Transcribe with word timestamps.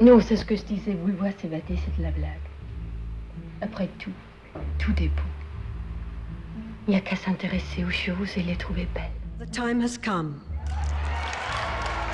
Non, 0.00 0.18
c'est 0.20 0.36
ce 0.36 0.46
que 0.46 0.56
je 0.56 0.62
disais. 0.62 0.94
Vouloir 0.94 1.30
s'évader, 1.40 1.78
c'est 1.84 1.96
de 1.98 2.02
la 2.02 2.10
blague. 2.10 2.40
Après 3.60 3.86
tout, 3.98 4.12
tout 4.78 4.92
est 4.98 5.08
beau. 5.08 5.22
Il 6.88 6.92
n'y 6.92 6.96
a 6.96 7.00
qu'à 7.00 7.16
s'intéresser 7.16 7.84
aux 7.84 7.90
choses 7.90 8.30
et 8.36 8.42
les 8.42 8.56
trouver 8.56 8.88
belles. 8.94 9.10
The 9.38 9.50
time 9.50 9.82
has 9.82 9.98
come. 9.98 10.40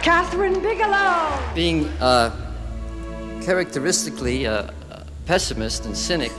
Kathryn 0.02 0.60
Bigelow! 0.60 1.38
Being 1.54 1.86
uh, 2.00 2.30
characteristically 3.40 4.46
a, 4.46 4.72
a 4.90 5.06
pessimist 5.26 5.87
and 5.87 5.96
cynic, 5.96 6.32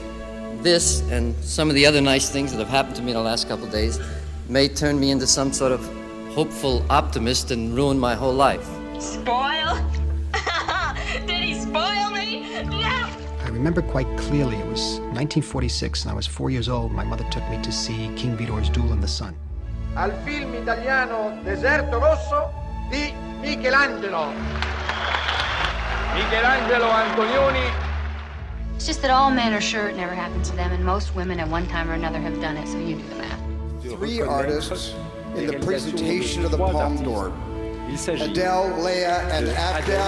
this 0.62 1.02
and 1.10 1.34
some 1.42 1.70
of 1.70 1.74
the 1.74 1.86
other 1.86 2.02
nice 2.02 2.28
things 2.28 2.52
that 2.52 2.58
have 2.58 2.68
happened 2.68 2.96
to 2.96 3.02
me 3.02 3.12
in 3.12 3.16
the 3.16 3.22
last 3.22 3.48
couple 3.48 3.64
of 3.64 3.72
days 3.72 3.98
may 4.50 4.68
turn 4.68 5.00
me 5.00 5.10
into 5.10 5.26
some 5.26 5.52
sort 5.52 5.72
of 5.72 5.80
hopeful 6.34 6.84
optimist 6.90 7.50
and 7.50 7.74
ruin 7.74 7.98
my 7.98 8.14
whole 8.14 8.34
life. 8.34 8.66
Spoil? 8.98 9.97
Did 12.58 12.68
me? 12.68 12.82
No! 12.82 13.08
I 13.44 13.48
remember 13.50 13.82
quite 13.82 14.06
clearly 14.18 14.56
it 14.56 14.66
was 14.66 14.98
1946 15.14 16.02
and 16.02 16.10
I 16.10 16.14
was 16.14 16.26
four 16.26 16.50
years 16.50 16.68
old. 16.68 16.92
My 16.92 17.04
mother 17.04 17.24
took 17.30 17.48
me 17.48 17.60
to 17.62 17.72
see 17.72 18.10
King 18.16 18.36
Vidor's 18.36 18.68
Duel 18.68 18.92
in 18.92 19.00
the 19.00 19.08
Sun. 19.08 19.34
al 19.96 20.12
film 20.24 20.54
italiano 20.54 21.40
Deserto 21.42 21.98
Rosso 21.98 22.52
di 22.90 23.12
Michelangelo. 23.40 24.32
Michelangelo 26.14 26.90
Antonioni 26.90 27.70
It's 28.76 28.86
just 28.86 29.02
that 29.02 29.10
all 29.10 29.30
men 29.30 29.52
are 29.52 29.60
sure 29.60 29.88
it 29.88 29.96
never 29.96 30.14
happened 30.14 30.44
to 30.44 30.54
them, 30.54 30.70
and 30.70 30.84
most 30.84 31.14
women 31.16 31.40
at 31.40 31.48
one 31.48 31.66
time 31.66 31.90
or 31.90 31.94
another 31.94 32.20
have 32.20 32.40
done 32.40 32.56
it, 32.56 32.68
so 32.68 32.78
you 32.78 32.94
do 32.94 33.08
the 33.08 33.16
math. 33.16 33.40
Three 33.82 34.20
artists 34.20 34.94
in 35.34 35.46
the 35.46 35.58
presentation 35.58 36.44
of 36.44 36.52
the 36.52 36.58
Palme 36.58 37.02
d'Or. 37.02 37.32
Il 37.90 37.98
s'agit 37.98 38.22
Adele, 38.22 38.82
Leia 38.84 39.16
Abdel 39.30 40.00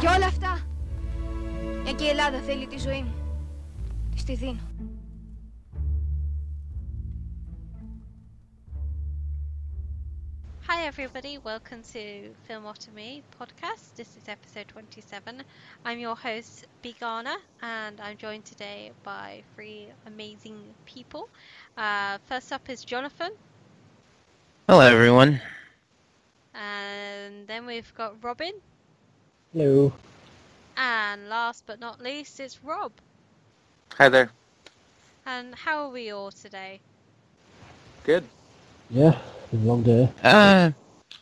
Και 0.00 0.06
όλα 0.06 0.26
αυτά, 0.26 0.60
μια 1.82 1.92
και 1.92 2.04
η 2.04 2.08
Ελλάδα 2.08 2.40
θέλει 2.40 2.66
τη 2.66 2.78
ζωή 2.78 3.02
μου, 3.02 3.14
τη 4.26 4.34
δίνω. 4.34 4.60
Hi 10.68 10.86
everybody, 10.86 11.38
welcome 11.50 11.82
to 11.94 12.02
Film 12.46 12.64
podcast. 13.38 13.84
This 13.96 14.10
is 14.18 14.28
episode 14.28 14.68
27. 14.68 15.42
I'm 15.84 15.98
your 15.98 16.14
host 16.14 16.66
Bianca 16.80 17.36
and 17.60 18.00
I'm 18.00 18.16
joined 18.16 18.44
today 18.44 18.92
by 19.02 19.42
three 19.54 19.88
amazing 20.06 20.58
people. 20.86 21.28
Uh, 21.76 22.18
first 22.28 22.52
up 22.52 22.70
is 22.70 22.84
Jonathan. 22.84 23.32
Hello 24.68 24.80
everyone 24.80 25.40
and 26.54 27.46
then 27.48 27.66
we've 27.66 27.92
got 27.94 28.22
Robin, 28.24 28.52
Hello. 29.52 29.92
and 30.76 31.28
last 31.28 31.66
but 31.66 31.78
not 31.78 32.00
least, 32.00 32.40
it's 32.40 32.62
Rob. 32.62 33.00
Hi 33.98 34.08
there. 34.08 34.30
And 35.24 35.54
how 35.54 35.84
are 35.84 35.90
we 35.90 36.10
all 36.10 36.30
today? 36.30 36.82
Good. 38.04 38.24
Yeah, 38.90 39.18
been 39.50 39.62
a 39.62 39.64
long 39.64 39.82
day. 39.82 40.08
Uh, 40.22 40.70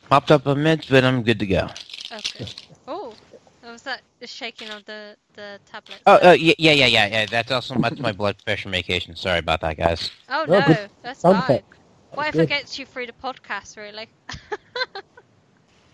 popped 0.08 0.30
up 0.30 0.46
a 0.46 0.54
mid, 0.54 0.86
but 0.90 1.04
I'm 1.04 1.22
good 1.22 1.38
to 1.40 1.46
go. 1.46 1.68
Okay. 2.12 2.46
Oh, 2.86 3.18
was 3.62 3.82
that 3.82 4.02
the 4.20 4.26
shaking 4.26 4.70
of 4.70 4.84
the 4.84 5.16
the 5.34 5.60
tablet? 5.64 6.02
Oh, 6.06 6.30
uh, 6.30 6.32
yeah, 6.38 6.54
yeah, 6.58 6.72
yeah, 6.72 6.86
yeah, 6.86 7.06
yeah. 7.08 7.26
That's 7.26 7.50
also 7.50 7.76
that's 7.76 8.00
my 8.00 8.12
blood 8.12 8.36
pressure 8.44 8.68
medication. 8.68 9.14
Sorry 9.16 9.38
about 9.38 9.60
that, 9.60 9.76
guys. 9.76 10.10
Oh 10.28 10.46
No, 10.46 10.60
no, 10.60 10.88
that's 11.02 11.24
fine. 11.24 11.60
effect. 11.60 11.66
What 12.14 12.28
if 12.28 12.38
Good. 12.38 12.40
it 12.40 12.48
gets 12.48 12.78
you 12.78 12.86
through 12.86 13.06
the 13.06 13.12
podcast, 13.12 13.76
really? 13.76 14.08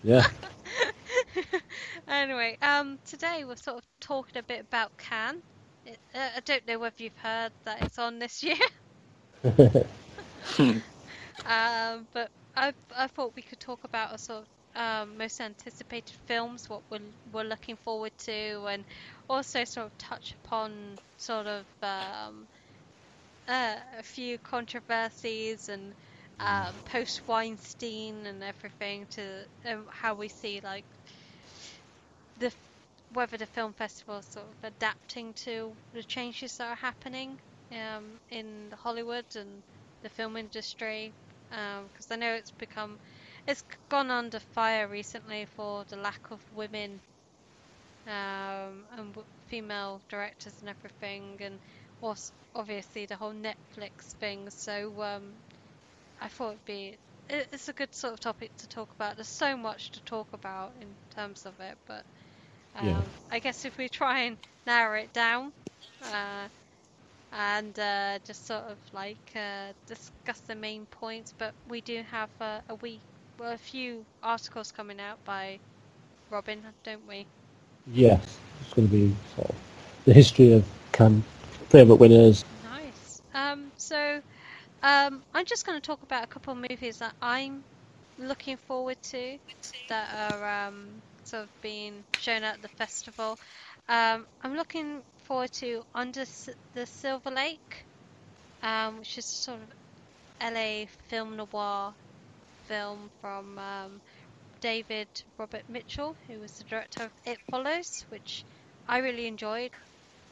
Yeah. 0.04 0.26
anyway, 2.08 2.58
um, 2.60 2.98
today 3.06 3.44
we're 3.46 3.56
sort 3.56 3.78
of 3.78 3.84
talking 4.00 4.38
a 4.38 4.42
bit 4.42 4.60
about 4.60 4.90
Cannes. 4.98 5.42
It, 5.86 5.98
uh, 6.14 6.28
I 6.36 6.40
don't 6.44 6.66
know 6.66 6.78
whether 6.78 6.96
you've 6.98 7.16
heard 7.16 7.52
that 7.64 7.82
it's 7.82 7.98
on 7.98 8.18
this 8.18 8.42
year, 8.42 8.56
um, 10.58 12.06
but 12.12 12.30
I 12.54 12.74
I 12.94 13.06
thought 13.08 13.32
we 13.34 13.42
could 13.42 13.60
talk 13.60 13.84
about 13.84 14.14
a 14.14 14.18
sort 14.18 14.42
of 14.42 14.80
um, 14.80 15.16
most 15.16 15.40
anticipated 15.40 16.14
films, 16.26 16.68
what 16.68 16.82
we're 16.90 17.00
we're 17.32 17.44
looking 17.44 17.76
forward 17.76 18.12
to, 18.26 18.66
and 18.68 18.84
also 19.30 19.64
sort 19.64 19.86
of 19.86 19.98
touch 19.98 20.34
upon 20.44 20.98
sort 21.16 21.46
of 21.46 21.66
um, 21.82 22.46
uh, 23.48 23.76
a 23.98 24.02
few 24.02 24.38
controversies 24.38 25.68
and 25.70 25.94
um, 26.40 26.82
post 26.84 27.22
Weinstein 27.28 28.26
and 28.26 28.42
everything 28.42 29.06
to 29.12 29.46
um, 29.66 29.88
how 29.92 30.14
we 30.14 30.28
see 30.28 30.60
like 30.62 30.86
the 32.36 32.52
whether 33.10 33.36
the 33.36 33.46
film 33.46 33.74
festival 33.74 34.18
is 34.18 34.26
sort 34.26 34.48
of 34.50 34.56
adapting 34.62 35.34
to 35.34 35.78
the 35.92 36.02
changes 36.04 36.56
that 36.58 36.68
are 36.68 36.76
happening 36.76 37.40
um, 37.72 38.20
in 38.30 38.72
Hollywood 38.76 39.26
and 39.36 39.64
the 40.02 40.10
film 40.10 40.36
industry 40.36 41.14
because 41.50 42.10
I 42.10 42.16
know 42.16 42.34
it's 42.34 42.52
become 42.52 43.00
it's 43.46 43.64
gone 43.90 44.10
under 44.10 44.40
fire 44.40 44.88
recently 44.88 45.46
for 45.46 45.84
the 45.86 45.96
lack 45.96 46.30
of 46.30 46.42
women 46.52 47.02
um, 48.06 48.86
and 48.92 49.16
female 49.46 50.02
directors 50.08 50.60
and 50.60 50.70
everything 50.70 51.36
and 51.40 51.60
also 52.00 52.32
obviously 52.54 53.06
the 53.06 53.16
whole 53.16 53.34
Netflix 53.34 54.14
thing. 54.20 54.48
So 54.50 55.02
um, 55.02 55.43
I 56.20 56.28
thought 56.28 56.50
it'd 56.50 56.64
be 56.64 56.98
it's 57.28 57.68
a 57.68 57.72
good 57.72 57.94
sort 57.94 58.12
of 58.12 58.20
topic 58.20 58.50
to 58.58 58.66
talk 58.68 58.92
about 58.94 59.16
there's 59.16 59.28
so 59.28 59.56
much 59.56 59.90
to 59.92 60.00
talk 60.02 60.28
about 60.32 60.72
in 60.80 60.96
terms 61.14 61.46
of 61.46 61.58
it 61.60 61.78
but 61.86 62.04
um, 62.74 62.86
Yeah. 62.86 63.00
I 63.30 63.38
guess 63.40 63.64
if 63.64 63.76
we 63.78 63.88
try 63.88 64.20
and 64.20 64.38
narrow 64.66 64.98
it 64.98 65.12
down 65.12 65.52
uh, 66.02 66.48
and 67.32 67.78
uh, 67.78 68.18
just 68.24 68.46
sort 68.46 68.64
of 68.64 68.78
like 68.92 69.32
uh, 69.34 69.72
discuss 69.86 70.40
the 70.46 70.54
main 70.54 70.86
points. 70.86 71.32
But 71.38 71.54
we 71.66 71.80
do 71.80 72.02
have 72.10 72.30
uh, 72.40 72.60
a 72.68 72.74
week, 72.76 73.02
well, 73.38 73.52
a 73.52 73.58
few 73.58 74.06
articles 74.22 74.70
coming 74.72 75.00
out 75.00 75.18
by 75.24 75.60
Robin, 76.30 76.62
don't 76.84 77.06
we? 77.06 77.28
yes. 77.86 78.38
It's 78.60 78.72
going 78.74 78.88
to 78.88 78.92
be 78.92 79.14
sort 79.34 79.50
of 79.50 79.56
the 80.04 80.12
history 80.12 80.52
of 80.52 80.64
Cannes, 80.92 81.24
favourite 81.68 82.00
winners. 82.00 82.44
Nice. 82.62 83.22
Um, 83.34 83.72
so 83.76 84.22
um, 84.84 85.22
I'm 85.32 85.46
just 85.46 85.64
going 85.64 85.80
to 85.80 85.86
talk 85.86 86.02
about 86.02 86.24
a 86.24 86.28
couple 86.28 86.52
of 86.52 86.58
movies 86.70 86.98
that 86.98 87.14
I'm 87.22 87.64
looking 88.18 88.58
forward 88.68 88.98
to 89.10 89.38
that 89.88 90.14
are 90.14 90.66
um, 90.68 91.00
sort 91.24 91.44
of 91.44 91.50
being 91.62 92.04
shown 92.20 92.44
at 92.44 92.60
the 92.60 92.68
festival. 92.68 93.38
Um, 93.88 94.26
I'm 94.42 94.56
looking 94.56 95.02
forward 95.24 95.52
to 95.54 95.82
Under 95.94 96.24
the 96.74 96.86
Silver 96.86 97.30
Lake, 97.30 97.86
um, 98.62 98.98
which 98.98 99.16
is 99.16 99.26
sort 99.26 99.62
of 99.62 99.72
LA 100.42 100.84
film 101.08 101.36
noir 101.38 101.94
film 102.68 103.10
from 103.22 103.58
um, 103.58 104.02
David 104.60 105.08
Robert 105.38 105.64
Mitchell, 105.68 106.14
who 106.26 106.40
was 106.40 106.52
the 106.58 106.64
director 106.64 107.04
of 107.04 107.12
It 107.24 107.38
Follows, 107.50 108.04
which 108.10 108.44
I 108.86 108.98
really 108.98 109.26
enjoyed. 109.26 109.72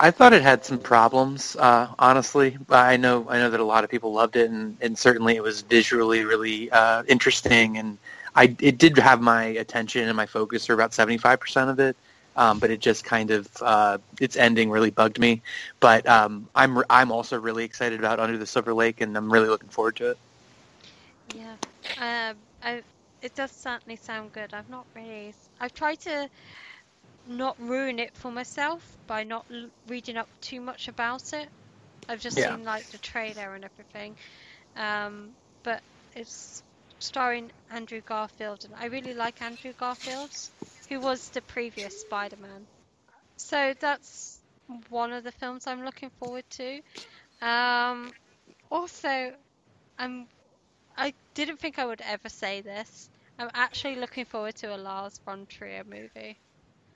I 0.02 0.10
thought 0.10 0.32
it 0.34 0.42
had 0.42 0.64
some 0.64 0.80
problems, 0.80 1.56
uh, 1.56 1.86
honestly. 1.98 2.58
I 2.68 2.96
know 2.96 3.24
I 3.30 3.38
know 3.38 3.50
that 3.50 3.60
a 3.60 3.64
lot 3.64 3.84
of 3.84 3.90
people 3.90 4.12
loved 4.12 4.36
it, 4.36 4.50
and, 4.50 4.76
and 4.82 4.98
certainly 4.98 5.36
it 5.36 5.42
was 5.44 5.62
visually 5.62 6.24
really 6.24 6.70
uh, 6.72 7.04
interesting, 7.08 7.78
and 7.78 7.98
I 8.34 8.56
it 8.60 8.78
did 8.78 8.98
have 8.98 9.20
my 9.22 9.44
attention 9.44 10.08
and 10.08 10.16
my 10.16 10.26
focus 10.26 10.66
for 10.66 10.74
about 10.74 10.92
seventy 10.92 11.18
five 11.18 11.40
percent 11.40 11.70
of 11.70 11.78
it. 11.78 11.96
Um, 12.36 12.58
but 12.58 12.70
it 12.70 12.80
just 12.80 13.04
kind 13.04 13.30
of 13.30 13.48
uh, 13.62 13.98
its 14.20 14.36
ending 14.36 14.70
really 14.70 14.90
bugged 14.90 15.20
me. 15.20 15.42
But 15.80 16.06
um, 16.08 16.48
I'm 16.56 16.82
I'm 16.90 17.12
also 17.12 17.38
really 17.38 17.64
excited 17.64 18.00
about 18.00 18.18
Under 18.18 18.38
the 18.38 18.46
Silver 18.46 18.74
Lake, 18.74 19.00
and 19.02 19.16
I'm 19.16 19.32
really 19.32 19.48
looking 19.48 19.68
forward 19.68 19.96
to 19.96 20.10
it. 20.10 20.18
Yeah, 21.34 21.56
um, 21.98 22.36
I, 22.62 22.82
it 23.22 23.34
does 23.34 23.52
certainly 23.52 23.96
sound 23.96 24.32
good. 24.32 24.52
I've 24.52 24.68
not 24.68 24.86
really. 24.94 25.34
I've 25.60 25.74
tried 25.74 26.00
to 26.00 26.28
not 27.26 27.58
ruin 27.58 27.98
it 27.98 28.16
for 28.16 28.30
myself 28.30 28.96
by 29.06 29.24
not 29.24 29.46
l- 29.50 29.70
reading 29.86 30.16
up 30.16 30.28
too 30.40 30.60
much 30.60 30.88
about 30.88 31.32
it. 31.32 31.48
I've 32.08 32.20
just 32.20 32.38
Yeah. 32.38 32.42
seen 32.42 32.64
like 32.64 32.88
the 32.90 32.98
trailer 32.98 33.54
and 33.54 33.64
everything, 33.64 34.16
um, 34.76 35.36
but 35.64 35.82
it's 36.14 36.62
starring 36.98 37.50
Andrew 37.70 38.00
Garfield, 38.02 38.64
and 38.64 38.74
I 38.74 38.86
really 38.86 39.14
like 39.14 39.42
Andrew 39.42 39.72
Garfield, 39.74 40.32
who 40.88 41.00
was 41.00 41.30
the 41.30 41.42
previous 41.42 41.94
Spider-Man. 41.94 42.68
So 43.36 43.74
that's 43.80 44.42
one 44.88 45.12
of 45.12 45.24
the 45.24 45.32
films 45.32 45.66
I'm 45.66 45.84
looking 45.84 46.10
forward 46.18 46.44
to. 46.50 46.80
Um, 47.40 48.14
also, 48.70 49.34
I'm 49.98 50.28
I 50.96 51.14
didn't 51.34 51.58
think 51.58 51.78
I 51.78 51.84
would 51.86 52.00
ever 52.02 52.28
say 52.28 52.60
this. 52.62 53.08
I'm 53.38 53.50
actually 53.54 53.96
looking 53.96 54.24
forward 54.24 54.54
to 54.56 54.74
a 54.74 54.78
Lars 54.78 55.20
von 55.24 55.46
Trier 55.46 55.84
movie. 55.84 56.40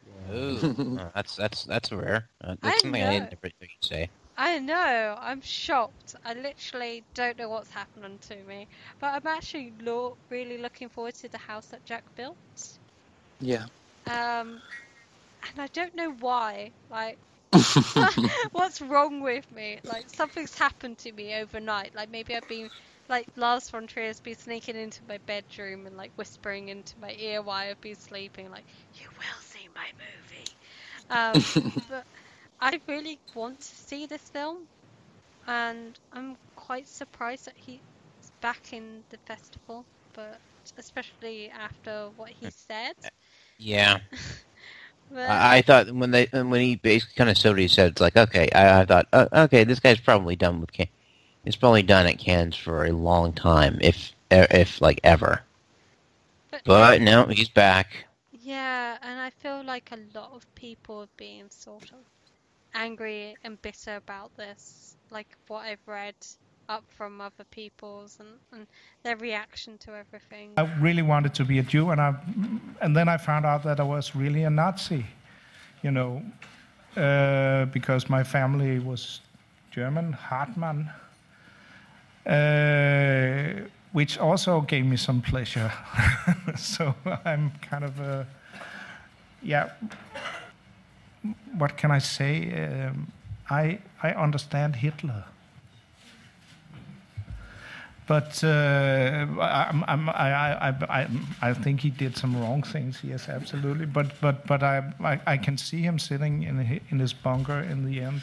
Ooh, 0.07 0.99
that's 1.15 1.37
that's 1.37 1.65
that's 1.65 1.93
rare. 1.93 2.31
Uh, 2.43 2.57
I 2.63 2.71
that's 2.71 2.83
something 2.83 3.03
I 3.03 3.19
know. 3.19 3.29
didn't 3.29 3.39
really 3.43 3.71
say. 3.83 4.11
I 4.37 4.59
know, 4.59 5.17
I'm 5.21 5.41
shocked. 5.41 6.15
I 6.25 6.33
literally 6.33 7.05
don't 7.15 7.37
know 7.39 7.49
what's 7.49 7.71
happening 7.71 8.19
to 8.21 8.43
me. 8.45 8.69
But 8.99 9.15
I'm 9.15 9.27
actually 9.27 9.73
lo- 9.81 10.19
really 10.29 10.57
looking 10.59 10.89
forward 10.89 11.15
to 11.17 11.29
the 11.29 11.39
house 11.39 11.67
that 11.69 11.85
Jack 11.85 12.05
built. 12.15 12.79
Yeah. 13.41 13.67
Um, 14.07 14.63
and 15.43 15.59
I 15.61 15.67
don't 15.73 15.95
know 15.95 16.13
why. 16.13 16.73
Like, 16.89 17.19
what's 18.53 18.81
wrong 18.81 19.21
with 19.21 19.51
me? 19.51 19.81
Like, 19.85 20.09
something's 20.09 20.55
happened 20.55 20.99
to 20.99 21.13
me 21.13 21.35
overnight. 21.35 21.95
Like, 21.95 22.09
maybe 22.09 22.35
I've 22.35 22.47
been 22.47 22.71
like 23.09 23.29
Lars 23.37 23.69
von 23.71 23.87
Trier's 23.87 24.21
been 24.21 24.37
sneaking 24.37 24.77
into 24.77 25.05
my 25.07 25.19
bedroom 25.27 25.87
and 25.87 25.97
like 25.97 26.13
whispering 26.17 26.69
into 26.69 26.99
my 26.99 27.13
ear 27.19 27.43
while 27.43 27.69
I've 27.71 27.81
been 27.81 27.97
sleeping, 27.97 28.51
like, 28.51 28.65
"You 28.93 29.09
will 29.19 29.25
see 29.41 29.46
my 29.77 29.93
movie." 30.01 30.59
Um, 31.11 31.73
but 31.89 32.07
I 32.61 32.81
really 32.89 33.21
want 33.35 33.61
to 33.61 33.77
see 33.77 34.07
this 34.07 34.31
film, 34.31 34.69
and 35.47 35.99
I'm 36.13 36.37
quite 36.57 36.89
surprised 36.89 37.47
that 37.47 37.57
he's 37.57 37.81
back 38.41 38.73
in 38.73 39.05
the 39.11 39.19
festival. 39.27 39.87
But 40.15 40.41
especially 40.79 41.51
after 41.51 42.11
what 42.17 42.31
he 42.31 42.51
said. 42.51 42.95
Yeah. 43.59 43.99
But 45.11 45.31
I, 45.31 45.59
I 45.59 45.63
thought 45.63 45.91
when 45.93 46.11
they 46.11 46.27
when 46.33 46.61
he 46.61 46.77
basically 46.77 47.15
kind 47.17 47.31
of 47.31 47.39
said 47.39 47.51
what 47.51 47.61
he 47.61 47.69
said, 47.69 47.93
it's 47.93 48.01
like 48.01 48.17
okay. 48.17 48.49
I, 48.55 48.81
I 48.81 48.85
thought 48.85 49.07
uh, 49.13 49.29
okay, 49.33 49.65
this 49.65 49.79
guy's 49.81 50.01
probably 50.01 50.37
done 50.37 50.61
with 50.61 50.73
Cannes. 50.73 50.89
He's 51.45 51.57
probably 51.57 51.83
done 51.83 52.07
at 52.07 52.19
Cannes 52.19 52.57
for 52.57 52.85
a 52.85 52.93
long 52.93 53.33
time, 53.33 53.79
if 53.81 54.13
if 54.31 54.81
like 54.81 55.01
ever. 55.05 55.43
But 56.65 57.03
no, 57.03 57.27
he's 57.27 57.49
back. 57.49 58.07
Yeah, 58.47 58.97
and 59.03 59.19
I 59.19 59.31
feel 59.31 59.65
like 59.65 59.91
a 59.91 59.99
lot 60.17 60.31
of 60.33 60.47
people 60.55 61.01
have 61.01 61.17
been 61.17 61.51
sort 61.51 61.91
of 61.91 61.99
angry 62.75 63.35
and 63.43 63.61
bitter 63.61 63.97
about 63.97 64.37
this, 64.37 64.97
like 65.11 65.27
what 65.49 65.65
I've 65.65 65.85
read 65.85 66.15
up 66.69 66.85
from 66.97 67.21
other 67.21 67.43
people's 67.51 68.19
and, 68.21 68.29
and 68.53 68.69
their 69.03 69.17
reaction 69.17 69.79
to 69.79 69.97
everything. 69.97 70.53
I 70.57 70.63
really 70.81 71.03
wanted 71.03 71.35
to 71.35 71.45
be 71.45 71.59
a 71.59 71.65
Jew, 71.65 71.91
and 71.91 72.01
I, 72.01 72.15
and 72.81 72.97
then 72.97 73.09
I 73.09 73.17
found 73.17 73.47
out 73.47 73.65
that 73.65 73.81
I 73.81 73.83
was 73.83 74.15
really 74.15 74.45
a 74.45 74.51
Nazi, 74.51 75.05
you 75.83 75.91
know, 75.91 76.23
uh, 76.97 77.65
because 77.67 78.09
my 78.09 78.23
family 78.23 78.79
was 78.79 79.23
German, 79.73 80.13
Hartmann, 80.13 80.89
uh, 82.25 83.69
which 83.91 84.19
also 84.19 84.61
gave 84.61 84.87
me 84.87 84.97
some 84.97 85.21
pleasure. 85.21 85.73
so 86.57 86.95
I'm 87.25 87.51
kind 87.61 87.83
of 87.83 87.99
a, 87.99 88.27
yeah. 89.47 89.71
What 91.59 91.77
can 91.77 91.91
I 91.91 92.01
say? 92.01 92.33
Um, 92.65 93.13
I 93.51 93.79
I 94.03 94.11
understand 94.11 94.77
Hitler 94.77 95.25
but 98.07 98.43
uh, 98.45 99.27
I, 99.41 99.83
I'm, 99.89 100.09
I, 100.09 100.13
I, 100.13 100.69
I, 100.69 101.09
I 101.43 101.53
think 101.55 101.81
he 101.81 101.91
did 101.91 102.17
some 102.17 102.41
wrong 102.41 102.63
things. 102.63 103.01
Yes, 103.03 103.29
absolutely. 103.29 103.87
But 103.87 104.13
but 104.21 104.47
but 104.47 104.63
I 104.63 104.93
I, 105.01 105.21
I 105.27 105.37
can 105.37 105.59
see 105.59 105.83
him 105.83 105.99
sitting 105.99 106.45
in 106.45 106.81
in 106.91 106.99
his 107.01 107.13
bunker 107.13 107.61
in 107.61 107.85
the 107.85 108.01
end. 108.01 108.23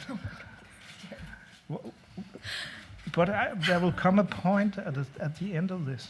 But 3.14 3.28
I, 3.28 3.52
there 3.66 3.78
will 3.78 3.92
come 3.92 4.18
a 4.18 4.24
point 4.24 4.78
at 4.78 4.94
the, 4.94 5.06
at 5.20 5.38
the 5.38 5.54
end 5.54 5.70
of 5.70 5.84
this. 5.84 6.08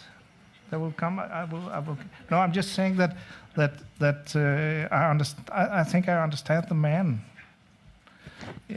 There 0.70 0.78
will 0.78 0.92
come. 0.92 1.18
I 1.18 1.24
I 1.24 1.44
will. 1.44 1.68
I 1.68 1.80
will. 1.80 1.98
No, 2.30 2.38
I'm 2.38 2.52
just 2.52 2.74
saying 2.74 2.96
that 2.98 3.16
that 3.56 3.72
that 3.98 4.34
uh, 4.36 4.94
I 4.94 5.10
understand. 5.10 5.48
I, 5.52 5.80
I 5.80 5.84
think 5.84 6.08
I 6.08 6.22
understand 6.22 6.66
the 6.68 6.74
man. 6.74 7.24
Uh, 8.70 8.74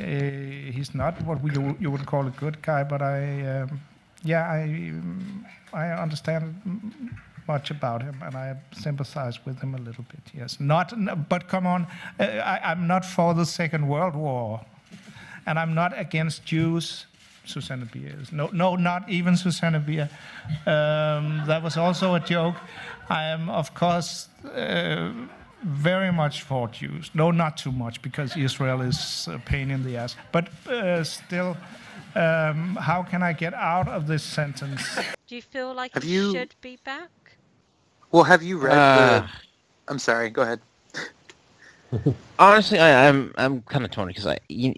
he's 0.71 0.93
not 0.93 1.21
what 1.23 1.41
we 1.41 1.51
you 1.79 1.91
would 1.91 2.05
call 2.05 2.27
a 2.27 2.31
good 2.31 2.61
guy, 2.61 2.83
but 2.83 3.01
I. 3.01 3.61
Um, 3.61 3.81
yeah, 4.23 4.49
I 4.49 4.93
I 5.73 5.91
understand 5.91 6.55
much 7.47 7.71
about 7.71 8.01
him, 8.01 8.15
and 8.21 8.35
I 8.35 8.55
sympathize 8.71 9.45
with 9.45 9.59
him 9.59 9.73
a 9.73 9.77
little 9.77 10.03
bit. 10.03 10.19
Yes, 10.33 10.59
not, 10.59 10.93
but 11.29 11.47
come 11.47 11.65
on, 11.65 11.87
uh, 12.19 12.23
I, 12.23 12.71
I'm 12.71 12.87
not 12.87 13.05
for 13.05 13.33
the 13.33 13.45
Second 13.45 13.87
World 13.87 14.15
War, 14.15 14.61
and 15.45 15.57
I'm 15.57 15.73
not 15.73 15.97
against 15.97 16.45
Jews. 16.45 17.05
Susanne 17.47 17.89
Bier 17.91 18.15
is 18.21 18.31
no, 18.31 18.47
no, 18.53 18.75
not 18.75 19.09
even 19.09 19.35
Susanne 19.37 19.81
Bier. 19.85 20.09
Um, 20.65 21.43
that 21.47 21.61
was 21.63 21.77
also 21.77 22.15
a 22.15 22.19
joke. 22.19 22.55
I 23.09 23.23
am, 23.23 23.49
of 23.49 23.73
course. 23.73 24.27
Uh, 24.43 25.11
very 25.63 26.11
much 26.11 26.43
for 26.43 26.67
Jews. 26.67 27.09
No, 27.13 27.31
not 27.31 27.57
too 27.57 27.71
much, 27.71 28.01
because 28.01 28.37
Israel 28.37 28.81
is 28.81 29.27
a 29.31 29.39
pain 29.39 29.71
in 29.71 29.83
the 29.83 29.97
ass. 29.97 30.15
But 30.31 30.49
uh, 30.67 31.03
still, 31.03 31.57
um, 32.15 32.75
how 32.79 33.01
can 33.03 33.23
I 33.23 33.33
get 33.33 33.53
out 33.53 33.87
of 33.87 34.05
this 34.07 34.23
sentence? 34.23 34.83
Do 35.27 35.35
you 35.35 35.41
feel 35.41 35.73
like 35.73 35.93
Have 35.93 36.03
you- 36.03 36.31
should 36.33 36.53
be 36.61 36.77
back? 36.83 37.09
Well, 38.11 38.23
have 38.23 38.43
you 38.43 38.57
read 38.59 38.77
Uh. 38.77 39.19
the? 39.21 39.29
I'm 39.89 39.99
sorry. 39.99 40.29
Go 40.29 40.41
ahead. 40.43 40.59
Honestly, 42.39 42.79
I, 42.79 43.07
I'm 43.07 43.33
I'm 43.37 43.61
kind 43.63 43.83
of 43.85 43.91
torn 43.91 44.07
because 44.09 44.27
I 44.27 44.37
you, 44.49 44.75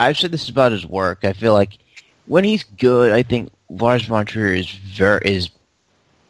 I've 0.00 0.18
said 0.18 0.30
this 0.32 0.48
about 0.48 0.72
his 0.72 0.84
work. 0.86 1.24
I 1.24 1.32
feel 1.32 1.52
like 1.54 1.78
when 2.28 2.44
he's 2.44 2.64
good, 2.64 3.12
I 3.12 3.22
think 3.22 3.50
Lars 3.68 4.04
von 4.04 4.26
Trier 4.26 4.52
is 4.52 4.70
very 4.70 5.20
is 5.24 5.50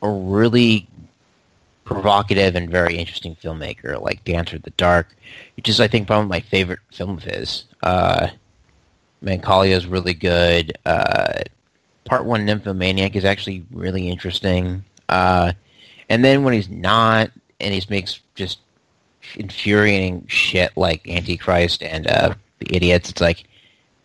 a 0.03 0.09
really 0.09 0.89
provocative 1.85 2.55
and 2.55 2.71
very 2.71 2.97
interesting 2.97 3.37
filmmaker. 3.37 4.01
Like 4.01 4.25
Dancer 4.25 4.57
in 4.57 4.63
the 4.63 4.71
Dark, 4.71 5.15
which 5.57 5.69
is 5.69 5.81
I 5.81 5.89
think 5.89 6.07
probably 6.07 6.29
my 6.29 6.41
favorite 6.41 6.81
film 6.93 7.19
of 7.19 7.25
his. 7.25 7.65
Uh, 7.83 8.29
Melancholia 9.21 9.77
is 9.77 9.87
really 9.87 10.15
good. 10.15 10.79
Uh, 10.87 11.43
Part 12.05 12.25
One 12.25 12.47
Nymphomaniac 12.47 13.17
is 13.17 13.25
actually 13.25 13.65
really 13.73 14.09
interesting. 14.09 14.85
Uh, 15.09 15.53
and 16.09 16.25
then 16.25 16.45
when 16.45 16.55
he's 16.55 16.69
not, 16.69 17.31
and 17.61 17.75
he 17.75 17.83
makes 17.91 18.21
just 18.35 18.61
infuriating 19.35 20.25
shit 20.29 20.71
like 20.77 21.07
Antichrist 21.09 21.83
and 21.83 22.07
uh, 22.07 22.35
the 22.61 22.75
idiots. 22.75 23.11
It's 23.11 23.21
like, 23.21 23.45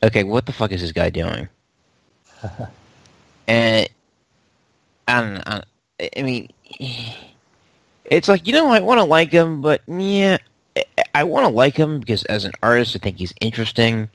okay, 0.01 0.24
what 0.24 0.45
the 0.45 0.51
fuck 0.51 0.72
is 0.72 0.81
this 0.81 0.92
guy 0.92 1.10
doing? 1.10 1.48
and 3.48 3.88
I 5.07 5.22
don't. 5.22 5.48
I- 5.48 5.63
mean, 6.22 6.50
it's 8.06 8.28
like 8.28 8.48
you 8.48 8.54
know 8.54 8.68
I 8.68 8.80
want 8.80 9.00
to 9.00 9.04
like 9.04 9.31
him, 9.31 9.62
but 9.62 9.81
yeah, 9.88 10.38
I- 11.13 11.24
want 11.24 11.45
to 11.45 11.54
like 11.54 11.75
him 11.75 12.00
because 12.00 12.24
as 12.25 12.45
an 12.45 12.51
artist, 12.62 12.95
I 12.95 13.00
think 13.00 13.18
he's 13.18 13.34
interesting. 13.42 14.10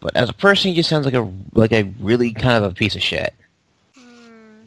But 0.00 0.14
as 0.16 0.28
a 0.28 0.34
person, 0.34 0.68
he 0.70 0.74
just 0.76 0.88
sounds 0.90 1.06
like 1.06 1.14
a 1.14 1.30
like 1.54 1.72
a 1.72 1.84
really 2.00 2.32
kind 2.32 2.62
of 2.62 2.70
a 2.70 2.74
piece 2.74 2.94
of 2.94 3.02
shit. 3.02 3.32
Hmm. 3.96 4.64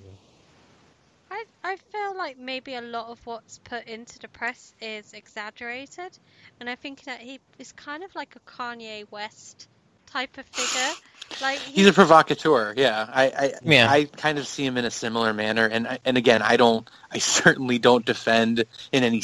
I, 1.29 1.43
I 1.63 1.75
feel 1.75 2.17
like 2.17 2.39
maybe 2.39 2.73
a 2.73 2.81
lot 2.81 3.09
of 3.09 3.23
what's 3.25 3.59
put 3.59 3.85
into 3.87 4.17
the 4.19 4.27
press 4.29 4.73
is 4.81 5.13
exaggerated, 5.13 6.17
and 6.59 6.69
I 6.69 6.75
think 6.75 7.03
that 7.03 7.21
he 7.21 7.39
is 7.59 7.71
kind 7.71 8.03
of 8.03 8.15
like 8.15 8.35
a 8.35 8.39
Kanye 8.49 9.09
West 9.11 9.67
type 10.11 10.37
of 10.37 10.45
figure. 10.47 10.95
Like 11.41 11.59
He's 11.59 11.87
a 11.87 11.93
provocateur. 11.93 12.73
Yeah, 12.77 13.05
I, 13.11 13.25
I, 13.25 13.53
Yeah. 13.63 13.91
I 13.91 14.05
kind 14.05 14.39
of 14.39 14.47
see 14.47 14.65
him 14.65 14.77
in 14.77 14.85
a 14.85 14.91
similar 14.91 15.33
manner. 15.33 15.65
And 15.67 15.85
I- 15.87 15.99
and 16.05 16.17
again, 16.17 16.41
I 16.41 16.55
don't, 16.55 16.87
I 17.11 17.17
certainly 17.17 17.79
don't 17.79 18.05
defend 18.05 18.63
in 18.91 19.03
any 19.03 19.21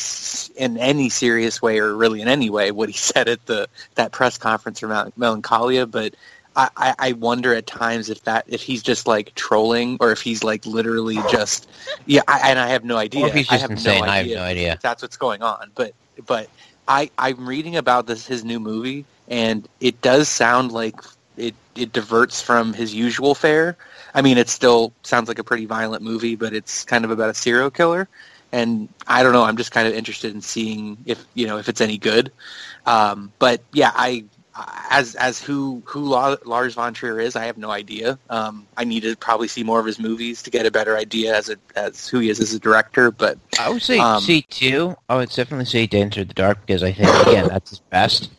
in 0.57 0.77
any 0.77 1.09
serious 1.09 1.61
way 1.61 1.79
or 1.79 1.95
really 1.95 2.21
in 2.21 2.27
any 2.27 2.49
way 2.49 2.71
what 2.71 2.89
he 2.89 2.97
said 2.97 3.29
at 3.29 3.45
the 3.45 3.67
that 3.95 4.11
press 4.11 4.37
conference 4.37 4.79
for 4.81 4.87
Mel- 4.89 5.13
Melancholia. 5.15 5.85
But 5.87 6.15
I, 6.55 6.69
I, 6.75 6.95
I 6.99 7.11
wonder 7.13 7.53
at 7.55 7.65
times 7.67 8.09
if 8.09 8.21
that 8.25 8.43
if 8.47 8.61
he's 8.61 8.83
just 8.83 9.07
like 9.07 9.33
trolling 9.35 9.97
or 10.01 10.11
if 10.11 10.21
he's 10.21 10.43
like 10.43 10.65
literally 10.65 11.17
just 11.31 11.69
yeah. 12.05 12.21
I, 12.27 12.49
and 12.51 12.59
I 12.59 12.67
have 12.67 12.83
no 12.83 12.97
idea. 12.97 13.23
Or 13.23 13.27
if 13.29 13.33
he's 13.33 13.49
I 13.49 13.53
just 13.53 13.61
have 13.61 13.71
insane. 13.71 14.01
no 14.03 14.11
I 14.11 14.17
have 14.17 14.27
no 14.27 14.41
idea. 14.43 14.77
that's 14.81 15.01
what's 15.01 15.17
going 15.17 15.41
on. 15.41 15.71
But 15.73 15.93
but 16.27 16.49
I 16.85 17.09
I'm 17.17 17.47
reading 17.47 17.77
about 17.77 18.07
this 18.07 18.27
his 18.27 18.43
new 18.43 18.59
movie, 18.59 19.05
and 19.27 19.67
it 19.79 20.01
does 20.01 20.29
sound 20.29 20.71
like 20.71 20.95
it 21.37 21.55
it 21.75 21.93
diverts 21.93 22.41
from 22.41 22.73
his 22.73 22.93
usual 22.93 23.35
fare. 23.35 23.77
I 24.13 24.21
mean, 24.21 24.37
it 24.37 24.49
still 24.49 24.93
sounds 25.03 25.27
like 25.27 25.39
a 25.39 25.43
pretty 25.43 25.65
violent 25.65 26.03
movie, 26.03 26.35
but 26.35 26.53
it's 26.53 26.83
kind 26.83 27.03
of 27.03 27.11
about 27.11 27.29
a 27.29 27.33
serial 27.33 27.71
killer. 27.71 28.07
And 28.51 28.87
I 29.07 29.23
don't 29.23 29.33
know. 29.33 29.43
I'm 29.43 29.57
just 29.57 29.71
kind 29.71 29.87
of 29.87 29.95
interested 29.95 30.33
in 30.33 30.41
seeing 30.41 30.97
if 31.05 31.25
you 31.33 31.47
know 31.47 31.57
if 31.57 31.67
it's 31.69 31.81
any 31.81 31.97
good. 31.97 32.31
Um, 32.85 33.31
but 33.39 33.61
yeah, 33.73 33.91
I 33.95 34.25
as 34.91 35.15
as 35.15 35.41
who 35.41 35.81
who 35.85 36.01
Lars 36.01 36.75
von 36.75 36.93
Trier 36.93 37.19
is, 37.19 37.35
I 37.35 37.45
have 37.45 37.57
no 37.57 37.71
idea. 37.71 38.19
Um, 38.29 38.67
I 38.77 38.83
need 38.83 39.01
to 39.01 39.15
probably 39.15 39.47
see 39.47 39.63
more 39.63 39.79
of 39.79 39.85
his 39.85 39.99
movies 39.99 40.43
to 40.43 40.51
get 40.51 40.67
a 40.67 40.71
better 40.71 40.95
idea 40.95 41.35
as 41.35 41.49
a 41.49 41.55
as 41.75 42.07
who 42.07 42.19
he 42.19 42.29
is 42.29 42.39
as 42.39 42.53
a 42.53 42.59
director. 42.59 43.09
But 43.09 43.39
I 43.59 43.69
would 43.71 43.81
say 43.81 43.97
Um, 43.97 44.21
C 44.21 44.43
two. 44.43 44.95
I 45.09 45.15
would 45.15 45.29
definitely 45.29 45.65
say 45.65 45.87
Dancer 45.87 46.21
in 46.21 46.27
the 46.27 46.35
Dark 46.35 46.63
because 46.65 46.83
I 46.83 46.91
think 46.91 47.09
again 47.27 47.47
that's 47.47 47.71
his 47.71 47.79
best. 47.79 48.29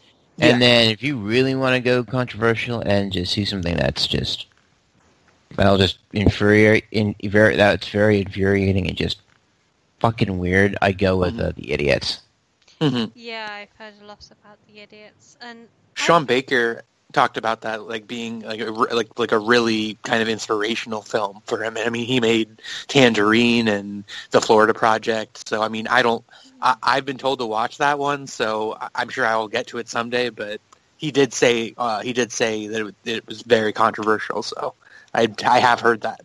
And 0.41 0.61
then 0.61 0.91
if 0.91 1.03
you 1.03 1.17
really 1.17 1.55
want 1.55 1.75
to 1.75 1.81
go 1.81 2.03
controversial 2.05 2.81
and 2.81 3.13
just 3.13 3.33
see 3.33 3.45
something 3.45 3.77
that's 3.77 4.07
just 4.07 4.47
that'll 5.57 5.79
just 5.79 5.99
infuriate, 6.13 6.85
in, 6.91 7.15
very 7.25 7.57
that's 7.57 7.89
very 7.89 8.21
infuriating 8.21 8.89
and 8.89 8.97
just 8.97 9.21
fucking 10.01 10.39
weird, 10.39 10.77
I 10.83 10.93
go 10.93 11.17
with 11.17 11.39
uh, 11.39 11.53
the 11.57 11.73
idiots. 11.73 12.21
Mhm. 12.81 13.13
Yeah, 13.15 13.49
I've 13.53 13.71
heard 13.79 13.95
a 14.03 14.07
lot 14.07 14.29
about 14.41 14.59
the 14.67 14.81
idiots, 14.81 15.37
and 15.41 15.69
Sean 15.95 16.25
Baker 16.25 16.83
talked 17.13 17.37
about 17.37 17.61
that 17.63 17.89
like 17.89 18.07
being 18.07 18.41
like 18.41 18.61
a, 18.61 18.65
like 18.65 19.17
like 19.19 19.33
a 19.33 19.39
really 19.39 19.97
kind 20.03 20.21
of 20.21 20.29
inspirational 20.29 21.01
film 21.01 21.41
for 21.47 21.63
him. 21.63 21.77
I 21.79 21.89
mean, 21.89 22.07
he 22.07 22.21
made 22.21 22.61
Tangerine 22.89 23.69
and 23.69 24.05
The 24.33 24.41
Florida 24.41 24.75
Project. 24.75 25.49
So 25.49 25.63
I 25.63 25.69
mean, 25.69 25.87
I 25.89 26.03
don't. 26.03 26.25
I, 26.65 26.77
I've 26.83 27.07
been 27.07 27.19
told 27.19 27.41
to 27.41 27.47
watch 27.47 27.79
that 27.79 27.99
one, 28.01 28.29
so 28.29 28.77
I- 28.81 28.91
I'm 28.97 29.11
sure 29.11 29.27
I 29.27 29.37
will 29.37 29.49
get 29.49 29.69
to 29.69 29.79
it 29.79 29.89
someday. 29.91 30.31
But 30.31 30.63
he 30.99 31.13
did 31.13 31.35
say 31.35 31.75
uh, 31.79 32.03
he 32.03 32.15
did 32.15 32.33
say 32.33 32.69
that 32.69 32.81
it, 32.81 32.85
was- 32.85 32.95
it 33.07 33.29
was 33.29 33.43
very 33.43 33.75
controversial. 33.75 34.43
So 34.45 34.75
I 35.15 35.29
I 35.47 35.61
have 35.61 35.81
heard 35.81 36.03
that. 36.03 36.23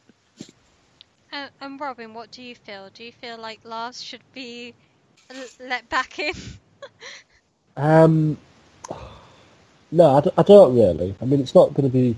And, 1.31 1.51
and 1.59 1.79
Robin, 1.79 2.13
what 2.13 2.31
do 2.31 2.41
you 2.43 2.55
feel? 2.55 2.89
Do 2.89 3.03
you 3.03 3.11
feel 3.13 3.37
like 3.37 3.61
Lars 3.65 4.01
should 4.03 4.23
be 4.33 4.75
let 5.59 5.89
back 5.89 6.19
in? 6.19 6.33
Um, 7.77 8.37
no, 9.91 10.17
I, 10.17 10.21
d- 10.21 10.31
I 10.37 10.43
don't 10.43 10.75
really. 10.75 11.15
I 11.21 11.25
mean, 11.25 11.39
it's 11.41 11.55
not 11.55 11.73
going 11.73 11.89
to 11.89 11.93
be. 11.93 12.17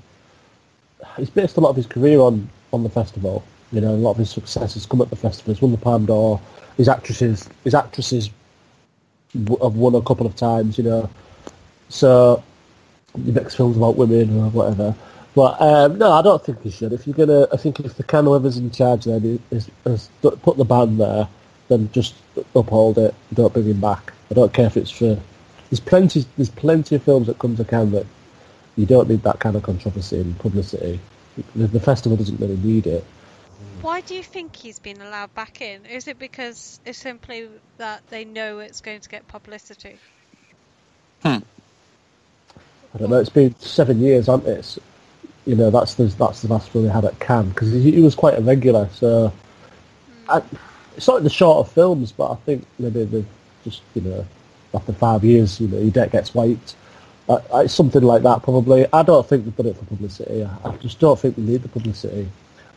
He's 1.17 1.29
based 1.29 1.57
a 1.57 1.61
lot 1.61 1.69
of 1.69 1.75
his 1.75 1.87
career 1.87 2.19
on 2.19 2.49
on 2.73 2.83
the 2.83 2.89
festival. 2.89 3.43
You 3.71 3.81
know, 3.81 3.91
a 3.93 3.97
lot 3.97 4.11
of 4.11 4.17
his 4.17 4.29
success 4.31 4.73
has 4.75 4.85
come 4.85 5.01
at 5.01 5.09
the 5.09 5.15
festival. 5.15 5.53
He's 5.53 5.61
won 5.61 5.71
the 5.71 5.77
Palme 5.77 6.05
d'Or. 6.05 6.39
His 6.81 6.87
actresses, 6.87 7.47
his 7.63 7.75
actresses 7.75 8.31
have 9.35 9.75
won 9.75 9.93
a 9.93 10.01
couple 10.01 10.25
of 10.25 10.35
times. 10.35 10.79
You 10.79 10.83
know, 10.85 11.09
so 11.89 12.43
he 13.23 13.31
makes 13.31 13.53
films 13.53 13.77
about 13.77 13.97
women 13.97 14.35
or 14.39 14.49
whatever. 14.49 14.95
But 15.35 15.61
um, 15.61 15.99
no, 15.99 16.11
I 16.11 16.23
don't 16.23 16.43
think 16.43 16.63
he 16.63 16.71
should. 16.71 16.91
If 16.91 17.05
you're 17.05 17.15
gonna, 17.15 17.47
I 17.53 17.57
think 17.57 17.79
if 17.81 17.93
the 17.97 18.03
Cannes 18.03 18.25
whoever's 18.25 18.57
in 18.57 18.71
charge 18.71 19.05
then 19.05 19.39
is, 19.51 19.69
is, 19.85 20.09
put 20.23 20.57
the 20.57 20.65
ban 20.65 20.97
there, 20.97 21.27
then 21.67 21.87
just 21.91 22.15
uphold 22.55 22.97
it. 22.97 23.13
Don't 23.35 23.53
bring 23.53 23.65
him 23.65 23.79
back. 23.79 24.11
I 24.31 24.33
don't 24.33 24.51
care 24.51 24.65
if 24.65 24.75
it's 24.75 24.89
for. 24.89 25.21
There's 25.69 25.79
plenty. 25.79 26.25
There's 26.35 26.49
plenty 26.49 26.95
of 26.95 27.03
films 27.03 27.27
that 27.27 27.37
come 27.37 27.55
to 27.57 27.63
Cannes 27.63 27.91
that 27.91 28.07
you 28.75 28.87
don't 28.87 29.07
need 29.07 29.21
that 29.21 29.39
kind 29.39 29.55
of 29.55 29.61
controversy 29.61 30.19
and 30.19 30.35
publicity. 30.39 30.99
The, 31.55 31.67
the 31.67 31.79
festival 31.79 32.17
doesn't 32.17 32.39
really 32.39 32.57
need 32.57 32.87
it. 32.87 33.05
Why 33.81 34.01
do 34.01 34.13
you 34.13 34.23
think 34.23 34.55
he's 34.55 34.79
been 34.79 35.01
allowed 35.01 35.33
back 35.33 35.61
in? 35.61 35.85
Is 35.85 36.07
it 36.07 36.19
because 36.19 36.79
it's 36.85 36.99
simply 36.99 37.49
that 37.77 38.01
they 38.09 38.25
know 38.25 38.59
it's 38.59 38.79
going 38.79 39.01
to 39.01 39.09
get 39.09 39.27
publicity? 39.27 39.97
Hmm. 41.23 41.39
I 42.93 42.97
don't 42.97 43.09
know. 43.09 43.19
It's 43.19 43.29
been 43.29 43.55
seven 43.59 43.99
years, 43.99 44.27
hasn't 44.27 44.47
it? 44.47 44.51
It's- 44.51 44.79
you 45.45 45.55
know, 45.55 45.71
that's 45.71 45.95
the 45.95 46.03
that's 46.03 46.43
the 46.43 46.47
last 46.49 46.69
film 46.69 46.85
we 46.85 46.91
had 46.91 47.03
at 47.03 47.19
Cannes 47.19 47.49
because 47.49 47.71
he, 47.71 47.91
he 47.91 48.01
was 48.01 48.13
quite 48.13 48.37
a 48.37 48.41
regular. 48.41 48.87
So 48.93 49.29
hmm. 49.29 50.31
I, 50.31 50.43
it's 50.95 51.07
not 51.07 51.17
in 51.17 51.23
the 51.23 51.31
shorter 51.31 51.67
films, 51.67 52.11
but 52.11 52.31
I 52.31 52.35
think 52.35 52.65
maybe 52.77 53.05
they've 53.05 53.25
just 53.63 53.81
you 53.95 54.01
know 54.01 54.25
after 54.73 54.93
five 54.93 55.23
years, 55.23 55.59
you 55.59 55.67
know, 55.67 55.79
your 55.79 55.91
debt 55.91 56.11
gets 56.11 56.33
wiped. 56.33 56.75
Uh, 57.27 57.39
it's 57.55 57.73
something 57.73 58.03
like 58.03 58.23
that 58.23 58.43
probably. 58.43 58.85
I 58.93 59.03
don't 59.03 59.27
think 59.27 59.45
they've 59.45 59.55
done 59.55 59.67
it 59.67 59.77
for 59.77 59.85
publicity. 59.85 60.43
I, 60.43 60.69
I 60.69 60.77
just 60.77 60.99
don't 60.99 61.19
think 61.19 61.35
they 61.35 61.41
need 61.41 61.63
the 61.63 61.69
publicity. 61.69 62.29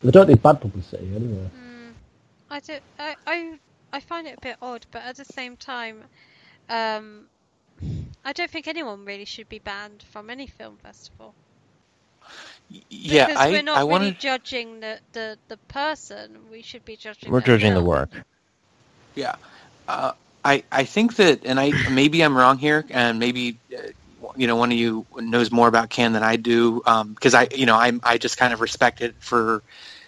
They 0.05 0.11
don't 0.11 0.29
need 0.29 0.43
bad 0.43 0.61
publicity 0.61 1.11
anyway. 1.17 1.49
I 2.51 2.61
do. 2.61 2.79
I, 2.99 3.17
I 3.27 3.59
I 3.93 4.01
find 4.01 4.27
it 4.27 4.37
a 4.39 4.41
bit 4.41 4.57
odd, 4.61 4.85
but 4.91 5.03
at 5.03 5.17
the 5.17 5.25
same 5.25 5.57
time, 5.57 6.05
um, 6.69 7.25
I 8.25 8.33
don't 8.33 8.51
think 8.51 8.69
anyone 8.69 9.05
really 9.07 9.25
should 9.25 9.49
be 9.49 9.59
banned 9.59 10.05
from 10.13 10.29
any 10.29 10.47
film 10.47 10.77
festival. 10.77 11.35
Yeah, 12.91 13.27
because 13.27 13.41
I 13.41 13.51
we're 13.51 13.63
not 13.63 13.77
I 13.79 13.81
really 13.81 13.93
wanted 13.93 14.21
judging 14.21 14.81
the, 14.81 14.99
the, 15.13 15.39
the 15.49 15.57
person. 15.69 16.39
We 16.51 16.63
should 16.63 16.85
be 16.85 16.97
judging. 16.97 17.31
We're 17.31 17.41
the 17.41 17.47
judging 17.47 17.75
the 17.75 17.83
work. 17.83 18.11
Yeah, 19.15 19.37
uh, 19.89 20.13
I 20.45 20.65
I 20.71 20.85
think 20.85 21.17
that, 21.17 21.47
and 21.47 21.59
I 21.59 21.73
maybe 21.91 22.23
I'm 22.23 22.37
wrong 22.37 22.59
here, 22.59 22.85
and 22.91 23.19
maybe 23.19 23.59
uh, 23.77 23.81
you 24.37 24.47
know 24.47 24.57
one 24.57 24.71
of 24.73 24.79
you 24.79 25.07
knows 25.17 25.51
more 25.51 25.69
about 25.69 25.91
Cannes 25.91 26.13
than 26.13 26.23
I 26.23 26.37
do, 26.37 26.83
because 27.15 27.35
I 27.35 27.49
you 27.55 27.67
know 27.67 27.77
I 27.77 27.93
I 28.03 28.19
just 28.19 28.37
kind 28.37 28.53
of 28.53 28.61
respect 28.61 29.01
it 29.01 29.15
for 29.19 29.63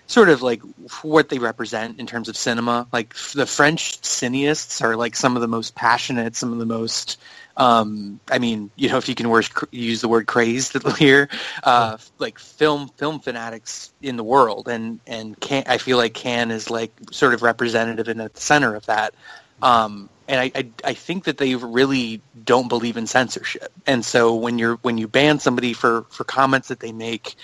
sort 0.07 0.29
of 0.29 0.43
like 0.43 0.63
what 1.03 1.29
they 1.29 1.39
represent 1.39 1.99
in 1.99 2.07
terms 2.07 2.29
of 2.29 2.37
cinema. 2.37 2.87
Like 2.93 3.15
the 3.35 3.47
French 3.47 4.01
cineasts 4.03 4.83
are 4.83 4.97
like 4.97 5.17
some 5.17 5.37
of 5.37 5.43
the 5.43 5.49
most 5.49 5.75
passionate, 5.75 6.37
some 6.37 6.53
of 6.53 6.59
the 6.59 6.67
most. 6.67 7.19
Um, 7.57 8.21
I 8.31 8.39
mean, 8.39 8.71
you 8.77 8.89
know, 8.89 8.99
if 8.99 9.09
you 9.09 9.15
can 9.15 9.33
use 9.71 10.01
the 10.01 10.09
word 10.09 10.27
crazed 10.27 10.77
here, 10.99 11.29
uh, 11.65 11.99
like 12.19 12.39
film 12.39 12.89
film 12.97 13.21
fanatics 13.21 13.93
in 14.03 14.17
the 14.17 14.25
world, 14.25 14.69
and 14.69 15.01
and 15.07 15.39
can 15.41 15.65
I 15.67 15.79
feel 15.79 15.97
like 15.97 16.15
Cannes 16.15 16.51
is 16.51 16.71
like 16.71 16.93
sort 17.11 17.35
of 17.35 17.43
representative 17.43 18.09
and 18.09 18.21
at 18.21 18.35
the 18.35 18.41
center 18.41 18.75
of 18.75 18.87
that. 18.87 19.15
Um, 19.63 20.11
and 20.29 20.41
I, 20.41 20.53
I 20.55 20.71
I 20.85 20.93
think 20.93 21.25
that 21.25 21.39
they 21.39 21.55
really 21.55 22.21
don't 22.45 22.69
believe 22.69 22.97
in 22.97 23.07
censorship, 23.07 23.73
and 23.87 24.05
so 24.05 24.35
when 24.35 24.59
you're 24.59 24.77
when 24.77 24.99
you 24.99 25.09
ban 25.09 25.39
somebody 25.39 25.73
for 25.73 26.03
for 26.11 26.25
comments 26.25 26.69
that 26.69 26.81
they 26.81 26.93
make, 26.93 27.37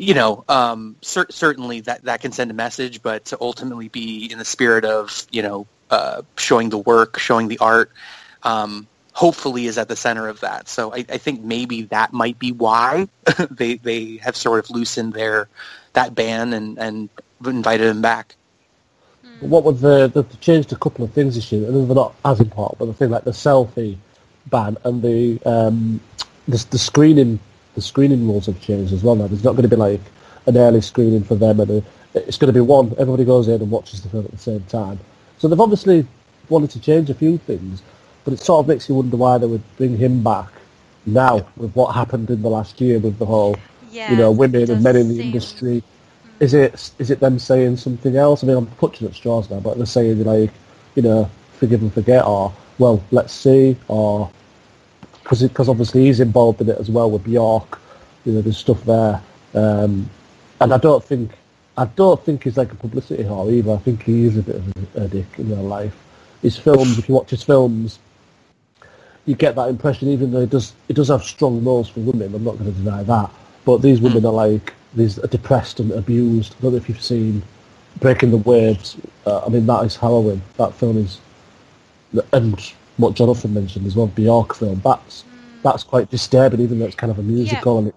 you 0.00 0.14
know, 0.14 0.44
um, 0.48 0.96
cer- 1.02 1.26
certainly 1.28 1.80
that 1.82 2.04
that 2.04 2.22
can 2.22 2.32
send 2.32 2.50
a 2.50 2.54
message, 2.54 3.02
but 3.02 3.26
to 3.26 3.38
ultimately 3.40 3.88
be 3.88 4.30
in 4.32 4.38
the 4.38 4.44
spirit 4.44 4.84
of 4.84 5.26
you 5.30 5.42
know 5.42 5.66
uh, 5.90 6.22
showing 6.36 6.70
the 6.70 6.78
work, 6.78 7.18
showing 7.18 7.48
the 7.48 7.58
art, 7.58 7.92
um, 8.42 8.86
hopefully 9.12 9.66
is 9.66 9.76
at 9.76 9.88
the 9.88 9.96
center 9.96 10.26
of 10.26 10.40
that. 10.40 10.68
So 10.68 10.92
I, 10.94 11.04
I 11.08 11.18
think 11.18 11.42
maybe 11.42 11.82
that 11.82 12.14
might 12.14 12.38
be 12.38 12.50
why 12.50 13.08
they 13.50 13.74
they 13.74 14.16
have 14.16 14.36
sort 14.36 14.64
of 14.64 14.70
loosened 14.70 15.12
their 15.12 15.48
that 15.92 16.14
ban 16.14 16.54
and 16.54 16.78
and 16.78 17.10
invited 17.44 17.86
him 17.86 18.00
back. 18.00 18.36
What 19.40 19.64
was 19.64 19.82
the 19.82 20.08
they've 20.08 20.40
changed 20.40 20.72
a 20.72 20.76
couple 20.76 21.04
of 21.04 21.12
things 21.12 21.34
this 21.34 21.52
year, 21.52 21.66
and 21.66 21.88
they're 21.88 21.94
not 21.94 22.14
as 22.24 22.40
important, 22.40 22.78
but 22.78 22.86
the 22.86 22.94
thing 22.94 23.10
like 23.10 23.24
the 23.24 23.32
selfie 23.32 23.98
ban 24.46 24.78
and 24.84 25.02
the 25.02 25.38
um, 25.44 26.00
the, 26.48 26.64
the 26.70 26.78
screening 26.78 27.38
the 27.74 27.80
screening 27.80 28.26
rules 28.26 28.46
have 28.46 28.60
changed 28.60 28.92
as 28.92 29.02
well. 29.02 29.14
Now 29.14 29.26
there's 29.26 29.44
not 29.44 29.52
going 29.52 29.62
to 29.62 29.68
be 29.68 29.76
like 29.76 30.00
an 30.46 30.56
early 30.56 30.80
screening 30.80 31.24
for 31.24 31.34
them, 31.34 31.60
and 31.60 31.70
a, 31.70 31.82
it's 32.14 32.38
going 32.38 32.52
to 32.52 32.52
be 32.52 32.60
one. 32.60 32.92
Everybody 32.98 33.24
goes 33.24 33.48
in 33.48 33.60
and 33.60 33.70
watches 33.70 34.02
the 34.02 34.08
film 34.08 34.24
at 34.24 34.30
the 34.30 34.38
same 34.38 34.62
time. 34.68 34.98
So 35.38 35.48
they've 35.48 35.60
obviously 35.60 36.06
wanted 36.48 36.70
to 36.70 36.80
change 36.80 37.10
a 37.10 37.14
few 37.14 37.38
things, 37.38 37.82
but 38.24 38.34
it 38.34 38.40
sort 38.40 38.64
of 38.64 38.68
makes 38.68 38.88
you 38.88 38.94
wonder 38.94 39.16
why 39.16 39.38
they 39.38 39.46
would 39.46 39.62
bring 39.76 39.96
him 39.96 40.22
back 40.22 40.48
now 41.06 41.46
with 41.56 41.72
what 41.74 41.94
happened 41.94 42.28
in 42.30 42.42
the 42.42 42.50
last 42.50 42.80
year 42.80 42.98
with 42.98 43.18
the 43.18 43.26
whole, 43.26 43.56
you 43.90 44.16
know, 44.16 44.30
women 44.30 44.70
and 44.70 44.82
men 44.82 44.96
in 44.96 45.08
the 45.08 45.16
seem- 45.16 45.26
industry. 45.26 45.76
Mm-hmm. 45.76 46.44
Is 46.44 46.54
it 46.54 46.92
is 46.98 47.10
it 47.10 47.20
them 47.20 47.38
saying 47.38 47.76
something 47.76 48.16
else? 48.16 48.42
I 48.42 48.46
mean, 48.46 48.56
I'm 48.56 48.66
clutching 48.66 49.06
at 49.06 49.14
straws 49.14 49.50
now, 49.50 49.60
but 49.60 49.76
they're 49.76 49.86
saying 49.86 50.24
like, 50.24 50.50
you 50.94 51.02
know, 51.02 51.30
forgive 51.58 51.82
and 51.82 51.92
forget, 51.92 52.24
or 52.24 52.52
well, 52.78 53.02
let's 53.10 53.32
see, 53.32 53.76
or 53.88 54.30
because 55.30 55.68
obviously 55.68 56.06
he's 56.06 56.20
involved 56.20 56.60
in 56.60 56.68
it 56.68 56.78
as 56.78 56.90
well 56.90 57.10
with 57.10 57.24
Bjork. 57.24 57.78
You 58.24 58.32
know, 58.32 58.40
there's 58.42 58.58
stuff 58.58 58.84
there, 58.84 59.22
um, 59.54 60.08
and 60.60 60.74
I 60.74 60.78
don't 60.78 61.02
think 61.02 61.30
I 61.78 61.86
don't 61.86 62.22
think 62.24 62.44
he's 62.44 62.56
like 62.56 62.72
a 62.72 62.76
publicity 62.76 63.22
whore 63.22 63.50
either. 63.50 63.72
I 63.72 63.78
think 63.78 64.02
he 64.02 64.24
is 64.24 64.36
a 64.36 64.42
bit 64.42 64.56
of 64.56 64.68
a, 64.68 65.04
a 65.04 65.08
dick 65.08 65.26
in 65.38 65.48
real 65.48 65.62
life. 65.62 65.96
His 66.42 66.56
films, 66.56 66.98
if 66.98 67.08
you 67.08 67.14
watch 67.14 67.30
his 67.30 67.42
films, 67.42 67.98
you 69.26 69.34
get 69.34 69.54
that 69.54 69.68
impression. 69.68 70.08
Even 70.08 70.30
though 70.30 70.40
it 70.40 70.50
does 70.50 70.74
he 70.88 70.94
does 70.94 71.08
have 71.08 71.22
strong 71.22 71.64
roles 71.64 71.88
for 71.88 72.00
women, 72.00 72.34
I'm 72.34 72.44
not 72.44 72.58
going 72.58 72.72
to 72.72 72.78
deny 72.78 73.02
that. 73.04 73.30
But 73.64 73.82
these 73.82 74.00
women 74.00 74.26
are 74.26 74.32
like 74.32 74.74
these 74.94 75.18
are 75.18 75.26
depressed 75.28 75.80
and 75.80 75.92
abused. 75.92 76.54
I 76.58 76.62
don't 76.62 76.72
know 76.72 76.78
if 76.78 76.88
you've 76.88 77.02
seen 77.02 77.42
Breaking 78.00 78.30
the 78.30 78.38
Waves. 78.38 78.96
Uh, 79.24 79.44
I 79.46 79.48
mean, 79.48 79.66
that 79.66 79.84
is 79.84 79.96
harrowing. 79.96 80.42
That 80.56 80.74
film 80.74 80.98
is, 80.98 81.20
and 82.32 82.72
what 83.00 83.14
Jonathan 83.14 83.54
mentioned 83.54 83.86
as 83.86 83.96
well, 83.96 84.06
Bjork 84.08 84.54
film. 84.54 84.80
That's 84.84 85.24
that's 85.62 85.84
quite 85.84 86.10
disturbing, 86.10 86.60
even 86.60 86.78
though 86.78 86.86
it's 86.86 86.96
kind 86.96 87.10
of 87.10 87.18
a 87.18 87.22
musical 87.22 87.78
and 87.78 87.88
it, 87.88 87.94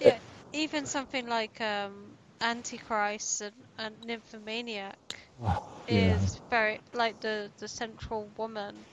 Yeah, 0.00 0.18
even 0.52 0.86
something 0.86 1.26
like 1.28 1.60
um, 1.60 2.18
Antichrist 2.40 3.40
and, 3.42 3.66
and 3.78 4.00
Nymphomaniac 4.00 4.98
Oh, 5.42 5.62
yeah. 5.90 6.16
is 6.16 6.40
very 6.50 6.80
like 6.92 7.20
the 7.20 7.52
the 7.58 7.68
central 7.68 8.32
woman 8.36 8.86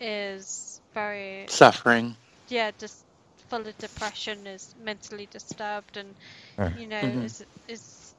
is 0.00 0.80
very 0.94 1.50
Suffering. 1.50 2.16
yeah 2.48 2.70
just 2.78 3.06
full 3.48 3.66
of 3.66 3.76
depression 3.78 4.46
is 4.46 4.74
mentally 4.76 5.26
disturbed 5.26 5.96
and 5.96 6.16
Uh, 6.58 6.68
you 6.74 6.86
know 6.86 7.04
Mhm. 7.06 7.24
is 7.24 7.42
is 7.68 8.14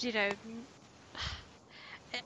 you 0.00 0.12
know 0.12 0.30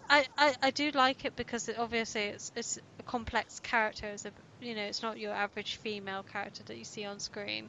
I, 0.08 0.26
I, 0.36 0.54
I 0.62 0.70
do 0.70 0.90
like 0.90 1.24
it 1.24 1.36
because 1.36 1.68
it, 1.68 1.78
obviously 1.78 2.22
it's 2.22 2.52
it's 2.56 2.78
a 2.98 3.02
complex 3.02 3.60
character 3.60 4.06
it's 4.06 4.24
a 4.24 4.32
you 4.60 4.74
know 4.74 4.82
it's 4.82 5.02
not 5.02 5.18
your 5.18 5.32
average 5.32 5.76
female 5.76 6.22
character 6.22 6.62
that 6.64 6.76
you 6.76 6.84
see 6.84 7.04
on 7.04 7.18
screen. 7.18 7.68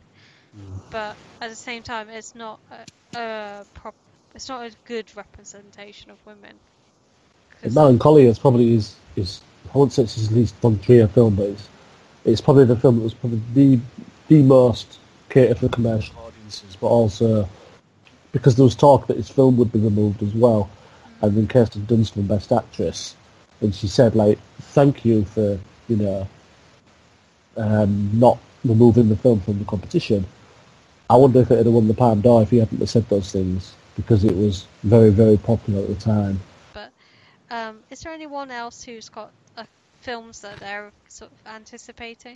Mm. 0.57 0.79
But 0.89 1.15
at 1.41 1.50
the 1.50 1.55
same 1.55 1.83
time 1.83 2.09
it's 2.09 2.36
not 2.36 2.59
a, 2.71 3.19
a 3.19 3.65
prop, 3.74 3.95
it's 4.33 4.50
not 4.50 4.65
a 4.65 4.71
good 4.86 5.15
representation 5.15 6.12
of 6.12 6.17
women. 6.25 6.53
Melancholia 7.63 8.29
is 8.29 8.39
probably 8.39 8.69
his, 8.69 8.95
his 9.15 9.41
I 9.74 9.77
wouldn't 9.77 9.93
say 9.93 10.03
it's 10.03 10.15
his 10.15 10.31
least 10.31 10.55
von 10.55 10.79
Trier 10.79 11.07
film, 11.07 11.36
but 11.36 11.47
it's, 11.47 11.67
it's 12.24 12.41
probably 12.41 12.65
the 12.65 12.75
film 12.75 12.97
that 12.97 13.03
was 13.03 13.13
probably 13.13 13.41
the 13.53 13.79
the 14.27 14.41
most 14.43 15.00
catered 15.29 15.57
for 15.59 15.69
commercial 15.69 16.15
audiences, 16.19 16.75
but 16.79 16.88
also 16.88 17.50
because 18.31 18.55
there 18.55 18.63
was 18.63 18.75
talk 18.75 19.07
that 19.07 19.17
his 19.17 19.29
film 19.29 19.57
would 19.57 19.71
be 19.71 19.79
removed 19.79 20.21
as 20.21 20.33
well, 20.33 20.69
and 21.21 21.36
then 21.36 21.47
Kirsten 21.47 21.83
Dunst 21.83 22.15
won 22.15 22.27
Best 22.27 22.51
Actress, 22.51 23.15
and 23.62 23.74
she 23.74 23.88
said 23.88 24.15
like, 24.15 24.39
"Thank 24.62 25.05
you 25.05 25.25
for 25.25 25.59
you 25.88 25.95
know 25.95 26.27
um, 27.55 28.09
not 28.13 28.38
removing 28.63 29.09
the 29.09 29.17
film 29.17 29.41
from 29.41 29.59
the 29.59 29.65
competition." 29.65 30.25
I 31.09 31.15
wonder 31.15 31.39
if 31.39 31.51
it 31.51 31.57
had 31.57 31.67
won 31.67 31.88
the 31.88 31.93
Palme 31.93 32.21
d'Or 32.21 32.41
if 32.41 32.50
he 32.50 32.57
hadn't 32.57 32.86
said 32.88 33.07
those 33.07 33.31
things 33.31 33.74
because 33.95 34.24
it 34.24 34.36
was 34.36 34.67
very, 34.83 35.09
very 35.09 35.38
popular 35.38 35.81
at 35.81 35.88
the 35.88 35.95
time. 35.95 36.39
But 36.74 36.91
um, 37.50 37.79
is 37.89 38.01
there 38.01 38.13
anyone 38.13 38.51
else 38.51 38.83
who's 38.83 39.07
got 39.07 39.31
uh, 39.57 39.63
films 40.01 40.41
that 40.41 40.59
they're 40.59 40.91
sort 41.07 41.31
of 41.31 41.51
anticipating? 41.51 42.36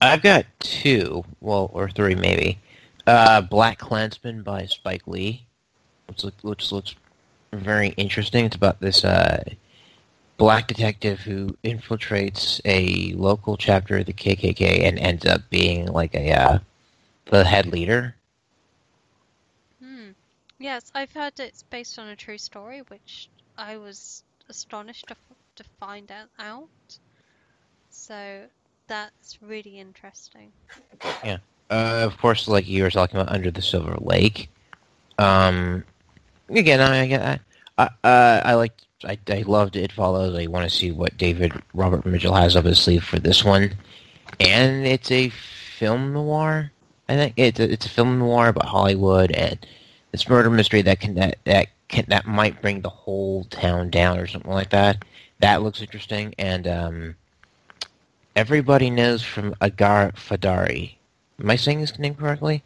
I've 0.00 0.22
got 0.22 0.46
two, 0.58 1.24
well, 1.40 1.70
or 1.72 1.90
three 1.90 2.14
maybe. 2.14 2.58
Uh, 3.06 3.42
Black 3.42 3.78
Klansman 3.78 4.42
by 4.42 4.66
Spike 4.66 5.06
Lee, 5.06 5.46
which, 6.06 6.24
look, 6.24 6.34
which 6.42 6.72
looks 6.72 6.94
very 7.52 7.88
interesting. 7.90 8.44
It's 8.44 8.56
about 8.56 8.80
this 8.80 9.04
uh, 9.04 9.42
black 10.36 10.68
detective 10.68 11.20
who 11.20 11.56
infiltrates 11.64 12.60
a 12.64 13.14
local 13.14 13.56
chapter 13.56 13.98
of 13.98 14.06
the 14.06 14.12
KKK 14.12 14.82
and 14.82 14.98
ends 14.98 15.26
up 15.26 15.42
being 15.50 15.86
like 15.86 16.14
a 16.14 16.32
uh, 16.32 16.58
the 17.26 17.44
head 17.44 17.66
leader. 17.66 18.14
Hmm. 19.82 20.10
Yes, 20.58 20.90
I've 20.94 21.12
heard 21.12 21.38
it's 21.38 21.62
based 21.62 21.98
on 21.98 22.08
a 22.08 22.16
true 22.16 22.38
story, 22.38 22.82
which 22.88 23.28
I 23.58 23.76
was 23.76 24.24
astonished 24.48 25.06
to, 25.08 25.16
to 25.56 25.64
find 25.78 26.10
out, 26.10 26.28
out. 26.38 26.98
So 27.90 28.42
that's 28.86 29.38
really 29.42 29.78
interesting. 29.78 30.52
Yeah. 31.24 31.38
Uh, 31.70 32.02
of 32.04 32.18
course, 32.18 32.48
like 32.48 32.68
you 32.68 32.82
were 32.82 32.90
talking 32.90 33.18
about, 33.18 33.32
Under 33.32 33.50
the 33.50 33.62
Silver 33.62 33.96
Lake. 34.00 34.50
Um, 35.18 35.84
again, 36.56 36.80
I 36.80 37.02
I 37.14 37.40
I, 37.78 37.84
uh, 38.06 38.42
I 38.44 38.54
like 38.54 38.72
I 39.04 39.18
I 39.28 39.42
loved 39.46 39.76
It 39.76 39.92
Follows. 39.92 40.36
I 40.36 40.46
want 40.46 40.68
to 40.68 40.74
see 40.74 40.90
what 40.90 41.16
David 41.16 41.52
Robert 41.74 42.04
Mitchell 42.06 42.34
has 42.34 42.56
up 42.56 42.64
his 42.64 42.78
sleeve 42.78 43.04
for 43.04 43.18
this 43.18 43.44
one, 43.44 43.72
and 44.40 44.86
it's 44.86 45.10
a 45.10 45.30
film 45.30 46.12
noir. 46.12 46.70
I 47.08 47.16
think 47.16 47.34
it's 47.36 47.60
a, 47.60 47.70
it's 47.70 47.86
a 47.86 47.90
film 47.90 48.18
noir 48.18 48.48
about 48.48 48.66
Hollywood 48.66 49.32
and 49.32 49.58
this 50.12 50.28
murder 50.28 50.50
mystery 50.50 50.82
that 50.82 51.00
can 51.00 51.14
that 51.14 51.38
that 51.44 51.68
can 51.88 52.04
that 52.08 52.26
might 52.26 52.60
bring 52.62 52.80
the 52.80 52.88
whole 52.88 53.44
town 53.44 53.90
down 53.90 54.18
or 54.18 54.26
something 54.26 54.52
like 54.52 54.70
that. 54.70 55.04
That 55.40 55.62
looks 55.62 55.80
interesting, 55.80 56.34
and 56.38 56.68
um, 56.68 57.16
everybody 58.36 58.90
knows 58.90 59.22
from 59.22 59.54
Asghar 59.54 60.14
Farhadi. 60.14 60.94
Am 61.40 61.50
I 61.50 61.56
saying 61.56 61.80
his 61.80 61.98
name 61.98 62.14
correctly? 62.14 62.62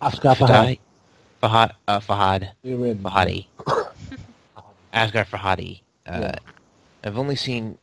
Asghar 0.00 0.36
Fahad. 0.36 0.78
Fahad. 1.42 1.72
Uh, 1.88 2.00
Fahad. 2.00 2.50
You're. 2.62 2.94
Farhadi. 2.96 3.46
Asghar 4.94 5.26
Farhadi. 5.26 5.80
Uh, 6.06 6.18
Yeah. 6.20 6.34
I've 7.02 7.16
only 7.18 7.36
seen 7.36 7.78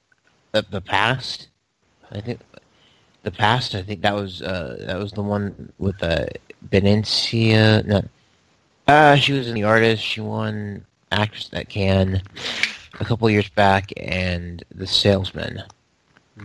the, 0.51 0.63
the 0.69 0.81
past. 0.81 1.47
I 2.11 2.21
think 2.21 2.39
the 3.23 3.31
past. 3.31 3.73
I 3.75 3.81
think 3.81 4.01
that 4.01 4.13
was 4.13 4.41
uh, 4.41 4.77
that 4.87 4.97
was 4.99 5.11
the 5.11 5.23
one 5.23 5.73
with 5.79 6.01
uh, 6.03 6.25
Benicia. 6.69 7.83
No, 7.85 8.01
uh, 8.87 9.15
she 9.15 9.33
was 9.33 9.47
in 9.47 9.55
the 9.55 9.63
artist. 9.63 10.03
She 10.03 10.21
won 10.21 10.85
actress 11.11 11.49
that 11.49 11.69
Cannes 11.69 12.21
a 12.99 13.05
couple 13.05 13.29
years 13.29 13.49
back, 13.49 13.91
and 13.97 14.63
the 14.73 14.85
salesman. 14.87 15.63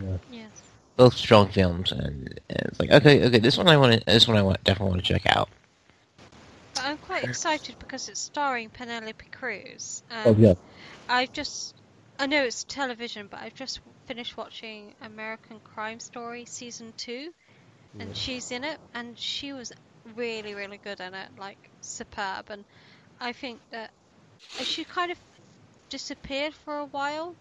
Yeah. 0.00 0.16
Yes. 0.30 0.48
Both 0.96 1.14
strong 1.14 1.48
films, 1.48 1.92
and, 1.92 2.40
and 2.48 2.62
it's 2.68 2.80
like 2.80 2.90
okay, 2.90 3.24
okay, 3.26 3.38
this 3.38 3.58
one 3.58 3.68
I 3.68 3.76
want. 3.76 3.92
to 4.00 4.04
This 4.06 4.26
one 4.26 4.36
I 4.38 4.42
want 4.42 4.64
definitely 4.64 4.92
want 4.92 5.04
to 5.04 5.12
check 5.12 5.26
out. 5.26 5.50
I'm 6.82 6.98
quite 6.98 7.24
excited 7.24 7.76
because 7.78 8.08
it's 8.08 8.20
starring 8.20 8.68
Penelope 8.70 9.24
Cruz. 9.30 10.02
Oh 10.24 10.34
yeah. 10.38 10.54
I've 11.08 11.32
just, 11.32 11.74
I 12.18 12.26
know 12.26 12.44
it's 12.44 12.64
television, 12.64 13.28
but 13.30 13.40
I've 13.40 13.54
just 13.54 13.80
finished 14.06 14.36
watching 14.36 14.92
American 15.02 15.60
Crime 15.60 16.00
Story 16.00 16.44
season 16.44 16.92
two, 16.96 17.32
and 17.98 18.16
she's 18.16 18.50
in 18.50 18.64
it, 18.64 18.78
and 18.94 19.18
she 19.18 19.52
was 19.52 19.72
really, 20.16 20.54
really 20.54 20.78
good 20.82 21.00
in 21.00 21.14
it, 21.14 21.28
like 21.38 21.58
superb. 21.80 22.50
And 22.50 22.64
I 23.20 23.32
think 23.32 23.60
that 23.70 23.90
uh, 24.60 24.64
she 24.64 24.84
kind 24.84 25.10
of 25.12 25.18
disappeared 25.90 26.54
for 26.54 26.78
a 26.78 26.86
while, 26.86 27.34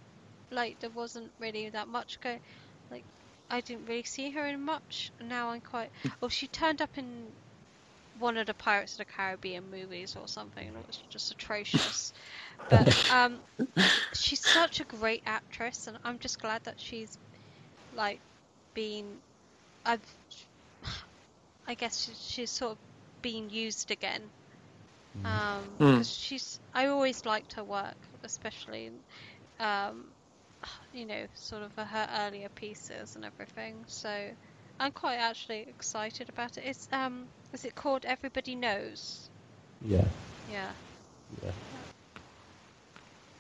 like 0.52 0.80
there 0.80 0.90
wasn't 0.92 1.32
really 1.40 1.70
that 1.70 1.88
much 1.88 2.20
going, 2.22 2.40
like 2.92 3.06
I 3.50 3.62
didn't 3.62 3.88
really 3.88 4.04
see 4.04 4.32
her 4.32 4.46
in 4.46 4.62
much. 4.62 5.12
Now 5.20 5.50
I'm 5.50 5.62
quite. 5.62 5.90
Well, 6.20 6.30
she 6.30 6.48
turned 6.48 6.82
up 6.82 6.98
in 6.98 7.32
one 8.22 8.38
of 8.38 8.48
the 8.48 8.56
Pirates 8.56 8.94
of 8.94 9.00
the 9.00 9.06
Caribbean 9.06 9.70
movies 9.72 10.16
or 10.18 10.28
something, 10.28 10.68
and 10.68 10.78
it 10.78 10.88
was 10.88 10.98
just 11.10 11.32
atrocious. 11.32 12.14
But 12.70 13.12
um, 13.12 13.42
she's 14.14 14.42
such 14.42 14.80
a 14.82 14.86
great 14.86 15.24
actress, 15.26 15.88
and 15.88 15.98
I'm 16.04 16.20
just 16.20 16.40
glad 16.40 16.64
that 16.66 16.80
she's 16.80 17.18
like 17.94 18.22
been. 18.76 19.22
I've. 19.86 20.06
I 21.68 21.76
guess 21.76 22.04
she- 22.04 22.16
she's 22.16 22.52
sort 22.52 22.74
of 22.74 22.80
being 23.22 23.50
used 23.50 23.92
again. 23.92 24.32
Um, 25.26 25.78
Mm. 25.80 25.98
'cause 25.98 26.14
she's. 26.16 26.60
I 26.74 26.88
always 26.88 27.26
liked 27.26 27.54
her 27.54 27.64
work, 27.66 28.08
especially. 28.24 28.92
Um, 29.60 30.16
you 30.92 31.06
know, 31.06 31.28
sort 31.36 31.64
of 31.64 31.76
her 31.76 32.08
earlier 32.12 32.50
pieces 32.50 33.16
and 33.16 33.26
everything. 33.26 33.86
So 33.88 34.36
I'm 34.80 34.92
quite 34.92 35.18
actually 35.18 35.62
excited 35.70 36.30
about 36.30 36.58
it. 36.58 36.66
It's 36.66 36.88
um, 36.92 37.30
is 37.54 37.66
it 37.66 37.76
called 37.76 38.06
Everybody 38.06 38.56
Knows? 38.56 39.30
Yeah. 39.86 40.06
Yeah. 40.52 40.70
Yeah. 41.44 41.52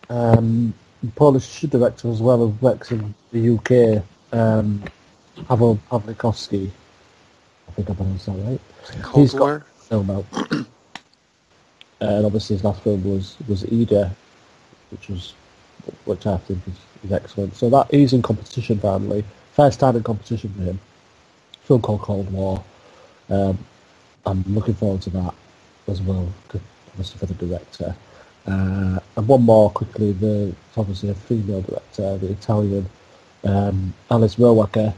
Um, 0.09 0.73
Polish 1.15 1.61
director 1.61 2.09
as 2.09 2.21
well 2.21 2.37
who 2.37 2.47
works 2.61 2.91
in 2.91 3.13
the 3.31 3.55
UK, 3.55 4.03
um, 4.37 4.83
Pavel 5.47 5.79
Pawlikowski. 5.89 6.69
I 7.67 7.71
think 7.71 7.89
I 7.89 7.93
pronounced 7.93 8.25
that 8.25 8.31
right. 8.33 8.59
Cold 9.01 9.21
He's 9.23 9.33
got 9.33 9.39
War? 9.39 9.65
a 9.79 9.83
film 9.83 10.09
out. 10.11 10.25
and 12.01 12.25
obviously 12.25 12.55
his 12.55 12.63
last 12.63 12.81
film 12.81 13.03
was, 13.03 13.37
was 13.47 13.63
Ida, 13.65 14.13
which 14.91 15.07
was 15.07 15.33
which 16.05 16.27
I 16.27 16.37
think 16.37 16.59
is, 16.67 16.73
is 17.03 17.11
excellent. 17.11 17.55
So 17.55 17.69
that 17.69 17.89
he's 17.91 18.13
in 18.13 18.21
competition 18.21 18.79
finally. 18.79 19.23
First 19.53 19.79
time 19.79 19.95
in 19.95 20.03
competition 20.03 20.53
for 20.55 20.61
him. 20.63 20.79
Film 21.63 21.81
called 21.81 22.01
Cold 22.01 22.31
War. 22.31 22.63
Um, 23.29 23.57
I'm 24.25 24.43
looking 24.47 24.73
forward 24.73 25.01
to 25.03 25.09
that 25.11 25.33
as 25.87 26.01
well, 26.01 26.27
obviously 26.89 27.19
for 27.19 27.25
the 27.25 27.33
director. 27.45 27.95
Uh, 28.47 28.99
and 29.15 29.27
one 29.27 29.43
more 29.43 29.69
quickly, 29.69 30.13
the 30.13 30.53
obviously 30.75 31.09
a 31.09 31.13
female 31.13 31.61
director, 31.61 32.17
the 32.17 32.31
Italian 32.31 32.89
um, 33.43 33.93
Alice 34.09 34.35
Rohrwacher. 34.35 34.93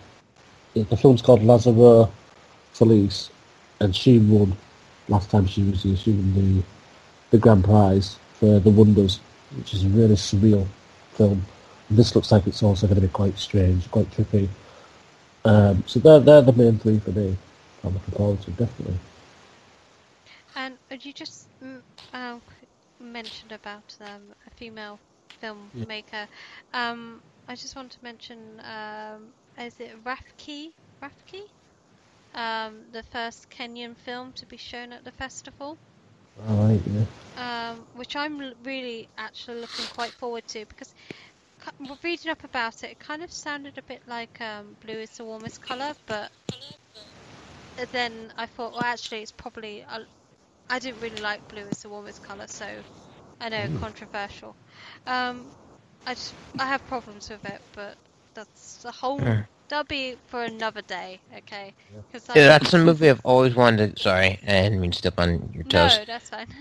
The 0.73 0.97
film's 0.97 1.21
called 1.21 1.41
Lazzaro 1.41 2.09
Felice, 2.73 3.29
and 3.79 3.95
she 3.95 4.19
won 4.19 4.57
last 5.07 5.29
time 5.29 5.45
she 5.45 5.63
was 5.63 5.83
here. 5.83 5.95
She 5.95 6.11
won 6.11 6.33
the 6.33 6.63
the 7.31 7.37
grand 7.37 7.63
prize 7.63 8.17
for 8.33 8.59
The 8.59 8.69
Wonders, 8.69 9.19
which 9.57 9.73
is 9.73 9.85
a 9.85 9.89
really 9.89 10.15
surreal 10.15 10.67
film. 11.13 11.43
And 11.89 11.97
this 11.97 12.15
looks 12.15 12.31
like 12.31 12.47
it's 12.47 12.63
also 12.63 12.87
going 12.87 13.01
to 13.01 13.07
be 13.07 13.11
quite 13.11 13.37
strange, 13.37 13.89
quite 13.91 14.09
trippy. 14.11 14.47
Um, 15.45 15.83
so 15.85 15.99
they're 15.99 16.19
they're 16.19 16.41
the 16.41 16.53
main 16.53 16.79
three 16.79 16.99
for 16.99 17.11
me. 17.11 17.35
I'm 17.83 17.93
looking 17.93 18.13
forward 18.15 18.41
to 18.43 18.51
definitely. 18.51 18.97
And 20.55 20.75
uh, 20.91 20.95
you 21.01 21.13
just 21.13 21.47
um, 22.13 22.41
mentioned 22.99 23.51
about 23.51 23.95
um, 24.01 24.21
a 24.45 24.49
female 24.55 24.99
filmmaker. 25.41 26.27
Um, 26.73 27.21
I 27.47 27.55
just 27.55 27.75
want 27.75 27.91
to 27.91 27.97
mention, 28.03 28.37
um, 28.61 29.33
is 29.59 29.73
it 29.79 29.91
Rafki? 30.03 30.69
Rafki? 31.01 31.41
Um, 32.35 32.85
the 32.91 33.03
first 33.03 33.49
Kenyan 33.49 33.95
film 33.95 34.31
to 34.33 34.45
be 34.47 34.57
shown 34.57 34.91
at 34.91 35.03
the 35.03 35.11
festival, 35.11 35.77
All 36.47 36.67
right, 36.67 36.81
yeah. 36.87 37.71
um, 37.71 37.85
which 37.95 38.15
I'm 38.15 38.39
really 38.63 39.07
actually 39.19 39.61
looking 39.61 39.85
quite 39.95 40.11
forward 40.13 40.47
to 40.47 40.65
because 40.65 40.93
reading 42.03 42.31
up 42.31 42.43
about 42.43 42.83
it, 42.83 42.91
it 42.91 42.99
kind 42.99 43.21
of 43.21 43.31
sounded 43.31 43.77
a 43.77 43.83
bit 43.83 44.01
like 44.07 44.41
um, 44.41 44.75
Blue 44.83 44.97
is 44.99 45.11
the 45.11 45.23
warmest 45.25 45.61
color, 45.61 45.93
but 46.07 46.31
then 47.91 48.31
I 48.37 48.45
thought, 48.47 48.73
well, 48.73 48.83
actually, 48.83 49.21
it's 49.21 49.31
probably. 49.31 49.85
I 49.87 49.99
I 50.73 50.79
didn't 50.79 51.01
really 51.01 51.21
like 51.21 51.47
blue 51.49 51.65
as 51.71 51.83
the 51.83 51.89
warmest 51.89 52.23
color, 52.23 52.47
so 52.47 52.65
I 53.39 53.49
know 53.49 53.67
Mm. 53.67 53.79
controversial. 53.79 54.55
Um, 55.05 55.45
I 56.07 56.15
just 56.15 56.33
I 56.57 56.65
have 56.65 56.83
problems 56.87 57.29
with 57.29 57.45
it, 57.45 57.61
but 57.75 57.95
that's 58.33 58.83
a 58.83 58.91
whole. 58.91 59.21
Yeah. 59.21 59.43
That'll 59.69 59.83
be 59.83 60.15
for 60.29 60.43
another 60.43 60.81
day, 60.81 61.19
okay? 61.37 61.73
Because 62.11 62.27
Yeah, 62.35 62.47
that's 62.47 62.73
a 62.73 62.79
movie 62.79 63.07
I've 63.11 63.23
always 63.23 63.53
wanted. 63.53 63.97
To, 63.97 64.01
sorry, 64.01 64.39
I 64.47 64.63
didn't 64.63 64.81
mean 64.81 64.89
to 64.89 64.97
step 64.97 65.19
on 65.19 65.51
your 65.53 65.63
toes. 65.65 65.95
No, 65.99 66.05
that's 66.05 66.29
fine. 66.29 66.47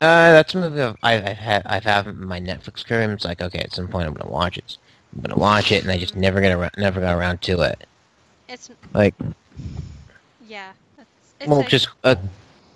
Uh, 0.00 0.32
that's 0.32 0.54
a 0.54 0.60
movie 0.60 0.82
I've, 0.82 0.96
I've, 1.02 1.24
I've 1.26 1.36
had. 1.36 1.62
I've 1.66 1.84
had 1.84 2.16
my 2.16 2.40
Netflix 2.40 2.84
career. 2.84 3.10
It's 3.12 3.24
like, 3.24 3.40
okay, 3.40 3.60
at 3.60 3.72
some 3.72 3.88
point 3.88 4.06
I'm 4.06 4.14
gonna 4.14 4.30
watch 4.30 4.58
it. 4.58 4.76
I'm 5.14 5.22
gonna 5.22 5.38
watch 5.38 5.70
it, 5.70 5.82
and 5.82 5.92
I 5.92 5.98
just 5.98 6.16
never 6.16 6.40
get 6.40 6.52
around, 6.52 6.72
never 6.78 7.00
got 7.00 7.16
around 7.16 7.40
to 7.42 7.60
it. 7.60 7.86
it's 8.48 8.70
Like, 8.92 9.14
yeah. 10.46 10.72
It's, 10.98 11.34
it's 11.40 11.48
well, 11.48 11.60
like- 11.60 11.68
just 11.68 11.88
uh, 12.02 12.16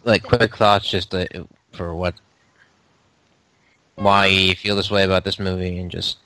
like 0.08 0.24
quick 0.24 0.56
thoughts, 0.56 0.88
just 0.90 1.14
uh, 1.14 1.26
for 1.72 1.94
what, 1.94 2.14
why 3.96 4.26
you 4.26 4.54
feel 4.54 4.76
this 4.76 4.90
way 4.90 5.04
about 5.04 5.24
this 5.24 5.38
movie, 5.38 5.78
and 5.78 5.90
just 5.90 6.18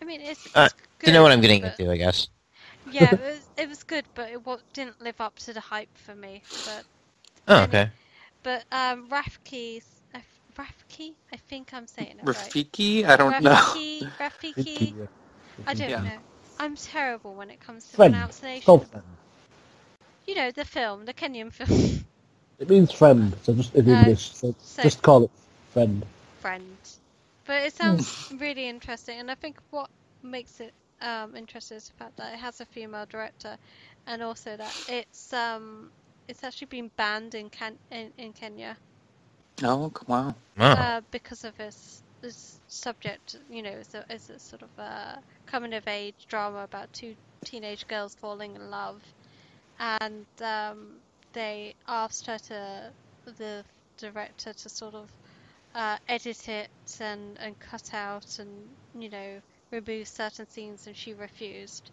I 0.00 0.04
mean, 0.04 0.20
it's, 0.20 0.46
it's 0.46 0.54
uh, 0.54 0.68
good, 0.98 1.06
to 1.06 1.12
know 1.12 1.22
what 1.22 1.32
I'm 1.32 1.40
getting 1.40 1.62
but- 1.62 1.78
into, 1.78 1.90
I 1.92 1.96
guess. 1.96 2.28
yeah, 2.84 3.12
it 3.14 3.20
was, 3.20 3.50
it 3.56 3.68
was 3.68 3.82
good, 3.84 4.04
but 4.14 4.30
it 4.30 4.44
wa- 4.44 4.58
didn't 4.72 5.00
live 5.00 5.20
up 5.20 5.38
to 5.40 5.52
the 5.52 5.60
hype 5.60 5.96
for 5.96 6.14
me. 6.14 6.44
But 6.64 6.84
Oh, 7.48 7.62
okay. 7.64 7.90
but 8.42 8.64
um, 8.72 9.08
Rafiki, 9.08 9.82
uh, 10.14 10.20
Rafiki, 10.56 11.14
I 11.32 11.36
think 11.36 11.72
I'm 11.74 11.86
saying 11.86 12.18
it 12.18 12.26
right. 12.34 12.54
Rafiki? 12.54 13.04
I 13.04 13.16
don't 13.16 13.40
know. 13.42 13.50
Rafiki, 13.50 14.12
Rafiki. 14.18 14.94
I 15.66 15.74
don't 15.74 15.88
Yeah. 15.90 16.02
know. 16.02 16.18
I'm 16.60 16.76
terrible 16.76 17.34
when 17.34 17.50
it 17.50 17.60
comes 17.60 17.88
to 17.90 17.96
Friend. 17.96 18.12
pronunciation. 18.14 18.64
Called. 18.64 18.86
You 20.26 20.34
know 20.34 20.50
the 20.50 20.64
film, 20.64 21.04
the 21.06 21.14
Kenyan 21.14 21.52
film, 21.52 22.04
It 22.58 22.68
means 22.68 22.92
friend, 22.92 23.36
so 23.42 23.54
just 23.54 23.74
in 23.74 23.88
Uh, 23.88 23.88
English, 23.88 24.32
so, 24.34 24.54
so- 24.58 24.82
just 24.82 25.02
call 25.02 25.24
it 25.24 25.30
friend. 25.72 26.04
friend. 26.40 26.78
But 27.44 27.62
it 27.64 27.72
sounds 27.74 28.16
really 28.30 28.68
interesting, 28.68 29.18
and 29.20 29.30
I 29.30 29.34
think 29.34 29.58
what 29.70 29.90
makes 30.22 30.60
it 30.60 30.74
um, 31.00 31.34
interesting 31.36 31.76
is 31.78 31.88
the 31.88 31.94
fact 31.94 32.16
that 32.16 32.34
it 32.34 32.38
has 32.38 32.60
a 32.60 32.66
female 32.66 33.06
director, 33.06 33.56
and 34.06 34.22
also 34.22 34.56
that 34.56 34.76
it's 34.86 35.32
um 35.32 35.92
it's 36.28 36.44
actually 36.44 36.68
been 36.68 36.90
banned 36.96 37.34
in 37.34 37.50
Ken- 37.50 37.78
in, 37.90 38.12
in 38.18 38.32
Kenya. 38.32 38.78
Oh, 39.62 39.92
wow. 40.06 40.34
uh, 40.74 41.00
because 41.10 41.44
of 41.44 41.58
its, 41.60 42.02
its 42.22 42.60
subject. 42.68 43.36
You 43.48 43.62
know, 43.62 43.70
it's 43.70 43.94
a, 43.94 44.04
it's 44.08 44.28
a 44.30 44.38
sort 44.38 44.62
of 44.62 44.70
a 44.78 45.22
coming 45.46 45.74
of 45.74 45.86
age 45.88 46.26
drama 46.28 46.62
about 46.64 46.92
two 46.92 47.16
teenage 47.44 47.86
girls 47.86 48.14
falling 48.14 48.56
in 48.56 48.70
love, 48.70 49.02
and 49.78 50.26
um, 50.42 51.00
they 51.32 51.74
asked 51.86 52.26
her 52.26 52.38
to 52.38 52.94
the 53.24 53.64
director 53.96 54.52
to 54.54 54.68
sort 54.68 54.94
of 54.94 55.12
uh, 55.74 55.98
edit 56.08 56.48
it 56.48 56.70
and 57.00 57.38
and 57.38 57.58
cut 57.58 57.92
out 57.94 58.38
and 58.38 58.76
you 58.94 59.08
know 59.08 59.40
remove 59.70 60.08
certain 60.08 60.46
scenes, 60.46 60.86
and 60.86 60.96
she 60.96 61.12
refused. 61.14 61.90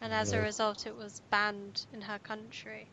And 0.00 0.12
as 0.12 0.32
a 0.32 0.40
result, 0.40 0.86
it 0.86 0.94
was 0.96 1.20
banned 1.30 1.86
in 1.92 2.02
her 2.02 2.18
country. 2.18 2.90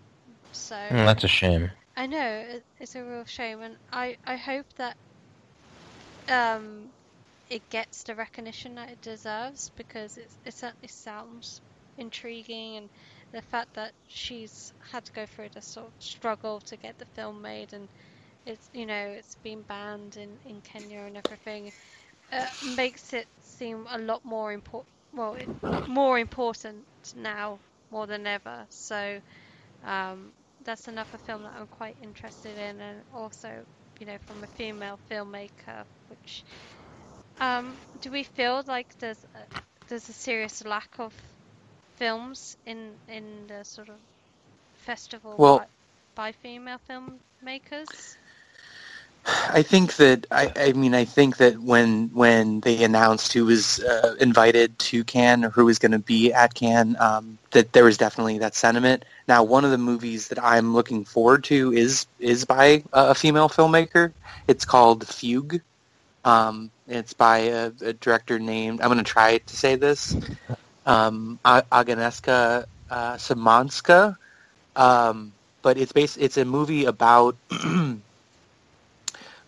So 0.52 0.76
Mm, 0.92 1.06
that's 1.06 1.24
a 1.24 1.28
shame. 1.28 1.72
I 1.96 2.08
know 2.08 2.40
it, 2.40 2.66
it's 2.78 2.96
a 2.96 3.04
real 3.04 3.26
shame, 3.26 3.62
and 3.62 3.78
I 3.92 4.18
I 4.26 4.38
hope 4.38 4.74
that 4.76 4.98
um 6.28 6.94
it 7.50 7.70
gets 7.70 8.04
the 8.04 8.16
recognition 8.16 8.76
that 8.76 8.90
it 8.90 9.02
deserves 9.02 9.72
because 9.76 10.18
it 10.18 10.36
it 10.44 10.54
certainly 10.54 10.88
sounds 10.88 11.62
intriguing, 11.98 12.76
and 12.78 12.90
the 13.32 13.42
fact 13.42 13.74
that 13.76 13.94
she's 14.08 14.72
had 14.92 15.06
to 15.06 15.12
go 15.14 15.26
through 15.26 15.50
this 15.54 15.66
sort 15.66 15.88
of 15.88 15.94
struggle 16.00 16.62
to 16.62 16.78
get 16.78 16.98
the 16.98 17.06
film 17.16 17.42
made, 17.42 17.74
and 17.74 17.90
it's 18.46 18.70
you 18.74 18.86
know 18.86 19.08
it's 19.08 19.36
been 19.44 19.64
banned 19.64 20.18
in 20.18 20.38
in 20.46 20.62
Kenya 20.62 21.00
and 21.00 21.18
everything, 21.18 21.72
uh, 22.32 22.46
makes 22.76 23.14
it 23.14 23.28
seem 23.42 23.86
a 23.92 23.98
lot 23.98 24.24
more 24.24 24.52
important. 24.52 24.90
Well, 25.14 25.36
it, 25.36 25.48
more 25.88 26.20
important 26.20 26.86
now 27.16 27.60
more 27.92 28.08
than 28.08 28.28
ever. 28.28 28.66
So 28.70 29.22
um, 29.84 30.34
that's 30.64 30.88
another 30.88 31.18
film 31.18 31.44
that 31.44 31.54
I'm 31.58 31.68
quite 31.68 31.96
interested 32.02 32.58
in, 32.58 32.82
and 32.82 33.04
also, 33.14 33.66
you 34.00 34.06
know, 34.06 34.18
from 34.28 34.44
a 34.44 34.48
female 34.48 35.00
filmmaker. 35.10 35.86
Which 36.10 36.44
um, 37.40 37.78
do 38.02 38.12
we 38.12 38.24
feel 38.24 38.64
like 38.68 38.98
there's 39.00 39.24
a, 39.36 39.40
there's 39.88 40.10
a 40.10 40.14
serious 40.14 40.66
lack 40.66 41.00
of 41.00 41.14
films 41.98 42.58
in 42.66 42.92
in 43.10 43.24
the 43.48 43.64
sort 43.64 43.90
of 43.90 43.96
festival 44.76 45.36
Well- 45.38 45.60
by, 45.60 45.66
by 46.16 46.32
female 46.32 46.80
filmmakers? 46.90 48.18
I 49.50 49.62
think 49.62 49.98
that 49.98 50.26
I, 50.32 50.52
I 50.56 50.72
mean 50.72 50.94
I 50.94 51.04
think 51.04 51.38
that 51.38 51.60
when 51.60 52.10
when 52.14 52.62
they 52.62 52.82
announced 52.84 53.34
who 53.34 53.46
was 53.46 53.84
uh, 53.84 54.16
invited 54.22 54.80
to 54.80 55.04
Cannes 55.04 55.44
or 55.44 55.50
who 55.50 55.66
was 55.66 55.80
going 55.80 55.92
to 55.92 56.00
be 56.00 56.32
at 56.32 56.54
Cannes, 56.54 56.96
um, 56.98 57.38
that 57.52 57.74
there 57.74 57.84
was 57.84 57.98
definitely 57.98 58.38
that 58.40 58.56
sentiment. 58.56 59.04
Now, 59.28 59.44
one 59.44 59.66
of 59.66 59.72
the 59.72 59.78
movies 59.78 60.30
that 60.30 60.42
I'm 60.42 60.74
looking 60.74 61.04
forward 61.04 61.44
to 61.46 61.74
is 61.74 62.08
is 62.20 62.46
by 62.46 62.84
a 62.94 63.14
female 63.14 63.50
filmmaker. 63.50 64.14
It's 64.48 64.64
called 64.64 65.06
Fugue. 65.06 65.60
Um, 66.24 66.72
it's 66.88 67.14
by 67.14 67.38
a, 67.40 67.72
a 67.82 67.94
director 67.94 68.40
named 68.40 68.80
I'm 68.82 68.88
going 68.88 68.98
to 68.98 69.04
try 69.04 69.40
to 69.40 69.56
say 69.56 69.76
this 69.76 70.16
um, 70.88 71.40
Agnieszka 71.46 72.66
uh, 72.90 73.14
Simanska. 73.16 74.18
Um, 74.76 75.34
but 75.62 75.78
it's 75.78 75.92
based. 75.92 76.18
It's 76.20 76.38
a 76.38 76.46
movie 76.46 76.86
about 76.86 77.36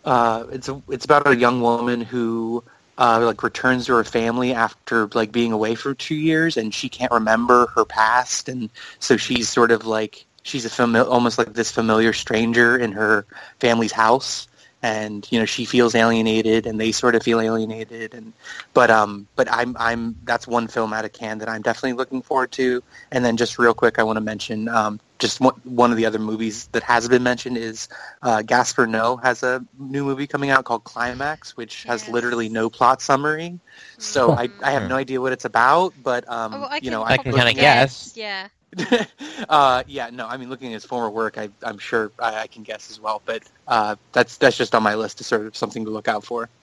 uh, 0.04 0.44
it's 0.52 0.68
a, 0.68 0.82
it's 0.88 1.04
about 1.04 1.26
a 1.26 1.36
young 1.36 1.60
woman 1.62 2.00
who 2.02 2.62
uh, 2.98 3.20
like 3.24 3.42
returns 3.42 3.86
to 3.86 3.94
her 3.94 4.04
family 4.04 4.52
after 4.52 5.08
like 5.14 5.32
being 5.32 5.52
away 5.52 5.74
for 5.74 5.94
two 5.94 6.14
years, 6.14 6.56
and 6.56 6.74
she 6.74 6.88
can't 6.88 7.10
remember 7.10 7.66
her 7.74 7.84
past, 7.84 8.48
and 8.48 8.68
so 8.98 9.16
she's 9.16 9.48
sort 9.48 9.70
of 9.70 9.86
like 9.86 10.26
she's 10.42 10.66
a 10.66 10.68
fami- 10.68 11.08
almost 11.08 11.38
like 11.38 11.54
this 11.54 11.70
familiar 11.70 12.12
stranger 12.12 12.76
in 12.76 12.92
her 12.92 13.24
family's 13.60 13.92
house, 13.92 14.48
and 14.82 15.26
you 15.30 15.38
know 15.38 15.44
she 15.44 15.64
feels 15.64 15.94
alienated, 15.94 16.66
and 16.66 16.80
they 16.80 16.92
sort 16.92 17.14
of 17.14 17.22
feel 17.22 17.40
alienated, 17.40 18.14
and 18.14 18.32
but 18.74 18.90
um 18.90 19.26
but 19.36 19.50
I'm 19.50 19.76
I'm 19.78 20.16
that's 20.24 20.46
one 20.46 20.68
film 20.68 20.92
out 20.92 21.04
of 21.04 21.12
Cannes 21.12 21.38
that 21.38 21.48
I'm 21.48 21.62
definitely 21.62 21.94
looking 21.94 22.22
forward 22.22 22.52
to, 22.52 22.82
and 23.12 23.24
then 23.24 23.36
just 23.36 23.58
real 23.58 23.74
quick 23.74 23.98
I 23.98 24.02
want 24.02 24.16
to 24.16 24.20
mention 24.22 24.68
um 24.68 25.00
just 25.18 25.38
one, 25.40 25.54
one 25.64 25.90
of 25.90 25.98
the 25.98 26.06
other 26.06 26.18
movies 26.18 26.68
that 26.68 26.82
has 26.82 27.06
been 27.06 27.22
mentioned 27.22 27.58
is 27.58 27.88
uh, 28.22 28.40
Gaspar 28.40 28.86
Noé 28.86 29.22
has 29.22 29.42
a 29.42 29.62
new 29.78 30.02
movie 30.02 30.26
coming 30.26 30.48
out 30.48 30.64
called 30.64 30.84
Climax, 30.84 31.58
which 31.58 31.84
has 31.84 32.08
literally 32.08 32.48
no 32.48 32.70
plot 32.70 33.02
summary. 33.02 33.58
So 33.98 34.32
I, 34.32 34.48
I 34.62 34.70
have 34.70 34.88
no 34.88 34.96
idea 34.96 35.20
what 35.20 35.32
it's 35.32 35.44
about, 35.44 35.92
but 36.02 36.26
um, 36.26 36.54
Oh, 36.54 36.68
I 36.70 36.80
you 36.82 36.90
know 36.90 37.02
I 37.04 37.18
can 37.18 37.32
looking 37.32 37.54
kinda 37.56 37.62
at- 37.70 37.82
guess. 37.82 38.12
Yeah. 38.16 38.48
uh, 39.48 39.82
yeah, 39.86 40.10
no, 40.10 40.26
I 40.26 40.36
mean 40.36 40.48
looking 40.48 40.68
at 40.68 40.74
his 40.74 40.84
former 40.84 41.10
work, 41.10 41.38
I, 41.38 41.50
I'm 41.62 41.78
sure 41.78 42.12
I, 42.18 42.42
I 42.42 42.46
can 42.46 42.62
guess 42.62 42.90
as 42.90 43.00
well. 43.00 43.22
But 43.24 43.42
uh, 43.66 43.96
that's 44.12 44.36
that's 44.38 44.56
just 44.56 44.74
on 44.74 44.82
my 44.82 44.94
list 44.94 45.18
to 45.18 45.24
sort 45.24 45.46
of 45.46 45.56
something 45.56 45.84
to 45.84 45.90
look 45.90 46.08
out 46.08 46.24
for. 46.24 46.48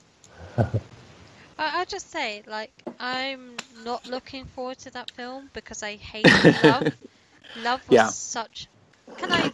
I, 1.58 1.82
I 1.82 1.86
just 1.86 2.10
say, 2.10 2.41
like, 2.48 2.86
I'm 3.00 3.63
not 3.72 4.06
looking 4.06 4.46
forward 4.48 4.80
to 4.80 4.91
that 4.91 5.12
film 5.12 5.50
because 5.54 5.84
I 5.84 5.96
hate 5.98 6.34
Love. 6.43 6.88
Love 7.56 7.89
was 7.89 8.04
Yeah. 8.04 8.12
such. 8.12 8.67
Can 9.17 9.32
I? 9.32 9.54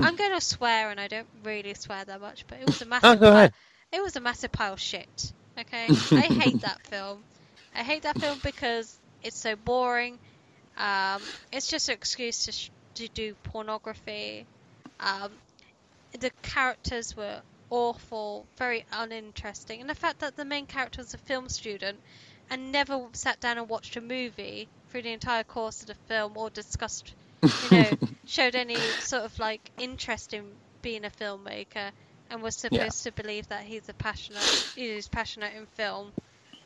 I'm 0.00 0.16
going 0.16 0.32
to 0.32 0.40
swear, 0.40 0.90
and 0.90 1.00
I 1.00 1.08
don't 1.08 1.28
really 1.42 1.74
swear 1.74 2.04
that 2.04 2.20
much, 2.20 2.46
but 2.46 2.60
it 2.60 2.66
was 2.66 2.82
a 2.82 2.86
massive. 2.86 3.06
Oh, 3.06 3.16
pile, 3.16 3.28
ahead. 3.28 3.52
It 3.92 4.02
was 4.02 4.16
a 4.16 4.20
massive 4.20 4.52
pile 4.52 4.74
of 4.74 4.80
shit. 4.80 5.32
Okay, 5.58 5.98
I 6.14 6.28
hate 6.28 6.60
that 6.60 6.80
film. 6.82 7.26
I 7.74 7.82
hate 7.84 8.02
that 8.04 8.18
film 8.18 8.40
because 8.40 9.00
it's 9.22 9.38
so 9.40 9.56
boring. 9.56 10.20
Um, 10.76 11.22
it's 11.52 11.68
just 11.68 11.88
an 11.88 11.94
excuse 11.94 12.46
to 12.46 12.52
sh- 12.52 12.70
to 12.94 13.08
do 13.08 13.34
pornography. 13.44 14.46
Um, 15.00 15.30
the 16.18 16.30
characters 16.42 17.16
were 17.16 17.42
awful, 17.70 18.46
very 18.56 18.84
uninteresting, 18.92 19.80
and 19.80 19.90
the 19.90 19.94
fact 19.94 20.20
that 20.20 20.36
the 20.36 20.44
main 20.44 20.66
character 20.66 21.00
was 21.00 21.14
a 21.14 21.18
film 21.18 21.48
student 21.48 21.98
and 22.50 22.72
never 22.72 23.00
sat 23.12 23.40
down 23.40 23.58
and 23.58 23.68
watched 23.68 23.96
a 23.96 24.00
movie 24.00 24.68
through 24.90 25.02
the 25.02 25.12
entire 25.12 25.44
course 25.44 25.80
of 25.80 25.88
the 25.88 25.94
film 26.06 26.36
or 26.36 26.50
discussed, 26.50 27.14
you 27.42 27.76
know, 27.76 27.90
showed 28.26 28.54
any 28.54 28.76
sort 29.00 29.24
of 29.24 29.38
like 29.38 29.70
interest 29.78 30.34
in 30.34 30.44
being 30.82 31.04
a 31.04 31.10
filmmaker 31.10 31.90
and 32.30 32.42
was 32.42 32.54
supposed 32.54 33.02
to 33.04 33.12
believe 33.12 33.48
that 33.48 33.62
he's 33.62 33.88
a 33.88 33.94
passionate, 33.94 34.72
he's 34.76 35.08
passionate 35.08 35.54
in 35.54 35.66
film. 35.66 36.12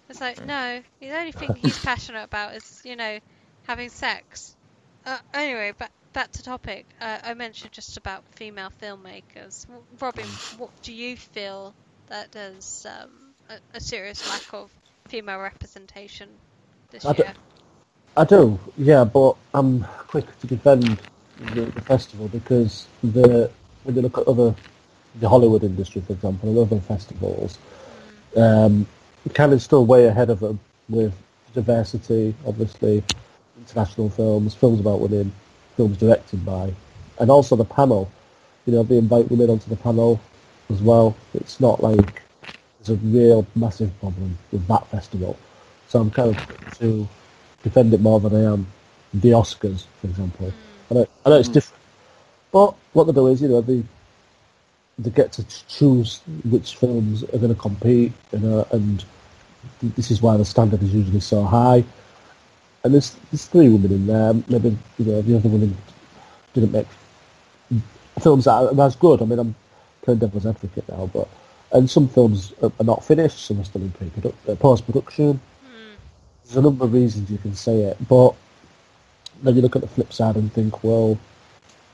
It's 0.09 0.21
like 0.21 0.45
no, 0.45 0.81
the 1.01 1.11
only 1.11 1.33
thing 1.33 1.55
he's 1.55 1.79
passionate 1.79 2.25
about 2.25 2.55
is 2.55 2.83
you 2.85 2.97
know 2.97 3.19
having 3.69 3.91
sex. 3.91 4.57
Uh, 5.07 5.19
anyway, 5.35 5.73
back 5.79 5.93
back 6.13 6.33
to 6.33 6.43
topic. 6.43 6.87
Uh, 7.01 7.19
I 7.23 7.35
mentioned 7.35 7.73
just 7.73 7.97
about 7.97 8.25
female 8.35 8.73
filmmakers. 8.83 9.67
Robin, 10.01 10.27
what 10.57 10.71
do 10.83 10.93
you 10.93 11.17
feel 11.17 11.75
that 12.09 12.33
there's 12.33 12.87
um, 12.89 13.11
a, 13.49 13.77
a 13.77 13.81
serious 13.81 14.27
lack 14.29 14.53
of 14.53 14.73
female 15.09 15.39
representation 15.39 16.29
this 16.91 17.05
I 17.05 17.13
year? 17.13 17.35
I 18.17 18.25
do, 18.25 18.59
yeah, 18.77 19.05
but 19.05 19.37
I'm 19.55 19.85
quick 20.09 20.27
to 20.41 20.47
defend 20.47 20.99
the, 21.55 21.67
the 21.67 21.83
festival 21.83 22.27
because 22.29 22.87
the 23.05 23.51
when 23.85 23.95
you 23.95 24.03
look 24.03 24.19
at 24.19 24.27
other 24.27 24.55
the 25.21 25.29
Hollywood 25.29 25.63
industry, 25.63 26.01
for 26.07 26.15
example, 26.15 26.49
and 26.49 26.59
other 26.59 26.81
festivals, 26.81 27.59
um, 28.37 28.87
Cannes 29.35 29.53
is 29.53 29.63
still 29.63 29.85
way 29.85 30.07
ahead 30.07 30.31
of 30.31 30.41
them 30.41 30.59
with 30.89 31.13
diversity, 31.55 32.35
obviously, 32.47 33.03
international 33.69 34.09
films, 34.11 34.55
films 34.55 34.81
about 34.81 35.01
women, 35.01 35.33
films 35.77 35.97
directed 35.99 36.45
by, 36.45 36.73
and 37.21 37.31
also 37.31 37.57
the 37.57 37.65
panel. 37.65 38.11
You 38.67 38.75
know, 38.75 38.83
they 38.83 38.99
invite 38.99 39.31
women 39.31 39.51
onto 39.51 39.69
the 39.69 39.77
panel 39.77 40.21
as 40.71 40.81
well. 40.83 41.17
It's 41.35 41.61
not 41.61 41.83
like 41.83 42.23
there's 42.79 42.91
a 42.99 43.07
real 43.07 43.47
massive 43.55 43.99
problem 44.01 44.37
with 44.53 44.67
that 44.69 44.87
festival. 44.89 45.39
So 45.89 46.01
I'm 46.01 46.11
kind 46.11 46.37
of 46.37 46.79
to 46.79 47.09
defend 47.63 47.93
it 47.95 48.01
more 48.01 48.21
than 48.21 48.35
I 48.35 48.53
am 48.53 48.67
the 49.15 49.31
Oscars, 49.31 49.85
for 50.01 50.07
example. 50.07 50.47
Mm. 50.47 50.53
I 50.91 50.95
know, 50.95 51.07
I 51.27 51.31
know 51.31 51.37
it's 51.39 51.49
mm. 51.49 51.55
different, 51.55 51.83
but 52.53 52.75
what 52.93 53.05
they 53.05 53.13
do 53.13 53.27
is, 53.29 53.43
you 53.43 53.49
know, 53.49 53.61
they 53.61 53.83
they 54.99 55.11
get 55.11 55.33
to 55.33 55.45
choose 55.69 56.23
which 56.51 56.75
films 56.77 57.23
are 57.23 57.39
going 57.39 57.55
to 57.55 57.61
compete, 57.61 58.13
you 58.33 58.39
know, 58.41 58.67
and 58.73 59.05
this 59.81 60.11
is 60.11 60.21
why 60.21 60.37
the 60.37 60.45
standard 60.45 60.83
is 60.83 60.93
usually 60.93 61.21
so 61.21 61.45
high. 61.45 61.85
And 62.85 62.95
there's 62.95 63.17
there's 63.31 63.47
three 63.47 63.69
women 63.69 63.93
in 63.93 64.07
there. 64.07 64.35
Maybe 64.49 64.77
you 64.99 65.05
know 65.05 65.23
the 65.23 65.37
other 65.37 65.49
women 65.49 65.77
didn't 66.55 66.73
make 66.73 66.87
films 68.21 68.45
that 68.45 68.53
are 68.53 68.87
as 68.87 68.97
good. 68.97 69.23
I 69.23 69.25
mean, 69.25 69.39
I'm 69.39 69.55
playing 70.03 70.21
devil's 70.21 70.47
advocate 70.47 70.89
now, 70.89 71.11
but 71.13 71.29
and 71.73 71.89
some 71.89 72.09
films 72.09 72.53
are, 72.63 72.73
are 72.81 72.85
not 72.85 73.05
finished, 73.05 73.47
some 73.47 73.61
are 73.61 73.65
still 73.65 73.83
in 73.83 73.91
pre 73.93 74.11
uh, 74.49 74.55
post 74.57 74.87
production. 74.87 75.41
There's 76.45 76.57
a 76.57 76.63
number 76.63 76.85
of 76.85 76.93
reasons 76.95 77.31
you 77.31 77.39
can 77.39 77.55
say 77.55 77.83
it, 77.83 77.97
but 78.09 78.35
then 79.43 79.55
you 79.55 79.63
look 79.63 79.77
at 79.77 79.83
the 79.83 79.89
flip 79.89 80.13
side 80.13 80.37
and 80.37 80.53
think, 80.53 80.83
well, 80.83 81.19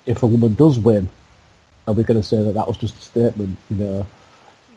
if 0.07 0.23
a 0.23 0.27
woman 0.27 0.55
does 0.55 0.79
win, 0.79 1.09
are 1.89 1.95
we 1.95 2.05
going 2.05 2.21
to 2.21 2.27
say 2.27 2.43
that 2.43 2.55
that 2.55 2.67
was 2.67 2.77
just 2.77 2.97
a 2.97 3.01
statement? 3.01 3.59
You 3.69 3.77
know, 3.77 4.07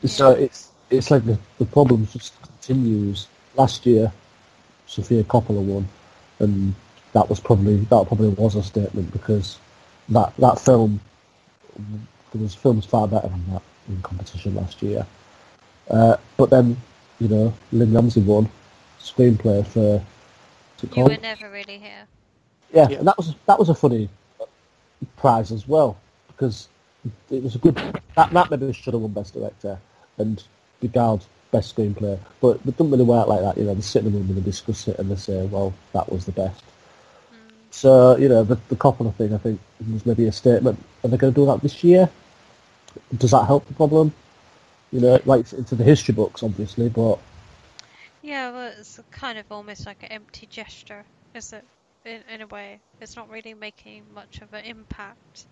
yeah. 0.01 0.09
so 0.09 0.31
it's 0.31 0.71
it's 0.89 1.11
like 1.11 1.25
the 1.25 1.37
the 1.59 1.65
problem 1.65 2.07
just 2.07 2.41
continues. 2.41 3.27
Last 3.55 3.85
year, 3.87 4.11
Sofia 4.87 5.23
Coppola 5.23 5.61
won, 5.61 5.87
and 6.39 6.73
that 7.13 7.29
was 7.29 7.39
probably 7.39 7.77
that 7.77 8.07
probably 8.07 8.29
was 8.29 8.55
a 8.55 8.63
statement 8.63 9.11
because 9.11 9.59
that 10.09 10.35
that 10.37 10.59
film 10.59 10.99
there 12.33 12.41
was 12.41 12.55
films 12.55 12.85
far 12.85 13.07
better 13.07 13.27
than 13.27 13.43
that 13.51 13.61
in 13.87 14.01
competition 14.01 14.55
last 14.55 14.81
year. 14.81 15.05
Uh, 15.89 16.17
but 16.35 16.49
then, 16.49 16.77
you 17.19 17.27
know, 17.27 17.53
Lynne 17.71 17.93
Ramsay 17.93 18.21
won 18.21 18.49
screenplay 18.99 19.65
for. 19.65 20.03
You 20.93 21.03
were 21.03 21.17
never 21.17 21.49
really 21.49 21.79
here. 21.79 22.07
Yeah, 22.73 22.87
yeah, 22.89 22.97
and 22.99 23.07
that 23.07 23.17
was 23.17 23.33
that 23.45 23.57
was 23.57 23.69
a 23.69 23.75
funny 23.75 24.09
prize 25.15 25.51
as 25.51 25.67
well 25.67 25.97
because 26.27 26.67
it 27.31 27.41
was 27.41 27.55
a 27.55 27.59
good 27.59 27.75
that 28.15 28.31
that 28.31 28.51
maybe 28.51 28.73
should 28.73 28.93
have 28.93 29.01
won 29.01 29.11
best 29.11 29.33
director 29.33 29.79
and 30.17 30.43
Beguiled 30.79 31.25
best 31.51 31.75
screenplay, 31.75 32.19
but 32.41 32.57
it 32.57 32.77
doesn't 32.77 32.91
really 32.91 33.03
work 33.03 33.27
like 33.27 33.41
that. 33.41 33.57
You 33.57 33.65
know, 33.65 33.73
they 33.73 33.81
sit 33.81 34.05
in 34.05 34.11
the 34.11 34.17
room 34.17 34.29
and 34.29 34.37
they 34.37 34.41
discuss 34.41 34.87
it 34.87 34.99
and 34.99 35.09
they 35.09 35.15
say, 35.15 35.45
well, 35.47 35.73
that 35.93 36.11
was 36.11 36.25
the 36.25 36.31
best. 36.31 36.63
Mm. 37.33 37.37
So 37.71 38.17
you 38.17 38.29
know, 38.29 38.43
the 38.43 38.55
the 38.69 38.75
Coppola 38.75 39.13
thing, 39.15 39.33
I 39.33 39.37
think, 39.37 39.59
was 39.91 40.05
maybe 40.05 40.25
a 40.25 40.31
statement. 40.31 40.83
Are 41.03 41.09
they 41.09 41.17
going 41.17 41.33
to 41.33 41.39
do 41.39 41.45
that 41.47 41.61
this 41.61 41.83
year? 41.83 42.09
Does 43.17 43.31
that 43.31 43.45
help 43.45 43.65
the 43.67 43.73
problem? 43.73 44.13
You 44.91 45.01
know, 45.01 45.19
like 45.25 45.51
into 45.53 45.75
the 45.75 45.83
history 45.83 46.13
books, 46.13 46.43
obviously, 46.43 46.89
but 46.89 47.19
yeah, 48.21 48.51
well, 48.51 48.73
it's 48.77 48.99
kind 49.11 49.37
of 49.37 49.45
almost 49.51 49.85
like 49.85 50.03
an 50.03 50.11
empty 50.11 50.47
gesture, 50.47 51.05
is 51.33 51.53
it? 51.53 51.63
In, 52.05 52.21
in 52.33 52.41
a 52.41 52.47
way, 52.47 52.79
it's 53.01 53.15
not 53.15 53.29
really 53.29 53.53
making 53.53 54.03
much 54.13 54.41
of 54.41 54.53
an 54.53 54.65
impact. 54.65 55.45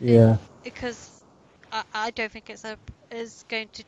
Yeah. 0.00 0.36
because 0.62 1.24
I, 1.72 1.82
I 1.94 2.10
don't 2.10 2.30
think 2.30 2.50
it's 2.50 2.64
a 2.64 2.76
is 3.10 3.44
going 3.48 3.68
to 3.72 3.84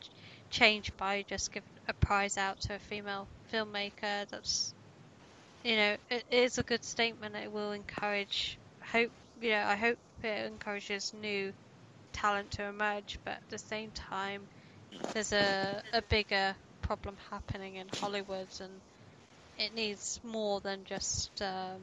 change 0.51 0.97
by 0.97 1.25
just 1.29 1.53
giving 1.53 1.71
a 1.89 1.95
prize 1.95 2.37
out 2.37 2.61
to 2.61 2.75
a 2.75 2.79
female 2.79 3.29
filmmaker. 3.53 4.29
That's 4.29 4.75
you 5.65 5.77
know, 5.77 5.97
it 6.11 6.25
is 6.31 6.59
a 6.59 6.63
good 6.63 6.85
statement. 6.85 7.37
It 7.37 7.51
will 7.53 7.73
encourage 7.73 8.59
hope. 8.83 9.13
You 9.41 9.51
know, 9.51 9.65
I 9.67 9.77
hope 9.77 9.99
it 10.23 10.47
encourages 10.47 11.13
new 11.13 11.53
talent 12.13 12.53
to 12.53 12.65
emerge, 12.65 13.19
but 13.25 13.35
at 13.35 13.49
the 13.51 13.59
same 13.59 13.91
time, 13.93 14.49
there's 15.13 15.33
a 15.33 15.83
a 15.93 16.03
bigger 16.03 16.57
problem 16.83 17.17
happening 17.31 17.77
in 17.77 17.89
Hollywood, 17.89 18.49
and 18.61 18.81
it 19.59 19.75
needs 19.75 20.21
more 20.23 20.61
than 20.61 20.85
just 20.85 21.43
um, 21.43 21.83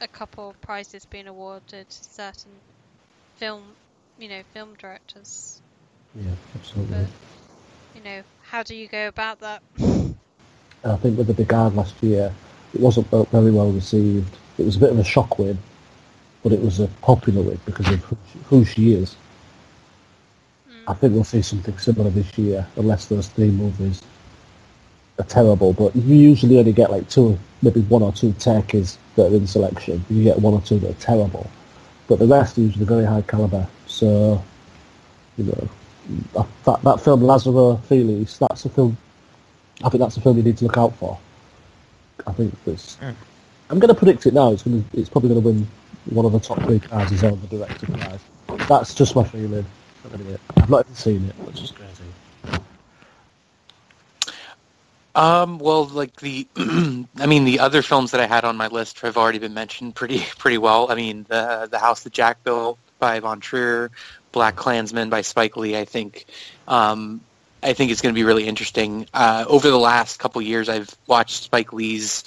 a 0.00 0.08
couple 0.08 0.50
of 0.50 0.60
prizes 0.60 1.04
being 1.06 1.26
awarded 1.28 1.88
to 1.88 2.04
certain 2.04 2.62
film, 3.36 3.76
you 4.18 4.28
know, 4.28 4.42
film 4.52 4.74
directors. 4.76 5.60
Yeah, 6.14 6.32
absolutely. 6.54 6.96
But, 6.96 7.39
you 7.94 8.02
know, 8.02 8.22
how 8.42 8.62
do 8.62 8.74
you 8.74 8.88
go 8.88 9.08
about 9.08 9.40
that? 9.40 9.62
I 10.84 10.96
think 10.96 11.18
with 11.18 11.26
the 11.26 11.34
Beguiled 11.34 11.74
last 11.76 12.02
year, 12.02 12.32
it 12.74 12.80
wasn't 12.80 13.08
very 13.08 13.50
well 13.50 13.70
received. 13.70 14.36
It 14.58 14.64
was 14.64 14.76
a 14.76 14.80
bit 14.80 14.90
of 14.90 14.98
a 14.98 15.04
shock 15.04 15.38
win, 15.38 15.58
but 16.42 16.52
it 16.52 16.60
was 16.60 16.80
a 16.80 16.86
popular 17.02 17.42
win 17.42 17.60
because 17.66 17.88
of 17.88 18.04
who 18.46 18.64
she 18.64 18.94
is. 18.94 19.16
Mm. 20.70 20.84
I 20.88 20.94
think 20.94 21.12
we'll 21.12 21.24
see 21.24 21.42
something 21.42 21.76
similar 21.78 22.10
this 22.10 22.36
year, 22.38 22.66
unless 22.76 23.06
those 23.06 23.28
three 23.28 23.50
movies 23.50 24.02
are 25.18 25.24
terrible, 25.24 25.72
but 25.72 25.94
you 25.94 26.14
usually 26.14 26.58
only 26.58 26.72
get 26.72 26.90
like 26.90 27.08
two, 27.08 27.38
maybe 27.62 27.80
one 27.82 28.02
or 28.02 28.12
two 28.12 28.32
techies 28.32 28.96
that 29.16 29.32
are 29.32 29.34
in 29.34 29.46
selection. 29.46 30.04
You 30.08 30.24
get 30.24 30.38
one 30.38 30.54
or 30.54 30.60
two 30.62 30.78
that 30.78 30.90
are 30.90 31.00
terrible, 31.00 31.50
but 32.08 32.18
the 32.18 32.26
rest 32.26 32.56
are 32.56 32.62
usually 32.62 32.86
very 32.86 33.04
high 33.04 33.22
caliber. 33.22 33.66
So, 33.86 34.42
you 35.36 35.44
know, 35.44 35.68
that 36.34 36.82
that 36.82 37.00
film 37.00 37.20
Lazzaro 37.20 37.82
Felice, 37.84 38.38
that's 38.38 38.64
a 38.64 38.68
film. 38.68 38.96
I 39.82 39.88
think 39.88 40.00
that's 40.00 40.16
a 40.16 40.20
film 40.20 40.36
you 40.36 40.42
need 40.42 40.58
to 40.58 40.64
look 40.64 40.78
out 40.78 40.94
for. 40.96 41.18
I 42.26 42.32
think 42.32 42.54
that's. 42.64 42.96
Mm. 42.96 43.14
I'm 43.70 43.78
going 43.78 43.94
to 43.94 43.98
predict 43.98 44.26
it 44.26 44.34
now. 44.34 44.52
It's 44.52 44.62
going 44.62 44.82
to. 44.82 44.98
It's 44.98 45.08
probably 45.08 45.30
going 45.30 45.42
to 45.42 45.48
win 45.48 45.68
one 46.06 46.26
of 46.26 46.32
the 46.32 46.40
top 46.40 46.62
three 46.62 46.78
prizes 46.78 47.22
on 47.24 47.40
the 47.40 47.46
director 47.46 47.86
prize. 47.86 48.20
That's 48.68 48.94
just 48.94 49.14
my 49.14 49.24
feeling. 49.24 49.66
I've 50.56 50.70
not 50.70 50.86
even 50.86 50.94
seen 50.94 51.24
it. 51.28 51.34
It's 51.48 51.60
just 51.60 51.74
crazy. 51.74 52.04
Um, 55.14 55.58
well, 55.58 55.86
like 55.86 56.16
the, 56.16 56.46
I 56.56 57.26
mean, 57.26 57.44
the 57.44 57.58
other 57.58 57.82
films 57.82 58.12
that 58.12 58.20
I 58.20 58.26
had 58.26 58.44
on 58.44 58.56
my 58.56 58.68
list 58.68 59.00
have 59.00 59.16
already 59.16 59.38
been 59.38 59.54
mentioned 59.54 59.94
pretty 59.94 60.24
pretty 60.38 60.58
well. 60.58 60.90
I 60.90 60.94
mean, 60.94 61.26
the 61.28 61.68
the 61.70 61.78
House 61.78 62.02
that 62.04 62.12
Jack 62.12 62.42
built 62.44 62.78
by 62.98 63.18
Von 63.20 63.40
Trier, 63.40 63.90
Black 64.32 64.56
Klansman 64.56 65.10
by 65.10 65.22
Spike 65.22 65.56
Lee. 65.56 65.76
I 65.76 65.84
think, 65.84 66.26
um, 66.68 67.20
I 67.62 67.72
think 67.72 67.90
it's 67.90 68.00
going 68.00 68.14
to 68.14 68.18
be 68.18 68.24
really 68.24 68.46
interesting. 68.46 69.06
Uh, 69.12 69.44
over 69.48 69.70
the 69.70 69.78
last 69.78 70.18
couple 70.18 70.40
years, 70.42 70.68
I've 70.68 70.94
watched 71.06 71.44
Spike 71.44 71.72
Lee's. 71.72 72.24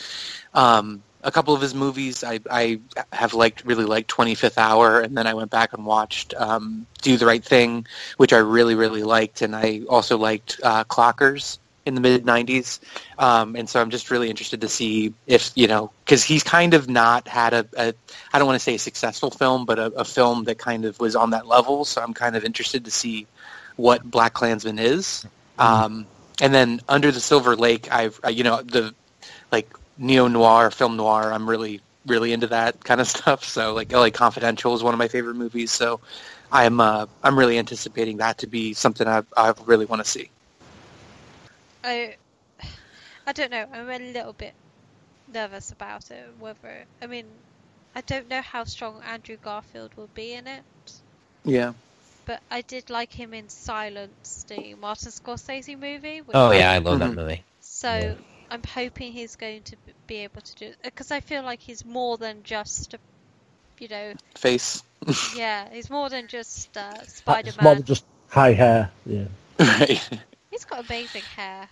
Um, 0.54 1.04
a 1.24 1.32
couple 1.32 1.54
of 1.54 1.62
his 1.62 1.74
movies 1.74 2.24
I, 2.24 2.42
I 2.52 2.80
have 3.14 3.34
liked 3.34 3.64
really 3.66 3.86
liked 3.86 4.12
25th 4.12 4.58
Hour 4.58 5.00
and 5.00 5.18
then 5.18 5.26
I 5.26 5.34
went 5.34 5.50
back 5.50 5.72
and 5.74 5.86
watched 5.86 6.34
um, 6.36 6.86
Do 7.02 7.16
the 7.16 7.26
Right 7.26 7.44
Thing 7.44 7.88
which 8.18 8.34
I 8.34 8.40
really 8.40 8.76
really 8.76 9.04
liked 9.04 9.42
and 9.42 9.56
I 9.56 9.84
also 9.88 10.18
liked 10.18 10.60
uh, 10.64 10.84
Clockers 10.84 11.60
in 11.86 11.96
the 11.96 12.02
mid 12.02 12.26
90s 12.26 12.80
um, 13.20 13.56
and 13.56 13.70
so 13.70 13.82
i'm 13.82 13.90
just 13.90 14.10
really 14.12 14.30
interested 14.30 14.62
to 14.62 14.70
see 14.70 15.14
if 15.28 15.52
you 15.56 15.68
know 15.68 15.92
because 16.06 16.24
he's 16.24 16.44
kind 16.44 16.74
of 16.74 16.90
not 16.90 17.28
had 17.28 17.54
a, 17.54 17.68
a 17.78 17.94
i 18.34 18.38
don't 18.38 18.48
want 18.48 18.56
to 18.56 18.64
say 18.64 18.76
a 18.76 18.80
successful 18.80 19.30
film 19.32 19.66
but 19.66 19.80
a, 19.80 19.86
a, 19.94 20.06
film 20.06 20.44
that 20.46 20.58
kind 20.58 20.86
of 20.86 21.00
was 21.00 21.16
on 21.16 21.32
that 21.32 21.48
level. 21.48 21.86
So 21.86 22.02
i'm 22.02 22.14
kind 22.14 22.36
of 22.36 22.44
interested 22.44 22.86
to 22.86 22.92
see 22.92 23.28
what 23.76 24.04
black 24.04 24.34
klansman 24.34 24.80
is. 24.80 25.26
Mm-hmm. 25.58 25.62
um, 25.62 26.08
and 26.42 26.54
then 26.54 26.82
under 26.90 27.12
the 27.12 27.20
silver 27.20 27.56
lake 27.56 27.92
i've 27.92 28.20
you 28.30 28.44
know 28.44 28.62
the 28.62 28.94
like 29.52 29.76
neo 29.98 30.28
noir 30.28 30.72
film 30.72 30.98
noir 30.98 31.32
i'm 31.34 31.50
really 31.50 31.82
really 32.06 32.34
into 32.34 32.48
that 32.48 32.84
kind 32.84 33.00
of 33.00 33.08
stuff. 33.16 33.46
So 33.46 33.74
like 33.74 33.92
la 33.92 34.10
confidential 34.10 34.76
is 34.76 34.84
one 34.84 34.94
of 34.94 34.98
my 34.98 35.08
favorite 35.08 35.36
movies. 35.36 35.72
So 35.72 36.02
i'm 36.54 36.80
uh, 36.80 37.08
i'm 37.24 37.38
really 37.38 37.58
anticipating 37.58 38.18
that 38.18 38.38
to 38.38 38.48
be 38.48 38.74
something 38.74 39.08
i, 39.08 39.24
I 39.36 39.54
really 39.66 39.86
want 39.86 40.04
to 40.04 40.10
see 40.10 40.30
I 41.84 42.16
I 43.28 43.32
don't 43.34 43.52
know. 43.52 43.66
I'm 43.72 43.90
a 43.90 44.00
little 44.00 44.34
bit 44.34 44.54
nervous 45.34 45.72
about 45.72 46.12
it. 46.12 46.30
Whether 46.40 46.86
I 47.02 47.08
mean, 47.08 47.26
I 47.96 48.02
don't 48.02 48.30
know 48.30 48.42
how 48.42 48.64
strong 48.64 49.02
Andrew 49.04 49.38
Garfield 49.38 49.92
will 49.96 50.10
be 50.14 50.34
in 50.34 50.48
it. 50.48 50.64
Yeah. 51.44 51.74
But 52.26 52.42
I 52.50 52.62
did 52.62 52.90
like 52.90 53.12
him 53.12 53.34
in 53.34 53.50
Silence, 53.50 54.46
the 54.48 54.76
Martin 54.76 55.12
Scorsese 55.12 55.78
movie. 55.78 56.22
Oh 56.34 56.52
yeah, 56.52 56.72
I 56.72 56.78
love 56.78 57.00
that 57.00 57.12
mm-hmm. 57.12 57.20
movie. 57.20 57.44
So 57.60 57.90
yeah. 57.90 58.14
I'm 58.50 58.64
hoping 58.64 59.12
he's 59.12 59.36
going 59.36 59.64
to 59.64 59.76
be 60.08 60.18
able 60.18 60.42
to 60.42 60.56
do 60.56 60.66
it. 60.68 60.78
because 60.84 61.12
I 61.12 61.20
feel 61.20 61.44
like 61.44 61.60
he's 61.60 61.84
more 61.84 62.18
than 62.18 62.44
just 62.44 62.94
a, 62.94 63.00
you 63.80 63.90
know, 63.90 64.14
face. 64.36 64.84
yeah, 65.36 65.68
he's 65.70 65.90
more 65.90 66.10
than 66.10 66.28
just 66.28 66.76
uh, 66.78 67.04
Spider-Man. 67.04 67.64
more 67.64 67.76
than 67.76 67.84
just 67.84 68.06
high 68.30 68.54
hair. 68.54 68.92
Yeah. 69.06 69.26
right. 69.60 70.10
He's 70.54 70.66
got 70.66 70.86
amazing 70.86 71.24
hair. 71.36 71.68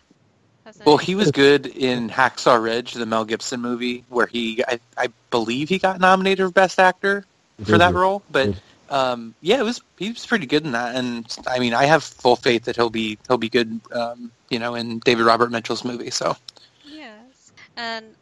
Well, 0.85 0.97
he 0.97 1.13
was 1.13 1.29
good 1.29 1.67
in 1.67 2.09
Hacksaw 2.09 2.61
Ridge, 2.61 2.93
the 2.93 3.05
Mel 3.05 3.25
Gibson 3.25 3.61
movie, 3.61 4.03
where 4.09 4.25
he, 4.25 4.63
I, 4.67 4.79
I 4.97 5.09
believe, 5.29 5.69
he 5.69 5.77
got 5.77 5.99
nominated 5.99 6.47
for 6.47 6.51
Best 6.51 6.79
Actor 6.79 7.23
for 7.63 7.77
that 7.77 7.93
role. 7.93 8.23
But 8.31 8.49
um, 8.89 9.35
yeah, 9.41 9.59
it 9.59 9.63
was 9.63 9.81
he 9.99 10.09
was 10.09 10.25
pretty 10.25 10.47
good 10.47 10.65
in 10.65 10.71
that, 10.71 10.95
and 10.95 11.25
I 11.45 11.59
mean, 11.59 11.75
I 11.75 11.85
have 11.85 12.03
full 12.03 12.35
faith 12.35 12.63
that 12.65 12.75
he'll 12.75 12.89
be 12.89 13.19
he'll 13.27 13.37
be 13.37 13.49
good, 13.49 13.79
um, 13.91 14.31
you 14.49 14.57
know, 14.57 14.73
in 14.73 14.97
David 14.99 15.25
Robert 15.25 15.51
Mitchell's 15.51 15.85
movie. 15.85 16.09
So 16.09 16.35
yes, 16.83 17.51
and 17.77 18.15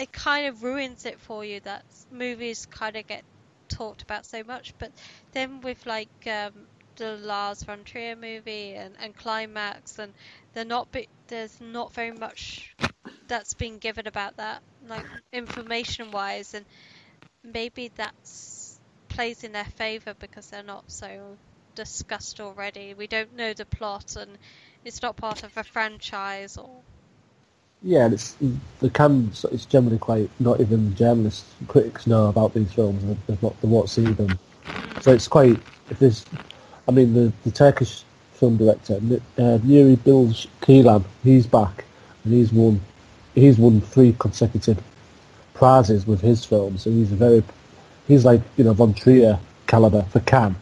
it 0.00 0.12
kind 0.12 0.48
of 0.48 0.64
ruins 0.64 1.06
it 1.06 1.20
for 1.20 1.44
you 1.44 1.60
that 1.60 1.84
movies 2.10 2.66
kind 2.66 2.96
of 2.96 3.06
get 3.06 3.22
talked 3.68 4.02
about 4.02 4.26
so 4.26 4.42
much, 4.42 4.74
but 4.78 4.90
then 5.32 5.60
with 5.60 5.86
like 5.86 6.10
um, 6.26 6.66
the 7.00 7.16
Lars 7.16 7.62
von 7.62 7.82
Trier 7.82 8.14
movie 8.14 8.74
and, 8.74 8.94
and 9.02 9.16
Climax, 9.16 9.98
and 9.98 10.12
they're 10.52 10.66
not 10.66 10.92
be, 10.92 11.08
there's 11.28 11.58
not 11.60 11.94
very 11.94 12.12
much 12.12 12.76
that's 13.26 13.54
been 13.54 13.78
given 13.78 14.06
about 14.06 14.36
that, 14.36 14.62
like 14.86 15.04
information 15.32 16.10
wise, 16.10 16.52
and 16.54 16.66
maybe 17.42 17.90
that's 17.96 18.78
plays 19.08 19.44
in 19.44 19.52
their 19.52 19.64
favor 19.64 20.14
because 20.20 20.48
they're 20.50 20.62
not 20.62 20.84
so 20.90 21.36
discussed 21.74 22.38
already. 22.38 22.92
We 22.92 23.06
don't 23.06 23.34
know 23.34 23.54
the 23.54 23.64
plot, 23.64 24.16
and 24.16 24.30
it's 24.84 25.00
not 25.00 25.16
part 25.16 25.42
of 25.42 25.56
a 25.56 25.64
franchise 25.64 26.58
or 26.58 26.68
Yeah, 27.82 28.04
and 28.04 28.14
it's 28.14 28.36
the 28.80 28.90
Cannes. 28.90 29.46
It's 29.52 29.64
generally 29.64 29.98
quite 29.98 30.28
not 30.38 30.60
even 30.60 30.94
journalists, 30.96 31.46
critics 31.66 32.06
know 32.06 32.28
about 32.28 32.52
these 32.52 32.70
films. 32.72 33.02
They've 33.26 33.42
not, 33.42 33.58
they 33.62 33.68
won't 33.68 33.88
see 33.88 34.04
them, 34.04 34.38
so 35.00 35.12
it's 35.12 35.28
quite. 35.28 35.58
If 35.90 35.98
there's, 35.98 36.24
I 36.90 36.92
mean, 36.92 37.14
the 37.14 37.32
the 37.44 37.52
Turkish 37.52 38.02
film 38.32 38.56
director 38.56 38.94
uh, 38.94 39.58
Nuri 39.62 40.02
Bilge 40.02 40.48
Ceylan, 40.60 41.04
he's 41.22 41.46
back, 41.46 41.84
and 42.24 42.34
he's 42.34 42.52
won, 42.52 42.80
he's 43.36 43.58
won 43.58 43.80
three 43.80 44.16
consecutive 44.18 44.82
prizes 45.54 46.04
with 46.04 46.20
his 46.20 46.44
films. 46.44 46.82
So 46.82 46.90
he's 46.90 47.12
a 47.12 47.14
very, 47.14 47.44
he's 48.08 48.24
like 48.24 48.40
you 48.56 48.64
know 48.64 48.72
Von 48.72 48.92
Trier 48.92 49.38
caliber 49.68 50.02
for 50.10 50.18
Cannes. 50.20 50.56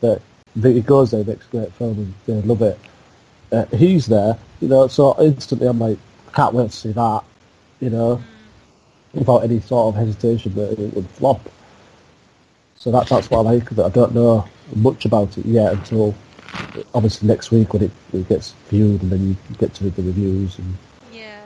That, 0.00 0.22
that 0.56 0.70
he 0.70 0.80
goes 0.80 1.10
there, 1.10 1.22
makes 1.22 1.46
a 1.48 1.50
great 1.50 1.72
film, 1.74 1.98
and 1.98 2.14
they 2.24 2.48
love 2.48 2.62
it. 2.62 2.80
Uh, 3.52 3.66
he's 3.76 4.06
there, 4.06 4.38
you 4.62 4.68
know. 4.68 4.88
So 4.88 5.14
instantly, 5.20 5.66
I'm 5.66 5.78
like, 5.78 5.98
can't 6.34 6.54
wait 6.54 6.70
to 6.70 6.76
see 6.76 6.92
that, 6.92 7.24
you 7.80 7.90
know, 7.90 8.24
without 9.12 9.44
any 9.44 9.60
sort 9.60 9.94
of 9.94 10.00
hesitation 10.00 10.54
that 10.54 10.78
it 10.80 10.94
would 10.94 11.10
flop. 11.10 11.46
So 12.76 12.90
that, 12.90 13.06
that's 13.06 13.28
what 13.28 13.40
I 13.40 13.52
like 13.52 13.70
of 13.70 13.80
it. 13.80 13.82
I 13.82 13.90
don't 13.90 14.14
know 14.14 14.48
much 14.76 15.04
about 15.04 15.36
it 15.38 15.46
yet 15.46 15.72
until 15.72 16.14
obviously 16.94 17.28
next 17.28 17.50
week 17.50 17.72
when 17.72 17.82
it, 17.82 17.90
it 18.12 18.28
gets 18.28 18.52
viewed 18.68 19.02
and 19.02 19.10
then 19.10 19.28
you 19.28 19.36
get 19.58 19.74
to 19.74 19.84
read 19.84 19.94
the 19.96 20.02
reviews 20.02 20.58
and 20.58 20.76
Yeah. 21.12 21.40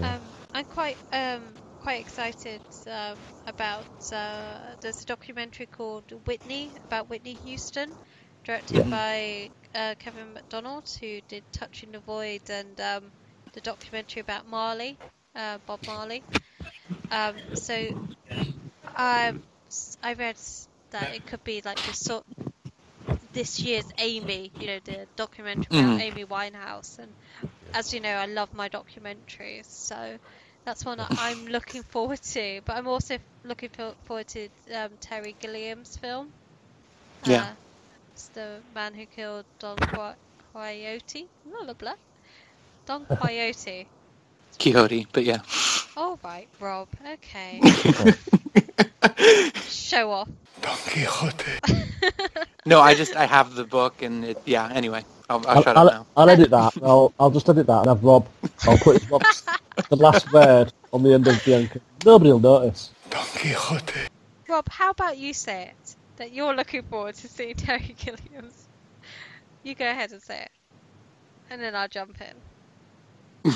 Yeah. 0.00 0.14
Um, 0.14 0.20
I'm 0.54 0.64
quite 0.64 0.96
um, 1.12 1.42
quite 1.80 2.00
excited 2.00 2.60
um, 2.86 3.16
about. 3.46 3.84
Uh, 4.12 4.58
there's 4.80 5.02
a 5.02 5.06
documentary 5.06 5.66
called 5.66 6.04
Whitney 6.26 6.70
about 6.86 7.08
Whitney 7.10 7.36
Houston, 7.44 7.90
directed 8.44 8.76
Yeah. 8.76 8.82
by 8.84 9.50
uh, 9.74 9.94
Kevin 9.98 10.32
Macdonald, 10.34 10.88
who 11.00 11.20
did 11.28 11.42
Touching 11.52 11.92
the 11.92 11.98
Void 12.00 12.42
and 12.48 12.80
um, 12.80 13.04
the 13.54 13.60
documentary 13.60 14.20
about 14.20 14.46
Marley, 14.48 14.96
uh, 15.34 15.58
Bob 15.66 15.80
Marley. 15.86 16.22
Um, 17.10 17.34
so 17.54 17.74
I 18.96 19.34
I 20.02 20.14
read 20.14 20.36
that 20.92 21.14
it 21.14 21.26
could 21.26 21.44
be 21.44 21.62
like 21.64 21.82
the 21.82 21.94
sort 21.94 22.24
this 23.32 23.60
year's 23.60 23.90
Amy, 23.98 24.52
you 24.58 24.66
know, 24.68 24.80
the 24.84 25.08
documentary 25.16 25.80
about 25.80 25.98
Mhm. 25.98 26.00
Amy 26.00 26.24
Winehouse, 26.24 26.98
and 26.98 27.16
as 27.74 27.92
you 27.94 28.00
know, 28.00 28.14
I 28.14 28.26
love 28.26 28.52
my 28.54 28.68
documentaries, 28.68 29.66
so 29.66 30.18
that's 30.64 30.84
one 30.84 31.00
I'm 31.00 31.46
looking 31.46 31.82
forward 31.84 32.22
to. 32.22 32.60
But 32.64 32.76
I'm 32.76 32.88
also 32.88 33.18
looking 33.44 33.70
for, 33.70 33.94
forward 34.04 34.28
to 34.28 34.48
um, 34.74 34.98
Terry 35.00 35.34
Gilliam's 35.40 35.96
film. 35.96 36.34
Yeah. 37.24 37.44
Uh, 37.44 37.54
it's 38.14 38.28
the 38.30 38.62
man 38.74 38.94
who 38.94 39.06
killed 39.06 39.46
Don 39.58 39.76
Qui- 39.78 40.16
Quixote. 40.52 41.30
Blah 41.44 41.74
blah. 41.74 41.94
Don 42.86 43.06
Quixote. 43.20 43.88
Quixote, 44.58 45.06
but 45.12 45.24
yeah. 45.24 45.40
All 45.96 46.18
right, 46.22 46.48
Rob. 46.60 46.88
Okay. 47.06 47.60
Show 49.92 50.10
off. 50.10 50.28
Don 50.62 50.74
Quixote. 50.74 51.44
no, 52.64 52.80
I 52.80 52.94
just 52.94 53.14
I 53.14 53.26
have 53.26 53.54
the 53.54 53.64
book 53.64 54.00
and 54.00 54.24
it. 54.24 54.40
Yeah. 54.46 54.70
Anyway, 54.72 55.04
I'll, 55.28 55.46
I'll, 55.46 55.58
I'll, 55.58 55.62
shut 55.62 55.76
I'll, 55.76 55.88
up 55.88 55.92
now. 55.92 56.06
I'll 56.16 56.30
edit 56.30 56.48
that. 56.48 56.72
I'll, 56.82 57.12
I'll 57.20 57.30
just 57.30 57.46
edit 57.50 57.66
that 57.66 57.80
and 57.80 57.88
have 57.88 58.02
Rob. 58.02 58.26
I'll 58.62 58.78
put 58.78 59.06
Rob's, 59.10 59.44
the 59.90 59.96
last 59.96 60.32
word 60.32 60.72
on 60.94 61.02
the 61.02 61.12
end 61.12 61.28
of 61.28 61.44
Bianca. 61.44 61.78
Nobody 62.06 62.32
will 62.32 62.40
notice. 62.40 62.90
Don 63.10 63.22
Quixote. 63.22 64.08
Rob, 64.48 64.66
how 64.70 64.92
about 64.92 65.18
you 65.18 65.34
say 65.34 65.64
it? 65.64 65.96
That 66.16 66.32
you're 66.32 66.54
looking 66.56 66.84
forward 66.84 67.16
to 67.16 67.28
seeing 67.28 67.54
Terry 67.54 67.94
Gilliam's. 67.98 68.68
You 69.62 69.74
go 69.74 69.84
ahead 69.84 70.12
and 70.12 70.22
say 70.22 70.40
it, 70.40 70.50
and 71.50 71.60
then 71.60 71.74
I'll 71.74 71.88
jump 71.88 72.16
in. 73.44 73.52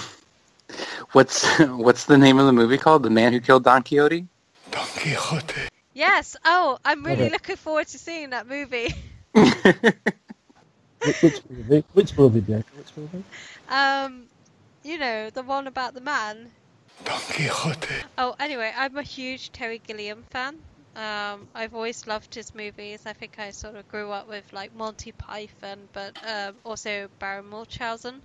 What's 1.13 1.47
what's 1.61 2.05
the 2.05 2.19
name 2.19 2.39
of 2.39 2.45
the 2.45 2.53
movie 2.53 2.77
called? 2.77 3.05
The 3.05 3.11
Man 3.11 3.33
Who 3.33 3.41
Killed 3.41 3.65
Don 3.65 3.83
Quixote. 3.83 4.27
Don 4.71 4.87
Quixote. 4.87 5.71
Yes. 5.97 6.37
Oh, 6.45 6.79
I'm 6.85 7.05
really 7.05 7.25
Okay. 7.25 7.31
looking 7.31 7.57
forward 7.57 7.89
to 7.89 7.99
seeing 7.99 8.31
that 8.31 8.47
movie. 8.47 8.95
Which, 11.03 11.23
which 11.23 11.41
movie? 11.49 11.85
Which 11.95 12.17
movie, 12.19 12.41
Bianca? 12.41 12.69
Which 12.77 12.97
movie? 12.97 13.25
Um, 13.69 14.29
you 14.83 14.99
know 14.99 15.31
the 15.31 15.43
one 15.43 15.67
about 15.67 15.95
the 15.95 16.01
man. 16.01 16.53
Don 17.05 17.21
Quixote. 17.21 17.95
Oh, 18.19 18.35
anyway, 18.39 18.73
I'm 18.77 18.97
a 18.97 19.03
huge 19.03 19.53
Terry 19.53 19.79
Gilliam 19.79 20.25
fan. 20.31 20.57
Um, 20.97 21.49
I've 21.55 21.75
always 21.75 22.07
loved 22.07 22.35
his 22.35 22.55
movies. 22.55 23.07
I 23.07 23.13
think 23.15 23.39
I 23.39 23.51
sort 23.53 23.77
of 23.77 23.89
grew 23.89 24.11
up 24.11 24.29
with 24.29 24.53
like 24.53 24.75
Monty 24.75 25.13
Python, 25.13 25.89
but 25.93 26.15
um, 26.23 26.57
also 26.65 27.09
Baron 27.19 27.47
Munchausen 27.47 28.23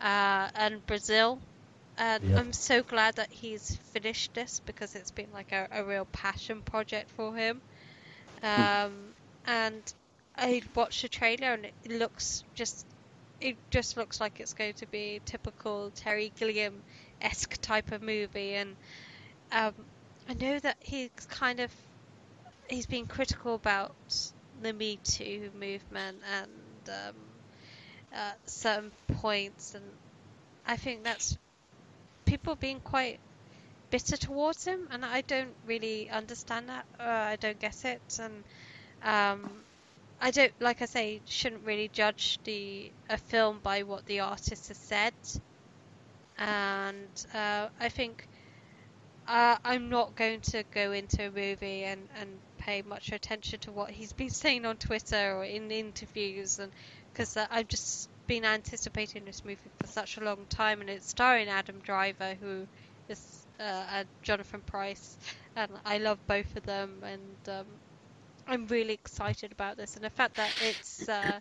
uh, 0.00 0.50
and 0.54 0.84
Brazil. 0.86 1.40
And 1.96 2.22
Yeah. 2.22 2.36
I'm 2.36 2.52
so 2.52 2.82
glad 2.82 3.16
that 3.16 3.32
he's 3.32 3.76
finished 3.92 4.34
this 4.34 4.60
because 4.60 4.94
it's 4.94 5.10
been 5.10 5.30
like 5.32 5.52
a, 5.52 5.68
a 5.70 5.84
real 5.84 6.06
passion 6.12 6.62
project 6.62 7.10
for 7.10 7.34
him. 7.36 7.62
Um, 8.42 9.14
and 9.44 9.92
I 10.36 10.62
watched 10.74 11.02
the 11.02 11.08
trailer 11.08 11.52
and 11.54 11.66
it 11.66 11.74
looks 11.86 12.44
just 12.54 12.86
it 13.40 13.58
just 13.70 13.96
looks 13.96 14.20
like 14.20 14.40
it's 14.40 14.54
going 14.54 14.74
to 14.74 14.86
be 14.86 15.20
typical 15.24 15.90
Terry 15.92 16.32
Gilliam 16.36 16.84
esque 17.20 17.58
type 17.60 17.92
of 17.92 18.02
movie 18.02 18.54
and 18.54 18.76
um, 19.52 19.74
I 20.28 20.34
know 20.34 20.58
that 20.60 20.76
he's 20.80 21.10
kind 21.28 21.60
of 21.60 21.72
he's 22.68 22.86
been 22.86 23.06
critical 23.06 23.54
about 23.54 23.96
the 24.60 24.72
Me 24.72 24.98
Too 25.04 25.50
movement 25.54 26.22
and 26.26 26.88
um, 26.88 27.16
uh, 28.14 28.32
certain 28.46 28.92
points 29.08 29.74
and 29.74 29.84
I 30.64 30.76
think 30.76 31.04
that's 31.04 31.36
people 32.32 32.56
being 32.56 32.80
quite 32.80 33.20
bitter 33.90 34.16
towards 34.16 34.64
him 34.64 34.88
and 34.90 35.04
I 35.04 35.20
don't 35.20 35.54
really 35.66 36.08
understand 36.08 36.66
that 36.70 36.86
uh, 36.98 37.02
I 37.32 37.36
don't 37.36 37.60
get 37.60 37.84
it 37.84 38.00
and 38.18 38.42
um, 39.04 39.50
I 40.18 40.30
don't 40.30 40.52
like 40.58 40.80
I 40.80 40.86
say 40.86 41.20
shouldn't 41.26 41.66
really 41.66 41.90
judge 41.92 42.38
the 42.44 42.90
a 43.10 43.18
film 43.18 43.60
by 43.62 43.82
what 43.82 44.06
the 44.06 44.20
artist 44.20 44.68
has 44.68 44.78
said. 44.78 45.12
And 46.38 47.26
uh, 47.34 47.68
I 47.78 47.88
think 47.90 48.26
uh, 49.28 49.56
I'm 49.62 49.90
not 49.90 50.16
going 50.16 50.40
to 50.52 50.64
go 50.72 50.92
into 50.92 51.26
a 51.26 51.30
movie 51.30 51.84
and, 51.84 52.08
and 52.18 52.30
pay 52.56 52.80
much 52.80 53.12
attention 53.12 53.58
to 53.60 53.72
what 53.72 53.90
he's 53.90 54.14
been 54.14 54.30
saying 54.42 54.64
on 54.64 54.76
Twitter 54.76 55.36
or 55.36 55.44
in 55.44 55.70
interviews 55.70 56.58
and 56.58 56.72
because 57.12 57.36
uh, 57.36 57.46
I'm 57.50 57.66
just 57.66 58.08
been 58.26 58.44
anticipating 58.44 59.24
this 59.24 59.44
movie 59.44 59.70
for 59.80 59.86
such 59.86 60.16
a 60.16 60.20
long 60.24 60.46
time 60.46 60.80
and 60.80 60.90
it's 60.90 61.08
starring 61.08 61.48
Adam 61.48 61.80
Driver 61.80 62.34
who 62.34 62.66
is 63.08 63.46
uh, 63.60 63.62
and 63.90 64.08
Jonathan 64.22 64.62
Pryce 64.62 65.18
and 65.56 65.70
I 65.84 65.98
love 65.98 66.26
both 66.26 66.56
of 66.56 66.64
them 66.64 67.02
and 67.04 67.38
um, 67.48 67.80
I'm 68.46 68.66
really 68.66 68.94
excited 68.94 69.52
about 69.52 69.76
this 69.76 69.96
and 69.96 70.04
the 70.04 70.10
fact 70.10 70.36
that 70.36 70.54
it's 70.58 71.08
uh, 71.08 71.40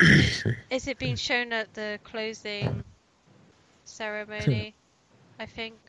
is 0.70 0.86
it 0.88 0.98
being 0.98 1.16
shown 1.16 1.52
at 1.52 1.72
the 1.74 1.98
closing 2.04 2.84
ceremony 3.84 4.76
I 5.38 5.46
think 5.46 5.80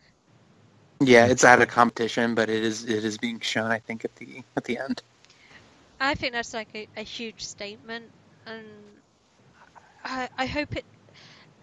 Yeah, 1.02 1.26
it's 1.28 1.44
at 1.44 1.62
a 1.62 1.66
competition, 1.66 2.36
but 2.36 2.50
it 2.50 2.64
is 2.64 2.84
it 2.86 3.04
is 3.04 3.18
being 3.18 3.40
shown. 3.40 3.72
I 3.72 3.80
think 3.80 4.06
at 4.06 4.16
the 4.16 4.44
at 4.56 4.64
the 4.66 4.78
end. 4.78 5.02
I 6.00 6.16
think 6.16 6.34
that's 6.34 6.54
like 6.54 6.70
a, 6.76 6.88
a 6.96 7.04
huge 7.04 7.44
statement, 7.46 8.14
and 8.46 8.95
I, 10.06 10.30
I 10.38 10.46
hope 10.46 10.76
it. 10.78 10.86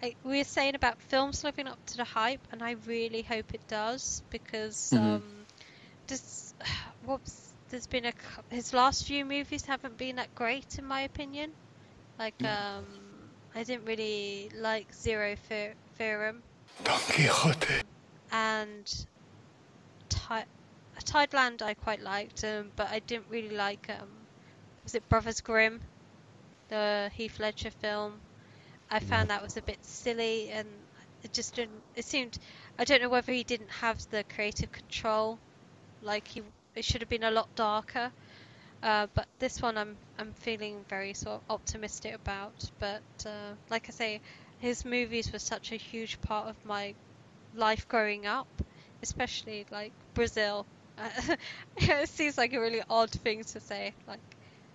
I, 0.03 0.15
we 0.23 0.39
were 0.39 0.43
saying 0.43 0.75
about 0.75 1.01
films 1.01 1.43
living 1.43 1.67
up 1.67 1.79
to 1.87 1.97
the 1.97 2.03
hype, 2.03 2.45
and 2.51 2.61
I 2.61 2.71
really 2.87 3.21
hope 3.23 3.53
it 3.53 3.67
does 3.67 4.23
because 4.29 4.91
Mhm. 4.93 5.15
um, 5.15 5.47
just 6.07 6.55
whoops, 7.05 7.53
there's 7.69 7.87
been 7.87 8.05
a 8.05 8.13
his 8.49 8.73
last 8.73 9.05
few 9.07 9.25
movies 9.25 9.65
haven't 9.65 9.97
been 9.97 10.17
that 10.17 10.35
great 10.35 10.77
in 10.77 10.85
my 10.85 11.01
opinion. 11.01 11.53
Like 12.19 12.43
um, 12.45 12.85
I 13.55 13.63
didn't 13.63 13.85
really 13.85 14.51
like 14.55 14.93
Zero 14.93 15.35
Fe- 15.37 15.75
Theorem 15.97 16.43
and 18.31 18.85
Ti- 20.09 20.49
Tideland 21.05 21.61
I 21.61 21.73
quite 21.75 22.01
liked, 22.01 22.43
um, 22.43 22.71
but 22.75 22.89
I 22.91 22.99
didn't 22.99 23.29
really 23.29 23.55
like. 23.55 23.89
Um, 23.89 24.27
was 24.83 24.95
it 24.95 25.07
Brothers 25.09 25.41
Grimm, 25.41 25.81
the 26.69 27.09
Heath 27.13 27.39
Ledger 27.39 27.71
film? 27.71 28.21
I 28.93 28.99
found 28.99 29.29
that 29.31 29.41
was 29.43 29.57
a 29.57 29.63
bit 29.63 29.83
silly, 29.85 30.49
and 30.49 30.87
it 31.23 31.33
just 31.33 31.55
didn't. 31.55 31.85
It 31.95 32.05
seemed. 32.05 32.37
I 32.77 32.85
don't 32.85 33.01
know 33.01 33.09
whether 33.09 33.33
he 33.33 33.43
didn't 33.43 33.71
have 33.71 33.99
the 34.09 34.23
creative 34.25 34.71
control, 34.71 35.41
like 36.01 36.27
he. 36.27 36.43
It 36.75 36.85
should 36.85 37.01
have 37.01 37.09
been 37.09 37.23
a 37.23 37.31
lot 37.31 37.55
darker. 37.55 38.13
Uh, 38.83 39.07
but 39.13 39.27
this 39.39 39.61
one, 39.61 39.77
I'm 39.77 39.99
I'm 40.17 40.33
feeling 40.33 40.85
very 40.89 41.13
sort 41.13 41.37
of 41.37 41.43
optimistic 41.49 42.13
about. 42.15 42.71
But 42.79 43.03
uh, 43.25 43.55
like 43.69 43.87
I 43.89 43.91
say, 43.91 44.21
his 44.57 44.85
movies 44.85 45.31
were 45.31 45.39
such 45.39 45.71
a 45.71 45.77
huge 45.77 46.21
part 46.21 46.49
of 46.49 46.57
my 46.63 46.95
life 47.53 47.87
growing 47.87 48.25
up, 48.25 48.49
especially 49.01 49.65
like 49.71 49.93
Brazil. 50.13 50.67
it 51.77 52.09
seems 52.09 52.37
like 52.37 52.53
a 52.53 52.59
really 52.61 52.83
odd 52.89 53.11
thing 53.11 53.43
to 53.43 53.59
say. 53.61 53.95
Like 54.07 54.21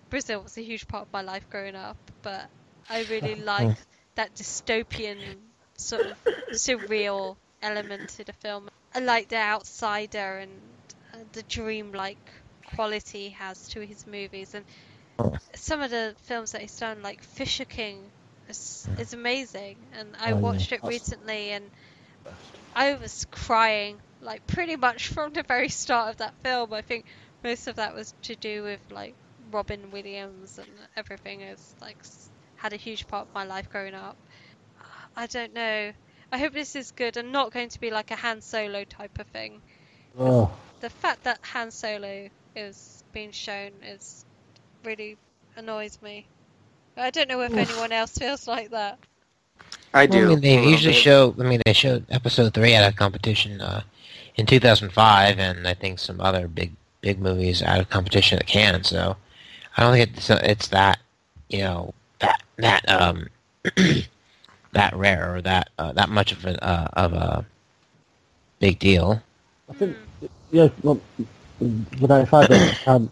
Brazil 0.09 0.43
was 0.43 0.57
a 0.57 0.63
huge 0.63 0.87
part 0.87 1.03
of 1.03 1.13
my 1.13 1.21
life 1.21 1.47
growing 1.49 1.75
up, 1.75 1.97
but 2.21 2.49
I 2.89 2.99
really 3.01 3.35
like 3.35 3.73
that 4.19 4.35
dystopian 4.35 5.39
sort 5.77 6.03
of 6.05 6.17
surreal 6.51 7.37
element 7.61 8.09
to 8.09 8.25
the 8.25 8.33
film. 8.33 8.69
I 8.93 8.99
like 8.99 9.29
the 9.29 9.37
outsider 9.37 10.39
and 10.39 10.61
uh, 11.13 11.19
the 11.33 11.43
dream-like 11.43 12.31
quality 12.65 13.25
he 13.25 13.29
has 13.31 13.67
to 13.69 13.81
his 13.81 14.05
movies, 14.07 14.53
and 14.55 14.65
some 15.55 15.81
of 15.81 15.91
the 15.91 16.15
films 16.23 16.51
that 16.53 16.61
he's 16.61 16.77
done, 16.77 17.01
like 17.03 17.23
Fisher 17.23 17.65
King, 17.65 18.13
is, 18.47 18.89
is 18.97 19.13
amazing. 19.13 19.87
And 19.93 20.15
I 20.19 20.33
Oh, 20.33 20.39
yeah, 20.39 20.41
watched 20.41 20.71
it 20.73 20.81
recently, 20.83 21.51
and 21.51 21.71
I 22.73 22.95
was 22.95 23.25
crying 23.31 24.01
like 24.21 24.45
pretty 24.47 24.75
much 24.75 25.07
from 25.13 25.33
the 25.33 25.43
very 25.43 25.69
start 25.69 26.09
of 26.11 26.17
that 26.17 26.35
film. 26.43 26.73
I 26.73 26.81
think 26.81 27.05
most 27.43 27.67
of 27.67 27.75
that 27.75 27.93
was 27.93 28.13
to 28.23 28.35
do 28.35 28.63
with 28.63 28.81
like 28.91 29.17
Robin 29.51 29.91
Williams 29.91 30.57
and 30.59 30.69
everything. 30.95 31.41
Is 31.41 31.75
like 31.81 32.03
had 32.59 32.73
a 32.73 32.77
huge 32.77 33.07
part 33.07 33.27
of 33.27 33.33
my 33.33 33.45
life 33.45 33.69
growing 33.69 33.93
up. 33.93 34.17
I 35.15 35.27
don't 35.27 35.53
know. 35.53 35.91
I 36.31 36.37
hope 36.37 36.53
this 36.53 36.75
is 36.75 36.91
good 36.91 37.17
and 37.17 37.31
not 37.31 37.51
going 37.51 37.69
to 37.69 37.79
be 37.79 37.89
like 37.89 38.11
a 38.11 38.15
Han 38.15 38.41
Solo 38.41 38.83
type 38.83 39.17
of 39.19 39.27
thing. 39.27 39.61
Oh, 40.17 40.51
The 40.81 40.89
fact 40.89 41.23
that 41.23 41.39
Han 41.43 41.71
Solo 41.71 42.29
is 42.55 43.03
being 43.13 43.31
shown 43.31 43.71
is 43.83 44.25
really 44.83 45.17
annoys 45.55 45.99
me. 46.01 46.27
I 46.97 47.09
don't 47.09 47.29
know 47.29 47.41
if 47.41 47.53
anyone 47.53 47.91
else 47.91 48.17
feels 48.17 48.47
like 48.47 48.71
that. 48.71 48.99
I 49.93 50.05
Well, 50.05 50.19
do. 50.19 50.25
I 50.25 50.29
mean, 50.29 50.41
they 50.41 50.69
usually 50.69 50.93
bit. 50.93 51.01
show. 51.01 51.33
I 51.39 51.43
mean, 51.43 51.61
they 51.65 51.73
showed 51.73 52.05
episode 52.09 52.53
three 52.53 52.75
out 52.75 52.87
of 52.87 52.95
competition 52.95 53.61
uh, 53.61 53.81
in 54.35 54.45
2005, 54.45 55.39
and 55.39 55.67
I 55.67 55.73
think 55.73 55.99
some 55.99 56.21
other 56.21 56.47
big 56.47 56.73
big 57.01 57.19
movies 57.19 57.63
out 57.63 57.79
of 57.79 57.89
competition 57.89 58.37
at 58.37 58.45
Cannes. 58.45 58.83
So 58.83 59.15
I 59.77 59.81
don't 59.81 59.93
think 59.93 60.17
it's 60.17 60.29
it's 60.29 60.67
that 60.67 60.99
you 61.49 61.59
know 61.59 61.93
that 62.19 62.41
that 62.57 62.89
um 62.89 63.27
that 64.73 64.95
rare 64.95 65.35
or 65.35 65.41
that 65.41 65.69
uh, 65.77 65.91
that 65.93 66.09
much 66.09 66.31
of 66.31 66.45
a 66.45 66.63
uh, 66.63 66.87
of 66.93 67.13
a 67.13 67.45
big 68.59 68.79
deal. 68.79 69.21
I 69.69 69.73
think, 69.73 69.97
yeah, 70.51 70.69
well, 70.83 70.99
when 71.59 72.11
I 72.11 72.25
find 72.25 72.47
that 72.49 72.77
Cannes, 72.83 73.09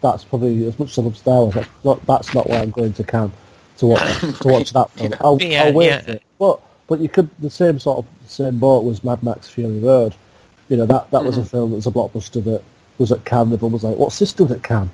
that's 0.00 0.24
probably 0.24 0.66
as 0.66 0.78
much 0.78 0.90
as 0.90 0.98
I 0.98 1.02
love 1.02 1.16
Star 1.16 1.40
Wars. 1.42 1.54
That's 1.54 1.68
not, 1.84 2.06
that's 2.06 2.34
not 2.34 2.48
why 2.48 2.56
I'm 2.58 2.70
going 2.70 2.92
to 2.94 3.04
Cannes 3.04 3.32
to 3.78 3.86
watch 3.86 4.20
to 4.20 4.48
watch 4.48 4.72
that 4.72 4.90
film. 4.92 5.14
I'll, 5.20 5.40
Yeah, 5.40 5.64
I'll 5.64 5.72
wait 5.72 5.86
yeah. 5.86 6.00
for 6.00 6.10
it. 6.12 6.22
But 6.38 6.60
but 6.86 7.00
you 7.00 7.08
could 7.08 7.30
the 7.38 7.50
same 7.50 7.78
sort 7.78 7.98
of 7.98 8.30
same 8.30 8.58
boat 8.58 8.84
was 8.84 9.04
Mad 9.04 9.22
Max 9.22 9.48
Fury 9.48 9.78
Road. 9.78 10.14
You 10.68 10.76
know 10.76 10.86
that 10.86 11.10
that 11.10 11.24
was 11.24 11.38
a 11.38 11.44
film 11.44 11.70
that 11.70 11.76
was 11.76 11.86
a 11.86 11.90
blockbuster 11.90 12.42
that 12.44 12.62
was 12.98 13.12
at 13.12 13.24
Cannes. 13.24 13.52
Everyone 13.52 13.72
was 13.72 13.84
like, 13.84 13.96
"What's 13.96 14.18
this 14.18 14.32
doing 14.32 14.52
at 14.52 14.62
Cannes?" 14.62 14.90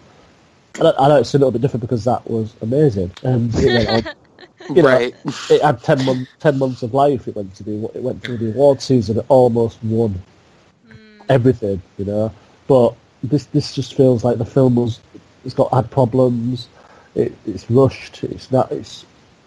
I 0.77 0.83
know, 0.83 0.95
I 0.99 1.09
know 1.09 1.17
it's 1.17 1.35
a 1.35 1.39
little 1.39 1.51
bit 1.51 1.61
different 1.63 1.81
because 1.83 2.05
that 2.05 2.29
was 2.31 2.55
amazing, 2.63 3.11
and 3.25 3.53
it 3.57 3.89
went 3.89 4.07
on, 4.07 4.77
you 4.77 4.83
know, 4.83 4.89
Right. 4.89 5.15
it 5.51 5.63
had 5.63 5.83
ten 5.83 6.05
months 6.05 6.31
ten 6.39 6.59
months 6.59 6.83
of 6.83 6.95
life. 6.95 7.27
It 7.27 7.35
went 7.35 7.55
to 7.57 7.63
the 7.65 7.91
it 7.95 8.03
went 8.03 8.23
through 8.23 8.37
the 8.39 8.51
award 8.51 8.81
season. 8.81 9.19
It 9.19 9.25
almost 9.29 9.83
won 9.83 10.21
everything, 11.29 11.83
you 11.99 12.05
know. 12.05 12.33
But 12.67 12.95
this 13.23 13.47
this 13.47 13.75
just 13.75 13.95
feels 13.95 14.25
like 14.25 14.39
the 14.39 14.45
film 14.45 14.77
was 14.77 15.01
it's 15.45 15.55
got 15.55 15.73
had 15.73 15.91
problems. 15.91 16.69
It, 17.15 17.33
it's 17.47 17.69
rushed. 17.71 18.23
It's 18.25 18.51
not. 18.53 18.71
It's 18.71 19.05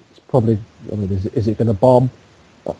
it's 0.09 0.19
probably. 0.19 0.57
I 0.91 0.95
mean, 0.95 1.11
is 1.11 1.25
it, 1.27 1.33
is 1.33 1.47
it 1.47 1.57
going 1.57 1.67
to 1.67 1.73
bomb? 1.73 2.09
Uh, 2.65 2.73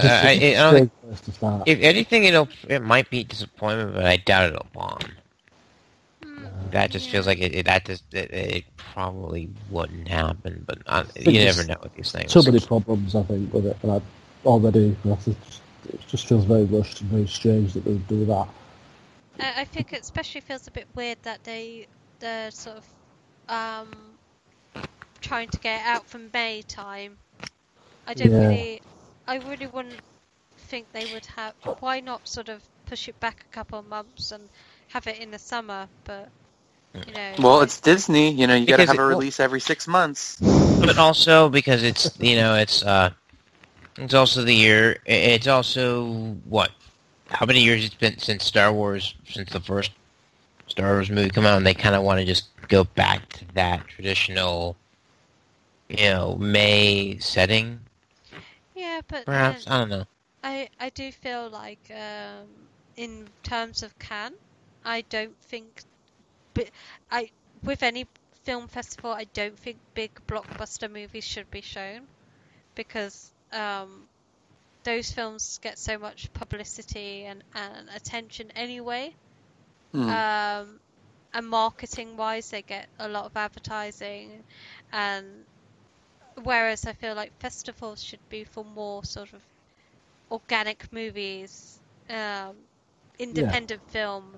just- 0.00 0.04
I, 0.06 0.28
I, 0.28 0.30
I 0.30 0.32
don't 0.32 0.40
think, 0.40 0.54
strange 0.54 0.90
place 1.02 1.20
to 1.22 1.32
start. 1.32 1.62
if 1.66 1.80
anything, 1.80 2.24
it'll 2.24 2.48
it 2.68 2.80
might 2.82 3.10
be 3.10 3.24
disappointment, 3.24 3.94
but 3.94 4.04
I 4.04 4.16
doubt 4.16 4.50
it'll 4.50 4.66
bomb. 4.72 4.98
That 6.70 6.90
just 6.90 7.08
feels 7.08 7.26
like 7.26 7.38
it, 7.38 7.54
it 7.54 7.66
that 7.66 7.84
just 7.86 8.12
it, 8.14 8.30
it 8.32 8.64
probably 8.76 9.48
wouldn't 9.70 10.08
happen, 10.08 10.64
but 10.66 10.78
uh, 10.86 11.04
think 11.24 11.36
you 11.36 11.40
never 11.40 11.64
know 11.64 11.76
with 11.82 11.94
these 11.94 12.12
things. 12.12 12.32
So 12.32 12.42
many 12.42 12.60
problems, 12.60 13.14
I 13.14 13.22
think, 13.22 13.52
with 13.52 13.66
it, 13.66 13.76
and 13.82 13.92
I 13.92 14.00
already. 14.44 14.96
It 15.04 16.00
just 16.06 16.26
feels 16.26 16.44
very 16.44 16.64
rushed 16.64 17.00
and 17.00 17.10
very 17.10 17.26
strange 17.26 17.74
that 17.74 17.84
they 17.84 17.92
would 17.92 18.08
do 18.08 18.24
that. 18.26 18.48
I, 19.38 19.62
I 19.62 19.64
think 19.64 19.92
it 19.92 20.00
especially 20.00 20.40
feels 20.40 20.66
a 20.66 20.72
bit 20.72 20.88
weird 20.94 21.22
that 21.22 21.44
they 21.44 21.86
they're 22.20 22.50
sort 22.50 22.78
of 22.78 22.94
um 23.48 24.18
trying 25.20 25.48
to 25.48 25.58
get 25.60 25.80
it 25.80 25.86
out 25.86 26.08
from 26.08 26.30
May 26.32 26.62
time. 26.62 27.18
I 28.06 28.14
don't 28.14 28.34
Yeah. 28.34 28.36
really, 28.36 28.82
I 29.26 29.36
really 29.36 29.66
wouldn't 29.66 30.04
think 30.58 30.90
they 30.92 31.06
would 31.06 31.26
have. 31.26 31.54
Why 31.78 32.00
not 32.00 32.28
sort 32.28 32.48
of 32.48 32.68
push 32.86 33.08
it 33.08 33.18
back 33.20 33.44
a 33.44 33.48
couple 33.54 33.78
of 33.78 33.86
months 33.86 34.30
and 34.32 34.50
have 34.88 35.06
it 35.06 35.18
in 35.18 35.30
the 35.30 35.38
summer? 35.38 35.88
But 36.04 36.30
you 37.04 37.12
know, 37.12 37.38
Well, 37.38 37.60
it's 37.62 37.80
Disney. 37.80 38.30
You 38.32 38.46
know, 38.46 38.54
you 38.54 38.66
got 38.66 38.78
to 38.78 38.86
have 38.86 38.98
a 38.98 39.04
it- 39.04 39.08
well- 39.08 39.18
release 39.18 39.40
every 39.40 39.60
six 39.60 39.86
months. 39.86 40.38
but 40.80 40.98
also 40.98 41.48
because 41.48 41.82
it's 41.82 42.10
you 42.18 42.36
know 42.36 42.54
it's 42.54 42.82
uh 42.82 43.10
it's 43.96 44.14
also 44.14 44.42
the 44.42 44.54
year 44.54 44.98
it's 45.06 45.46
also 45.46 46.06
what 46.44 46.70
how 47.30 47.46
many 47.46 47.60
years 47.62 47.84
it's 47.84 47.94
been 47.94 48.18
since 48.18 48.44
Star 48.44 48.72
Wars 48.72 49.14
since 49.24 49.50
the 49.52 49.60
first 49.60 49.92
Star 50.68 50.92
Wars 50.94 51.10
movie 51.10 51.30
come 51.30 51.44
out 51.46 51.56
and 51.56 51.66
they 51.66 51.74
kind 51.74 51.94
of 51.94 52.02
want 52.02 52.20
to 52.20 52.24
just 52.26 52.48
go 52.68 52.84
back 52.84 53.28
to 53.34 53.44
that 53.54 53.86
traditional 53.88 54.76
you 55.88 55.96
know 56.10 56.36
May 56.36 57.18
setting 57.18 57.80
yeah, 58.74 59.00
but 59.06 59.26
perhaps 59.26 59.64
then 59.64 59.66
I 59.66 59.78
don't 59.78 59.88
know 59.90 60.04
I 60.42 60.68
I 60.78 60.90
do 60.90 61.10
feel 61.12 61.48
like 61.50 61.90
um, 61.90 62.68
in 62.96 63.28
terms 63.42 63.82
of 63.82 63.98
Cannes, 63.98 64.36
I 64.84 65.02
don't 65.02 65.36
think, 65.42 65.82
but 66.52 66.70
I 67.10 67.30
with 67.62 67.82
any 67.82 68.06
film 68.44 68.68
festival, 68.68 69.10
I 69.10 69.24
don't 69.32 69.58
think 69.58 69.78
big 69.94 70.10
blockbuster 70.26 70.90
movies 70.90 71.24
should 71.24 71.50
be 71.50 71.62
shown 71.62 72.02
because 72.74 73.32
um, 73.52 74.02
those 74.84 75.10
films 75.10 75.58
get 75.62 75.78
so 75.78 75.98
much 75.98 76.32
publicity 76.34 77.24
and, 77.24 77.42
and 77.54 77.88
attention 77.94 78.50
anyway. 78.54 79.14
Hmm. 79.92 80.08
Um, 80.08 80.80
and 81.32 81.48
marketing 81.48 82.16
wise, 82.16 82.50
they 82.50 82.62
get 82.62 82.86
a 82.98 83.08
lot 83.08 83.24
of 83.24 83.36
advertising, 83.36 84.44
and 84.92 85.26
whereas 86.44 86.86
I 86.86 86.92
feel 86.92 87.14
like 87.14 87.32
festivals 87.40 88.02
should 88.02 88.20
be 88.28 88.44
for 88.44 88.64
more 88.64 89.04
sort 89.04 89.32
of 89.32 89.40
organic 90.30 90.92
movies, 90.92 91.80
um, 92.08 92.54
independent 93.18 93.82
film, 93.90 94.36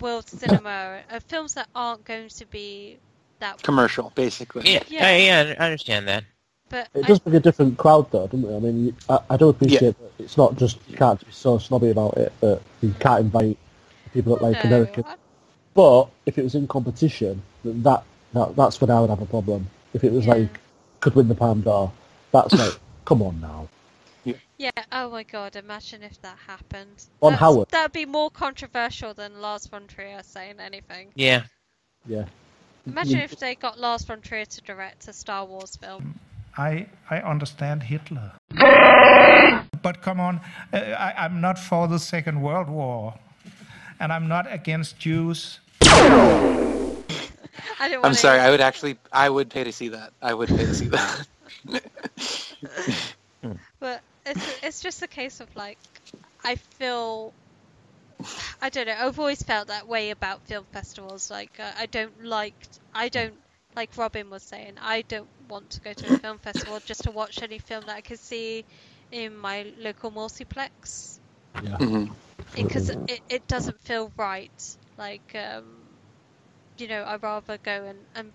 world 0.00 0.28
cinema, 0.28 1.00
uh, 1.10 1.20
films 1.20 1.54
that 1.54 1.68
aren't 1.74 2.04
going 2.04 2.28
to 2.28 2.46
be 2.46 2.98
that. 3.40 3.62
Commercial, 3.62 4.12
basically. 4.14 4.70
yeah 4.72 4.82
Yeah. 4.88 5.06
I, 5.06 5.16
yeah 5.16 5.54
I 5.58 5.64
understand 5.64 6.08
that 6.08 6.24
But 6.68 6.88
It 6.94 7.04
I- 7.04 7.08
does 7.08 7.18
bring 7.20 7.36
a 7.36 7.40
different 7.40 7.78
crowd, 7.78 8.10
though, 8.10 8.26
doesn't 8.26 8.44
it? 8.48 8.56
I 8.56 8.58
mean, 8.60 8.96
I, 9.08 9.18
I 9.30 9.36
do 9.36 9.48
appreciate 9.48 9.96
that 9.98 10.12
it's 10.18 10.36
not 10.36 10.56
just 10.56 10.78
you 10.88 10.96
can't 10.96 11.20
be 11.24 11.30
so 11.32 11.58
snobby 11.58 11.90
about 11.90 12.16
it 12.16 12.32
that 12.40 12.60
you 12.82 12.94
can't 12.98 13.20
invite 13.20 13.56
people 14.12 14.34
that 14.36 14.42
like 14.42 14.64
No, 14.64 14.70
American. 14.70 15.04
I- 15.06 15.16
But 15.74 16.08
if 16.24 16.38
it 16.38 16.42
was 16.42 16.54
in 16.54 16.66
competition, 16.66 17.42
that, 17.64 18.02
that 18.32 18.56
that's 18.56 18.80
when 18.80 18.90
I 18.90 19.00
would 19.00 19.10
have 19.10 19.20
a 19.22 19.26
problem. 19.26 19.68
If 19.94 20.02
it 20.04 20.12
was 20.12 20.26
Yeah. 20.26 20.34
like 20.34 20.60
could 21.00 21.14
win 21.14 21.28
the 21.28 21.34
Palme 21.34 21.60
d'Or, 21.60 21.92
that's 22.32 22.54
like, 22.54 22.78
come 23.04 23.22
on 23.22 23.40
now. 23.40 23.68
Yeah. 24.58 24.70
Oh 24.92 25.10
my 25.10 25.22
God! 25.22 25.56
Imagine 25.56 26.02
if 26.02 26.20
that 26.22 26.36
happened. 26.46 27.04
Ron 27.20 27.32
That's- 27.32 27.40
Howard. 27.40 27.68
That'd 27.70 27.92
be 27.92 28.06
more 28.06 28.30
controversial 28.30 29.12
than 29.14 29.40
Lars 29.40 29.66
von 29.66 29.86
Trier 29.86 30.22
saying 30.22 30.56
anything. 30.60 31.08
yeah 31.14 31.44
Yeah. 32.06 32.24
Imagine 32.86 33.18
You- 33.18 33.24
if 33.24 33.38
they 33.38 33.54
got 33.54 33.78
Lars 33.78 34.04
von 34.04 34.20
Trier 34.22 34.46
to 34.46 34.60
direct 34.62 35.08
a 35.08 35.12
Star 35.12 35.44
Wars 35.44 35.76
film. 35.76 36.18
I 36.56 36.86
I 37.10 37.18
understand 37.20 37.82
Hitler. 37.82 38.32
But 39.82 40.00
come 40.02 40.20
on, 40.20 40.40
uh, 40.72 40.78
I, 40.78 41.12
I'm 41.24 41.40
not 41.40 41.58
for 41.58 41.86
the 41.86 41.98
Second 41.98 42.40
World 42.40 42.68
War, 42.70 43.14
and 44.00 44.10
I'm 44.12 44.26
not 44.26 44.50
against 44.50 44.98
Jews. 44.98 45.60
I 45.82 46.96
don't 47.88 47.96
I'm 47.96 48.02
wanna- 48.02 48.14
sorry. 48.14 48.40
I 48.40 48.50
would 48.50 48.62
actually, 48.62 48.96
I 49.12 49.28
would 49.28 49.50
pay 49.50 49.64
to 49.64 49.72
see 49.72 49.88
that. 49.88 50.12
I 50.22 50.32
would 50.32 50.48
pay 50.48 50.64
to 50.64 50.74
see 50.74 50.88
that. 50.88 51.26
But 54.26 54.32
it's 54.32 54.48
it's 54.62 54.80
just 54.82 55.02
a 55.02 55.08
case 55.08 55.40
of 55.40 55.54
like 55.56 55.78
I 56.44 56.56
feel 56.56 57.34
I 58.60 58.70
don't 58.70 58.86
know. 58.86 58.94
I've 58.98 59.18
always 59.18 59.42
felt 59.42 59.68
that 59.68 59.88
way 59.88 60.10
about 60.10 60.44
film 60.44 60.66
festivals. 60.66 61.30
Like 61.30 61.58
uh, 61.60 61.72
I 61.76 61.86
don't 61.86 62.24
like 62.24 62.56
I 62.94 63.08
don't 63.08 63.40
like 63.74 63.96
Robin 63.96 64.30
was 64.30 64.44
saying. 64.44 64.78
I 64.78 65.02
don't 65.02 65.30
want 65.48 65.70
to 65.70 65.80
go 65.80 65.94
to 65.94 66.08
a 66.08 66.12
film 66.14 66.38
festival 66.38 66.80
just 66.80 67.04
to 67.04 67.12
watch 67.12 67.42
any 67.42 67.58
film 67.58 67.86
that 67.86 67.96
I 67.96 68.02
could 68.02 68.20
see 68.20 68.66
in 69.10 69.36
my 69.36 69.72
local 69.78 70.10
multiplex 70.10 71.20
Yeah. 71.62 71.78
Mhm. 71.80 72.10
because 72.54 72.90
it, 73.06 73.20
it 73.28 73.46
doesn't 73.48 73.80
feel 73.82 74.12
right. 74.16 74.76
Like 74.96 75.34
um, 75.34 75.98
you 76.78 76.88
know, 76.88 77.04
I'd 77.04 77.22
rather 77.22 77.58
go 77.58 77.84
and, 77.86 78.06
and 78.14 78.34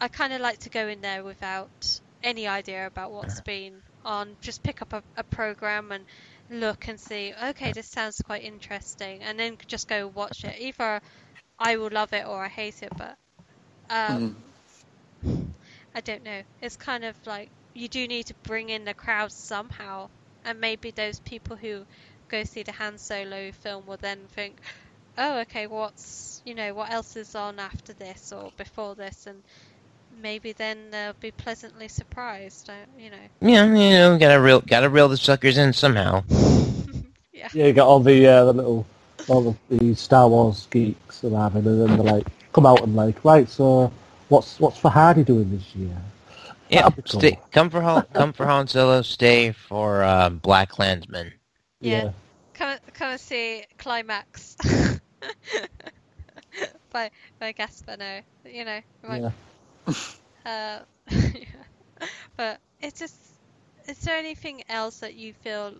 I 0.00 0.08
kind 0.08 0.32
of 0.32 0.40
like 0.40 0.58
to 0.60 0.70
go 0.70 0.88
in 0.88 1.00
there 1.00 1.24
without 1.24 2.00
any 2.22 2.46
idea 2.48 2.86
about 2.86 3.12
what's 3.12 3.40
been 3.40 3.82
on. 4.04 4.36
Just 4.40 4.62
pick 4.62 4.82
up 4.82 4.92
a, 4.92 5.02
a 5.16 5.22
program 5.24 5.92
and 5.92 6.04
look 6.50 6.88
and 6.88 6.98
see. 7.00 7.32
Okay, 7.50 7.72
this 7.72 7.88
sounds 7.88 8.20
quite 8.24 8.42
interesting, 8.44 9.22
and 9.22 9.38
then 9.38 9.56
just 9.66 9.88
go 9.88 10.06
watch 10.08 10.44
it. 10.44 10.56
Either 10.60 11.00
I 11.58 11.76
will 11.76 11.90
love 11.90 12.12
it 12.12 12.26
or 12.26 12.44
I 12.44 12.48
hate 12.48 12.82
it, 12.82 12.92
but 12.96 13.16
um, 13.90 14.36
I 15.94 16.00
don't 16.00 16.24
know. 16.24 16.42
It's 16.60 16.76
kind 16.76 17.04
of 17.04 17.14
like 17.26 17.50
you 17.74 17.88
do 17.88 18.06
need 18.06 18.26
to 18.26 18.34
bring 18.42 18.68
in 18.70 18.84
the 18.84 18.94
crowd 18.94 19.32
somehow. 19.32 20.08
and 20.44 20.60
maybe 20.60 20.90
those 20.90 21.20
people 21.20 21.56
who 21.56 21.84
go 22.28 22.44
see 22.44 22.62
the 22.62 22.72
Han 22.72 22.98
Solo 22.98 23.52
film 23.52 23.86
will 23.86 23.96
then 23.98 24.18
think, 24.34 24.56
oh, 25.18 25.40
okay, 25.40 25.66
what's 25.66 26.42
you 26.44 26.54
know 26.54 26.74
what 26.74 26.90
else 26.90 27.16
is 27.16 27.34
on 27.34 27.58
after 27.58 27.92
this 27.92 28.32
or 28.32 28.52
before 28.56 28.94
this, 28.94 29.26
and 29.26 29.42
maybe 30.22 30.52
then 30.52 30.90
they'll 30.90 31.12
be 31.14 31.30
pleasantly 31.32 31.88
surprised. 31.88 32.70
uh, 32.70 32.74
You 32.98 33.10
know. 33.10 33.16
Yeah, 33.40 33.64
you 33.66 33.90
know, 33.90 34.18
gotta 34.18 34.40
reel, 34.40 34.60
gotta 34.60 34.88
reel 34.88 35.08
the 35.08 35.16
suckers 35.16 35.58
in 35.58 35.72
somehow. 35.72 36.22
yeah. 37.32 37.48
Yeah, 37.52 37.66
you 37.66 37.72
got 37.72 37.86
all 37.88 38.00
the 38.00 38.26
uh, 38.26 38.44
the 38.44 38.52
little 38.52 38.86
all 39.28 39.56
the, 39.68 39.76
the 39.76 39.94
Star 39.94 40.28
Wars 40.28 40.66
geeks 40.70 41.20
that 41.20 41.34
are 41.34 41.42
having, 41.50 41.66
and 41.66 41.80
then 41.82 41.96
they're 41.98 42.14
like, 42.14 42.26
come 42.52 42.66
out 42.66 42.82
and 42.82 42.94
like, 42.96 43.24
right, 43.24 43.48
so 43.48 43.92
what's 44.28 44.58
what's 44.60 44.80
Farhadi 44.80 45.24
doing 45.24 45.50
this 45.50 45.74
year? 45.74 45.96
Yeah, 46.70 46.88
cool. 46.88 47.20
stay, 47.20 47.38
come 47.50 47.68
for 47.68 47.82
Han, 47.82 48.06
come 48.14 48.32
for 48.32 48.46
Han 48.46 48.66
Solo, 48.66 49.02
stay 49.02 49.52
for 49.52 50.02
uh, 50.02 50.30
Black 50.30 50.70
Klansman. 50.70 51.32
Yeah. 51.80 52.12
Come 52.54 52.78
come 52.94 53.10
and 53.10 53.20
see 53.20 53.64
Climax. 53.76 54.56
by 56.92 57.10
by 57.38 57.52
Gaspar 57.52 57.96
Noé. 57.96 58.22
You 58.46 58.64
know. 58.64 58.80
Right. 59.02 59.32
Uh, 60.44 60.80
but 62.36 62.58
it's 62.80 62.98
just 62.98 63.14
is 63.86 63.98
there 63.98 64.16
anything 64.16 64.62
else 64.68 64.98
that 64.98 65.14
you 65.14 65.32
feel 65.32 65.74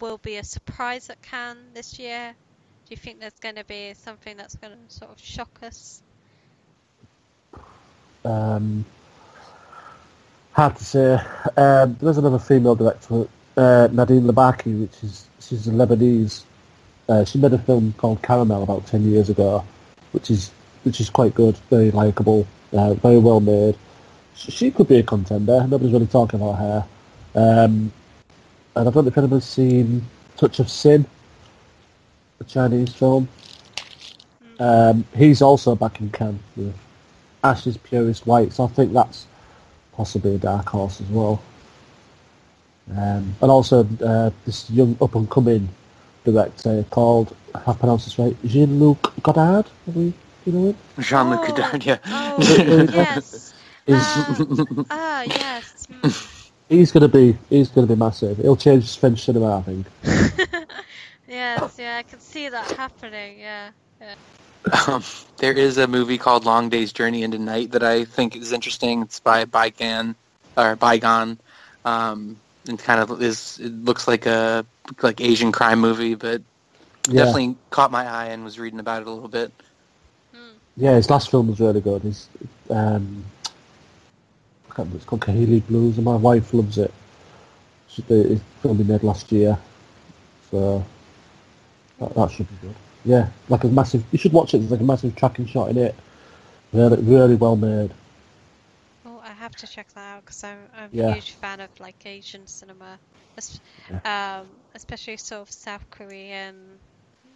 will 0.00 0.18
be 0.18 0.36
a 0.36 0.44
surprise 0.44 1.10
at 1.10 1.20
Cannes 1.22 1.72
this 1.74 1.98
year? 1.98 2.34
Do 2.86 2.90
you 2.90 2.96
think 2.96 3.20
there's 3.20 3.38
going 3.40 3.56
to 3.56 3.64
be 3.64 3.94
something 3.94 4.36
that's 4.36 4.56
going 4.56 4.72
to 4.72 4.94
sort 4.94 5.10
of 5.10 5.20
shock 5.20 5.50
us? 5.62 6.02
Um, 8.24 8.84
hard 10.52 10.76
to 10.76 10.84
say. 10.84 11.20
Um, 11.56 11.96
there's 12.00 12.18
another 12.18 12.38
female 12.38 12.74
director, 12.74 13.26
uh, 13.56 13.88
Nadine 13.92 14.22
Labaki, 14.22 14.80
which 14.80 15.02
is 15.02 15.26
she's 15.40 15.66
a 15.66 15.70
Lebanese. 15.70 16.42
Uh, 17.08 17.24
she 17.24 17.38
made 17.38 17.52
a 17.52 17.58
film 17.58 17.94
called 17.96 18.22
Caramel 18.22 18.62
about 18.62 18.86
ten 18.86 19.10
years 19.10 19.28
ago, 19.28 19.64
which 20.12 20.30
is 20.30 20.50
which 20.84 21.00
is 21.00 21.10
quite 21.10 21.34
good, 21.34 21.56
very 21.70 21.90
likable, 21.90 22.46
uh, 22.72 22.94
very 22.94 23.18
well 23.18 23.40
made. 23.40 23.76
She, 24.34 24.70
could 24.70 24.88
be 24.88 24.98
a 24.98 25.02
contender. 25.02 25.66
Nobody's 25.66 25.92
really 25.92 26.06
talking 26.06 26.40
about 26.40 26.58
her. 26.58 26.86
Um, 27.34 27.92
and 28.76 28.88
I 28.88 28.90
don't 28.90 29.04
know 29.04 29.08
if 29.08 29.18
anybody's 29.18 29.44
seen 29.44 30.04
Touch 30.36 30.60
of 30.60 30.70
Sin, 30.70 31.04
the 32.38 32.44
Chinese 32.44 32.94
film. 32.94 33.28
Um, 34.60 35.04
he's 35.16 35.42
also 35.42 35.74
back 35.74 36.00
in 36.00 36.10
Cannes 36.10 36.40
with 36.56 36.74
Ash 37.42 37.66
Is 37.66 37.76
Purest 37.76 38.26
White, 38.26 38.52
so 38.52 38.64
I 38.64 38.68
think 38.68 38.92
that's 38.92 39.26
possibly 39.92 40.36
a 40.36 40.38
dark 40.38 40.68
horse 40.68 41.00
as 41.00 41.08
well. 41.08 41.42
Um, 42.90 43.34
and 43.40 43.50
also 43.50 43.86
uh, 44.02 44.30
this 44.46 44.70
young 44.70 44.96
up 45.00 45.14
and 45.14 45.28
coming 45.28 45.68
director 46.24 46.84
called, 46.90 47.36
I 47.54 47.72
pronounce 47.72 48.04
this 48.04 48.18
right, 48.18 48.36
Jean-Luc 48.44 49.12
Godard. 49.22 49.66
Have 49.86 49.96
you 50.48 50.52
know 50.58 50.66
him? 50.70 50.76
Jean-Luc 50.98 51.46
Godard, 51.48 51.84
yeah. 51.84 51.98
Oh, 52.06 52.36
yes. 52.40 53.54
Is, 53.86 53.96
Is- 53.96 54.86
ah, 54.90 55.22
yes. 55.22 55.86
mm. 55.90 56.50
he's 56.68 56.92
gonna 56.92 57.08
be 57.08 57.38
he's 57.48 57.68
gonna 57.70 57.86
be 57.86 57.96
massive. 57.96 58.36
He'll 58.36 58.54
change 58.56 58.98
French 58.98 59.24
cinema, 59.24 59.58
I 59.58 59.62
think. 59.62 59.86
Yes, 61.28 61.76
yeah, 61.78 61.98
I 61.98 62.02
can 62.04 62.20
see 62.20 62.48
that 62.48 62.70
happening. 62.70 63.38
Yeah. 63.38 63.68
yeah. 64.00 64.14
Um, 64.86 65.02
there 65.36 65.52
is 65.52 65.76
a 65.76 65.86
movie 65.86 66.16
called 66.16 66.46
Long 66.46 66.70
Day's 66.70 66.90
Journey 66.92 67.22
into 67.22 67.38
Night 67.38 67.72
that 67.72 67.82
I 67.82 68.04
think 68.06 68.34
is 68.34 68.50
interesting. 68.52 69.02
It's 69.02 69.20
by 69.20 69.44
Bi 69.44 69.68
Gan 69.68 70.14
or 70.56 70.74
Bi 70.76 70.96
Gan. 70.96 71.38
Um, 71.84 72.36
and 72.66 72.78
kind 72.78 73.00
of 73.00 73.20
is 73.22 73.58
it 73.62 73.72
looks 73.84 74.08
like 74.08 74.24
a 74.26 74.64
like 75.02 75.20
Asian 75.20 75.52
crime 75.52 75.80
movie, 75.80 76.14
but 76.14 76.40
Yeah. 77.08 77.24
definitely 77.24 77.56
caught 77.70 77.90
my 77.90 78.06
eye 78.06 78.26
and 78.26 78.42
was 78.44 78.58
reading 78.58 78.80
about 78.80 79.02
it 79.02 79.08
a 79.08 79.10
little 79.10 79.28
bit. 79.28 79.52
Yeah, 80.78 80.96
his 80.96 81.10
last 81.10 81.30
film 81.30 81.48
was 81.48 81.60
really 81.60 81.80
good. 81.80 82.02
He's 82.02 82.28
um, 82.70 83.24
I 84.70 84.74
can't 84.74 84.78
remember, 84.78 84.96
it's 84.96 85.04
called 85.06 85.22
Kaili 85.22 85.66
Blues, 85.66 85.96
and 85.96 86.04
my 86.04 86.16
wife 86.16 86.54
loves 86.54 86.78
it. 86.78 86.92
She, 87.88 88.02
the 88.02 88.32
it's 88.32 88.42
film 88.62 88.78
he 88.78 88.84
made 88.84 89.02
last 89.02 89.32
year, 89.32 89.58
so 90.50 90.84
that, 91.98 92.14
that 92.14 92.30
should 92.30 92.48
be 92.48 92.56
good. 92.68 92.74
Yeah, 93.04 93.28
like 93.48 93.64
a 93.64 93.68
massive. 93.68 94.04
You 94.12 94.18
should 94.18 94.32
watch 94.32 94.54
it. 94.54 94.58
There's 94.58 94.70
like 94.72 94.80
a 94.80 94.84
massive 94.84 95.16
tracking 95.16 95.46
shot 95.46 95.70
in 95.70 95.78
it. 95.78 95.94
Really, 96.72 97.02
really 97.02 97.34
well 97.36 97.56
made. 97.56 97.92
Oh, 99.04 99.20
I 99.20 99.32
have 99.32 99.56
to 99.56 99.66
check 99.66 99.92
that 99.94 100.16
out 100.16 100.24
because 100.24 100.44
I'm, 100.44 100.68
I'm 100.74 100.92
Yeah. 100.92 101.10
a 101.10 101.14
huge 101.14 101.32
fan 101.32 101.60
of 101.60 101.70
like 101.80 102.06
Asian 102.06 102.46
cinema, 102.46 103.00
um, 104.04 104.62
especially 104.74 105.16
sort 105.16 105.42
of 105.42 105.50
South 105.50 105.88
Korean, 105.90 106.80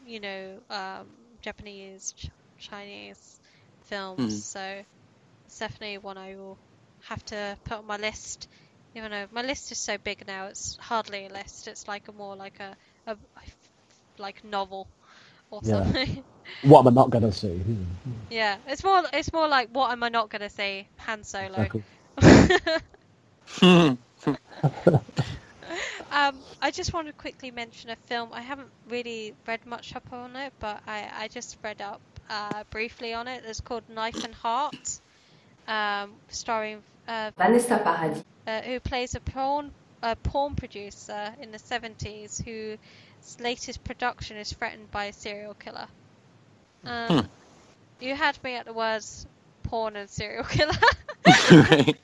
you 0.05 0.21
know, 0.21 0.61
um, 0.71 1.09
Japanese, 1.43 2.15
Chinese 2.63 3.41
films. 3.85 4.35
Mhm. 4.35 4.45
So 4.53 4.85
it's 5.47 5.59
definitely 5.59 5.99
one 5.99 6.19
I 6.19 6.37
will 6.37 6.59
have 7.09 7.25
to 7.27 7.59
put 7.65 7.79
on 7.79 7.87
my 7.87 7.97
list. 7.97 8.49
Even 8.95 9.11
though 9.13 9.27
my 9.31 9.43
list 9.43 9.73
is 9.73 9.79
so 9.81 9.99
big 9.99 10.27
now, 10.27 10.47
it's 10.47 10.77
hardly 10.81 11.27
a 11.27 11.31
list. 11.31 11.69
It's 11.69 11.89
like 11.89 12.09
a 12.09 12.13
more 12.13 12.37
like 12.37 12.61
a, 12.61 12.77
a 13.07 13.17
like 14.19 14.45
novel 14.45 14.89
or 15.51 15.63
Yeah. 15.63 15.85
something. 15.85 16.25
What 16.63 16.81
am 16.81 16.89
I 16.89 16.91
not 16.91 17.11
gonna 17.11 17.33
see? 17.33 17.61
yeah, 18.31 18.59
it's 18.67 18.85
more 18.85 19.03
it's 19.13 19.33
more 19.33 19.49
like 19.49 19.69
what 19.71 19.91
am 19.93 20.03
I 20.03 20.09
not 20.09 20.31
gonna 20.31 20.51
see? 20.51 20.89
Han 20.99 21.25
Solo. 21.25 21.71
Exactly. 21.71 21.83
Um, 26.11 26.45
I 26.61 26.71
just 26.71 26.93
want 26.93 27.09
to 27.09 27.13
quickly 27.15 27.51
mention 27.51 27.91
a 27.91 27.97
film. 27.97 28.33
I 28.33 28.43
haven't 28.43 28.73
really 28.87 29.35
read 29.47 29.65
much 29.67 29.95
up 29.95 30.13
on 30.13 30.37
it, 30.37 30.53
but 30.59 30.83
I, 30.87 31.09
I 31.13 31.29
just 31.29 31.59
read 31.63 31.81
up 31.83 32.03
uh, 32.33 32.65
briefly 32.71 33.13
on 33.15 33.29
it. 33.29 33.45
It's 33.47 33.61
called 33.61 33.85
Knife 33.89 34.25
and 34.25 34.35
Heart, 34.35 35.01
um, 35.69 36.13
starring 36.29 36.83
uh, 37.09 37.31
Vanessa 37.37 37.79
Paradis. 37.79 38.25
uh, 38.47 38.63
who 38.63 38.81
plays 38.81 39.15
a 39.15 39.21
porn 39.21 39.73
a 40.03 40.17
porn 40.17 40.57
producer 40.57 41.35
in 41.41 41.53
the 41.53 41.59
70s 41.59 42.43
whose 42.45 42.79
latest 43.41 43.85
production 43.85 44.37
is 44.37 44.53
threatened 44.53 44.91
by 44.91 45.07
a 45.07 45.13
serial 45.13 45.55
killer. 45.55 45.89
Um, 46.85 47.29
You 48.01 48.17
had 48.17 48.43
me 48.43 48.57
at 48.57 48.67
the 48.67 48.73
words 48.73 49.27
porn 49.63 49.97
and 49.97 50.11
serial 50.11 50.45
killer. 50.45 50.75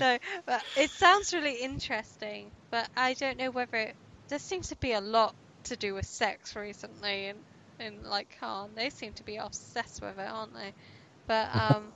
no, 0.00 0.18
but 0.46 0.64
it 0.76 0.90
sounds 0.90 1.32
really 1.32 1.56
interesting, 1.62 2.50
but 2.70 2.88
I 2.96 3.14
don't 3.14 3.38
know 3.38 3.50
whether 3.52 3.76
it, 3.76 3.96
there 4.28 4.40
seems 4.40 4.68
to 4.70 4.76
be 4.76 4.92
a 4.92 5.00
lot 5.00 5.36
to 5.64 5.76
do 5.76 5.94
with 5.94 6.06
sex 6.06 6.56
recently 6.56 7.26
in, 7.28 7.36
in 7.82 8.02
like 8.04 8.36
Cannes. 8.40 8.74
They 8.74 8.90
seem 8.90 9.12
to 9.14 9.24
be 9.24 9.36
obsessed 9.36 10.00
with 10.00 10.18
it, 10.18 10.28
aren't 10.28 10.54
they? 10.54 10.72
But 11.26 11.54
um, 11.54 11.92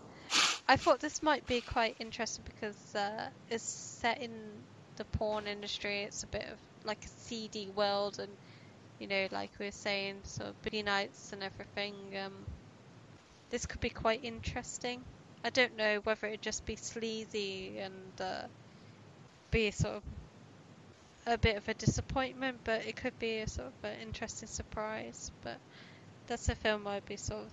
I 0.68 0.76
thought 0.76 1.00
this 1.00 1.22
might 1.22 1.46
be 1.46 1.60
quite 1.60 1.96
interesting 2.00 2.44
because 2.44 2.94
uh, 2.94 3.28
it's 3.48 3.64
set 3.64 4.20
in 4.20 4.30
the 4.96 5.04
porn 5.04 5.46
industry. 5.46 6.02
It's 6.02 6.22
a 6.22 6.28
bit 6.28 6.44
of 6.44 6.58
like 6.84 7.04
a 7.04 7.08
seedy 7.08 7.68
world, 7.74 8.18
and 8.18 8.30
you 8.98 9.06
know, 9.06 9.28
like 9.30 9.50
we 9.58 9.66
were 9.66 9.72
saying, 9.72 10.16
sort 10.24 10.50
of 10.50 10.62
boogie 10.62 10.84
nights 10.84 11.32
and 11.32 11.42
everything. 11.42 11.94
Um, 12.24 12.32
this 13.50 13.66
could 13.66 13.80
be 13.80 13.90
quite 13.90 14.24
interesting. 14.24 15.00
I 15.44 15.50
don't 15.50 15.76
know 15.76 16.00
whether 16.04 16.26
it'd 16.26 16.42
just 16.42 16.66
be 16.66 16.76
sleazy 16.76 17.78
and 17.78 18.20
uh, 18.20 18.42
be 19.50 19.70
sort 19.70 19.94
of 19.94 20.02
a 21.26 21.38
bit 21.38 21.56
of 21.56 21.68
a 21.68 21.74
disappointment, 21.74 22.60
but 22.64 22.86
it 22.86 22.96
could 22.96 23.18
be 23.18 23.38
a 23.38 23.48
sort 23.48 23.68
of 23.68 23.74
an 23.84 24.00
interesting 24.00 24.48
surprise. 24.48 25.30
But 25.42 25.60
that's 26.26 26.48
a 26.48 26.56
film 26.56 26.86
I'd 26.86 27.04
be 27.06 27.16
sort 27.16 27.46
of 27.46 27.52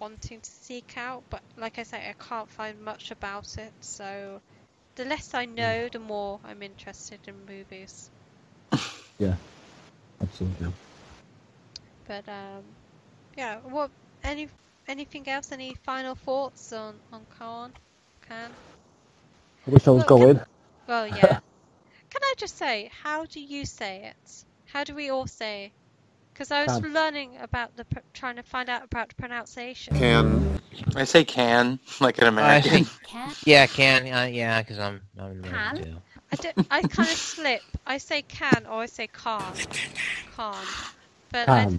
wanting 0.00 0.40
to 0.40 0.50
seek 0.50 0.96
out. 0.96 1.24
But 1.30 1.42
like 1.56 1.78
I 1.78 1.82
say, 1.84 1.98
I 2.08 2.14
can't 2.22 2.50
find 2.50 2.80
much 2.82 3.10
about 3.10 3.58
it, 3.58 3.74
so 3.80 4.40
the 4.96 5.04
less 5.04 5.34
I 5.34 5.46
know, 5.46 5.88
the 5.88 5.98
more 6.00 6.40
I'm 6.44 6.62
interested 6.62 7.20
in 7.28 7.46
movies. 7.46 8.10
Yeah, 9.18 9.34
absolutely. 10.22 10.72
But 12.04 12.28
um, 12.28 12.76
yeah, 13.36 13.60
what 13.60 13.90
any 14.22 14.48
anything 14.88 15.28
else? 15.28 15.52
Any 15.52 15.74
final 15.74 16.14
thoughts 16.14 16.72
on 16.72 17.00
on 17.12 17.26
Cannes? 17.38 17.74
Cannes? 18.22 18.56
I 19.66 19.70
wish 19.70 19.86
I 19.88 19.90
was 19.90 20.02
Well, 20.02 20.04
going. 20.04 20.40
Well, 20.86 21.08
yeah. 21.08 21.40
Can 22.34 22.38
I 22.38 22.46
just 22.48 22.58
say, 22.58 22.90
how 23.04 23.24
do 23.26 23.40
you 23.40 23.64
say 23.64 24.06
it? 24.12 24.44
How 24.66 24.82
do 24.82 24.92
we 24.96 25.08
all 25.08 25.28
say? 25.28 25.70
Because 26.32 26.50
I 26.50 26.64
was 26.64 26.80
Can. 26.80 26.92
learning 26.92 27.36
about 27.40 27.76
the 27.76 27.84
pr- 27.84 28.00
trying 28.12 28.34
to 28.34 28.42
find 28.42 28.68
out 28.68 28.82
about 28.82 29.16
pronunciation. 29.16 29.96
Can 29.96 30.60
I 30.96 31.04
say 31.04 31.24
can 31.24 31.78
like 32.00 32.18
an 32.18 32.24
I 32.24 32.28
American? 32.28 32.84
think, 32.86 32.88
yeah, 33.46 33.68
can, 33.68 34.12
uh, 34.12 34.24
yeah, 34.24 34.60
because 34.62 34.80
I'm, 34.80 35.00
I'm 35.16 35.44
American 35.44 35.84
too. 35.84 35.96
I, 36.32 36.36
don't- 36.36 36.66
I 36.72 36.82
kind 36.82 37.08
of 37.08 37.14
slip. 37.16 37.62
I 37.86 37.98
say 37.98 38.22
can 38.22 38.66
or 38.68 38.82
I 38.82 38.86
say 38.86 39.06
can't. 39.06 39.68
Can't. 40.36 40.66
But 41.30 41.48
I, 41.48 41.78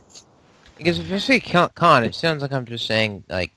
Because 0.77 0.99
if 0.99 1.11
I 1.11 1.17
say 1.17 1.41
con, 1.41 1.69
con, 1.75 2.05
it 2.05 2.15
sounds 2.15 2.41
like 2.41 2.53
I'm 2.53 2.65
just 2.65 2.85
saying 2.87 3.25
like 3.27 3.51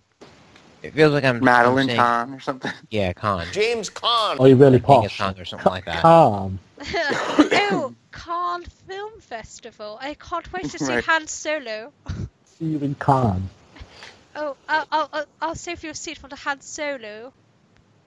It 0.83 0.95
feels 0.95 1.13
like 1.13 1.23
I'm 1.23 1.39
Madeline 1.45 1.83
I'm 1.83 1.87
saying- 1.91 1.97
Kahn 2.01 2.35
or 2.35 2.41
something. 2.41 2.73
Yeah, 2.91 3.13
Khan. 3.13 3.47
James 3.53 3.89
Caan. 3.89 4.37
Oh, 4.41 4.47
you 4.47 4.57
really 4.57 4.81
Genghis 4.81 5.13
posh. 5.13 5.19
Khan 5.19 5.37
or 5.39 5.45
something 5.45 5.71
like 5.71 5.85
that. 5.85 6.03
Calm. 6.03 6.59
oh, 6.95 7.95
Cannes 8.13 8.67
Film 8.87 9.21
Festival. 9.21 9.99
I 10.01 10.15
can't 10.15 10.51
wait 10.53 10.71
to 10.71 10.79
see 10.79 10.87
Right. 10.87 11.05
Han 11.05 11.27
Solo. 11.27 11.93
See 12.45 12.67
you 12.67 12.79
in 12.79 12.95
Calm. 12.97 13.49
Oh, 14.37 14.57
I'll, 14.69 14.87
I'll, 14.93 15.09
I'll, 15.13 15.27
I'll 15.43 15.55
save 15.55 15.83
you 15.83 15.91
a 15.91 15.95
seat 15.95 16.19
for 16.19 16.29
the 16.29 16.37
Han 16.37 16.61
Solo 16.61 17.33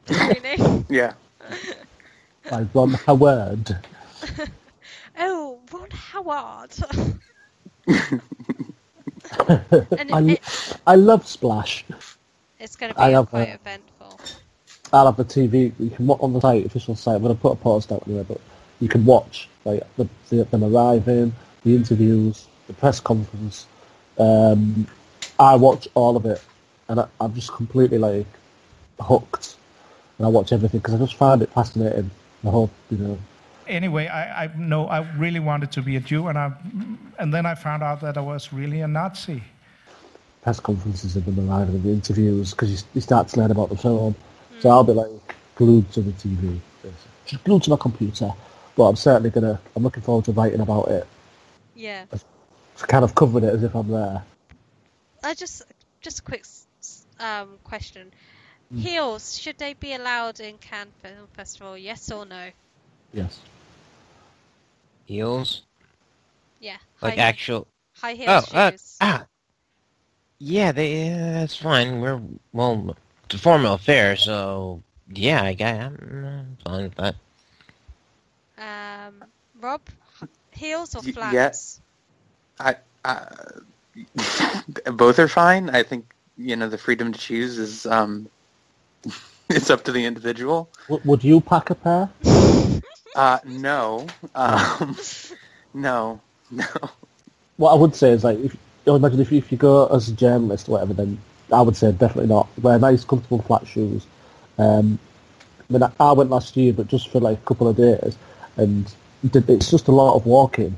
screening. 0.06 0.86
Yeah. 0.90 1.14
By 2.50 2.66
Ron 2.74 2.92
Howard. 2.94 3.78
oh, 5.20 5.60
Ron 5.72 5.90
Howard. 5.92 6.72
And 9.40 10.12
I, 10.14 10.22
it- 10.34 10.78
I 10.86 10.96
love 10.96 11.26
Splash. 11.26 11.86
it's 12.60 12.76
going 12.76 12.94
to 12.94 13.00
I 13.02 13.10
be 13.10 13.14
have, 13.14 13.30
quite 13.30 13.50
uh, 13.50 13.54
eventful. 13.56 14.20
I'll 14.94 15.06
have 15.06 15.16
the 15.18 15.24
TV. 15.24 15.72
You 15.80 15.90
can 15.90 16.06
watch 16.08 16.20
on 16.22 16.34
the 16.34 16.42
site, 16.42 16.66
official 16.66 16.96
site. 16.96 17.16
I'm 17.16 17.22
going 17.22 17.36
to 17.36 17.42
put 17.42 17.54
a 17.54 17.56
post 17.56 17.92
out 17.92 18.04
anyway, 18.08 18.26
but 18.28 18.42
you 18.82 18.90
can 18.90 19.06
watch 19.06 19.48
like 19.64 19.84
the, 19.96 20.08
the, 20.30 20.44
them 20.46 20.64
arriving, 20.64 21.34
the 21.64 21.76
interviews, 21.76 22.48
the 22.68 22.74
press 22.74 23.00
conference. 23.00 23.68
Um, 24.18 24.88
I 25.40 25.56
watch 25.56 25.88
all 25.94 26.18
of 26.18 26.26
it, 26.26 26.44
and 26.90 27.00
I, 27.00 27.08
I'm 27.22 27.34
just 27.34 27.54
completely 27.54 27.98
like 27.98 28.28
hooked, 29.00 29.56
and 30.18 30.28
I 30.28 30.30
watch 30.30 30.52
everything 30.52 30.80
because 30.80 30.96
I 30.96 30.98
just 30.98 31.16
find 31.16 31.42
it 31.42 31.50
fascinating. 31.52 32.12
The 32.44 32.52
whole, 32.52 32.72
you 32.90 32.98
know, 32.98 33.18
Anyway, 33.68 34.08
I, 34.08 34.46
I 34.46 34.58
know 34.58 34.88
I 34.88 35.10
really 35.14 35.40
wanted 35.40 35.72
to 35.74 35.82
be 35.82 35.96
a 35.96 36.00
Jew, 36.00 36.28
and 36.28 36.38
I 36.38 36.52
and 37.20 37.34
then 37.34 37.46
I 37.46 37.56
found 37.56 37.84
out 37.84 38.02
that 38.02 38.18
I 38.18 38.22
was 38.22 38.52
really 38.52 38.82
a 38.82 38.88
Nazi. 38.88 39.44
press 40.42 40.60
conferences 40.60 41.16
of 41.16 41.26
them 41.26 41.50
arriving 41.50 41.82
the 41.84 41.90
interviews 41.90 42.52
because 42.52 42.72
you, 42.72 42.78
you 42.96 43.02
start 43.02 43.28
to 43.30 43.40
learn 43.40 43.52
about 43.52 43.70
the 43.70 43.78
film. 43.78 44.16
So 44.60 44.70
I'll 44.70 44.84
be 44.84 44.94
like 44.94 45.10
glued 45.56 45.92
to 45.94 46.02
the 46.02 46.12
TV, 46.12 46.60
basically. 46.82 47.12
just 47.26 47.44
glued 47.44 47.64
to 47.64 47.70
my 47.70 47.78
computer. 47.78 48.34
But 48.76 48.86
I'm 48.86 48.96
certainly 48.96 49.30
gonna. 49.30 49.60
I'm 49.76 49.84
looking 49.84 50.04
forward 50.04 50.26
to 50.26 50.32
writing 50.32 50.62
about 50.62 50.88
it, 50.90 51.08
Yeah. 51.76 52.06
to 52.78 52.88
kind 52.88 53.04
of 53.04 53.14
covering 53.16 53.44
it 53.44 53.54
as 53.54 53.64
if 53.64 53.76
I'm 53.76 53.88
there. 53.90 54.24
I 55.24 55.34
just 55.34 55.64
just 56.02 56.20
a 56.20 56.22
quick 56.24 56.42
s- 56.42 56.66
s- 56.80 57.06
um, 57.20 57.58
question. 57.64 58.12
Mm. 58.74 58.80
Heels 58.80 59.38
should 59.38 59.58
they 59.58 59.74
be 59.74 59.94
allowed 59.94 60.40
in 60.40 60.58
Cannes 60.58 60.92
Film 61.02 61.28
Festival? 61.34 61.78
Yes 61.78 62.10
or 62.12 62.26
no? 62.26 62.50
Yes. 63.14 63.40
Heels? 65.06 65.64
Yeah. 66.60 66.78
Like 67.02 67.16
high- 67.18 67.24
actual. 67.24 67.68
high 67.98 68.14
heel 68.14 68.30
oh, 68.30 68.44
uh, 68.54 68.72
ah. 69.02 69.26
Yeah, 70.40 70.72
they. 70.72 71.12
Uh, 71.12 71.18
that's 71.34 71.56
fine. 71.58 72.00
We're 72.00 72.22
well, 72.54 72.96
it's 73.26 73.36
a 73.36 73.38
formal 73.38 73.74
affair, 73.76 74.16
so 74.16 74.82
yeah, 75.14 75.44
I 75.44 75.54
got. 75.54 75.76
I'm 75.76 76.56
uh, 76.66 76.70
fine 76.70 76.84
with 76.84 76.96
that. 76.96 77.16
Um, 78.62 79.26
Rob, 79.56 79.90
heels 80.52 80.96
or 80.96 81.04
Y- 81.06 81.14
flats? 81.14 81.82
I, 82.60 82.78
I 83.06 83.28
both 84.94 85.20
are 85.20 85.28
fine. 85.28 85.70
I 85.70 85.84
think 85.84 86.14
you 86.38 86.56
know 86.56 86.70
the 86.70 86.78
freedom 86.78 87.14
to 87.14 87.20
choose 87.20 87.58
is 87.60 87.86
um, 87.86 88.30
it's 89.50 89.70
up 89.72 89.84
to 89.86 89.92
the 89.92 90.06
individual. 90.06 90.72
W- 90.90 91.02
would 91.10 91.24
you 91.24 91.42
pack 91.42 91.70
a 91.72 91.76
pair? 91.76 92.10
Uh, 93.16 93.40
no, 93.46 94.14
um, 94.36 94.96
no, 95.74 96.22
no. 96.52 96.66
What 97.58 97.72
I 97.72 97.76
would 97.76 97.96
say 97.96 98.12
is 98.12 98.24
like, 98.24 98.40
if, 98.40 98.54
you 98.54 98.60
know, 98.88 98.96
imagine 98.96 99.20
if 99.22 99.32
you, 99.32 99.38
if 99.38 99.52
you 99.52 99.58
go 99.58 99.88
as 99.88 100.10
a 100.10 100.14
journalist 100.14 100.70
or 100.70 100.74
whatever, 100.74 100.94
then 100.94 101.20
I 101.52 101.62
would 101.62 101.76
say 101.76 101.92
definitely 101.92 102.28
not. 102.28 102.48
Wear 102.62 102.80
nice, 102.80 103.04
comfortable 103.04 103.42
flat 103.42 103.68
shoes. 103.68 104.08
Um, 104.58 105.00
I 105.70 105.74
mean, 105.74 105.84
I, 105.84 105.92
I 106.00 106.12
went 106.14 106.30
last 106.30 106.56
year, 106.58 106.74
but 106.74 106.88
just 106.88 107.10
for 107.10 107.20
like 107.20 107.38
a 107.38 107.46
couple 107.46 107.68
of 107.68 107.78
days, 107.78 108.18
and 108.58 108.94
it's 109.24 109.70
just 109.72 109.88
a 109.88 109.92
lot 109.92 110.16
of 110.16 110.26
walking, 110.26 110.76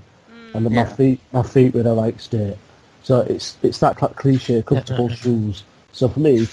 and 0.53 0.65
then 0.65 0.74
my 0.74 0.86
feet, 0.86 1.19
my 1.32 1.43
feet 1.43 1.74
were 1.74 1.82
in 1.82 1.88
a 1.88 1.93
right 1.93 2.19
state. 2.19 2.57
So 3.03 3.21
it's 3.21 3.57
it's 3.63 3.80
that 3.80 3.99
cl- 3.99 4.13
cliche, 4.13 4.61
comfortable 4.63 5.09
shoes. 5.21 5.63
So 5.91 6.07
for 6.07 6.19
me, 6.19 6.47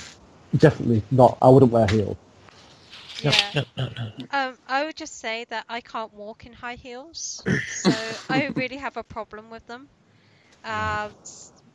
definitely 0.56 1.02
not. 1.10 1.38
I 1.42 1.48
wouldn't 1.48 1.72
wear 1.72 1.86
heels. 1.86 2.16
Yeah. 3.22 3.64
Um, 4.32 4.56
I 4.66 4.84
would 4.84 4.96
just 4.96 5.18
say 5.18 5.44
that 5.50 5.64
I 5.68 5.80
can't 5.80 6.12
walk 6.12 6.46
in 6.46 6.52
high 6.52 6.76
heels, 6.76 7.42
so 7.66 8.18
I 8.28 8.46
really 8.46 8.76
have 8.76 8.96
a 8.96 9.02
problem 9.04 9.50
with 9.50 9.66
them. 9.66 9.88
Um, 10.64 11.14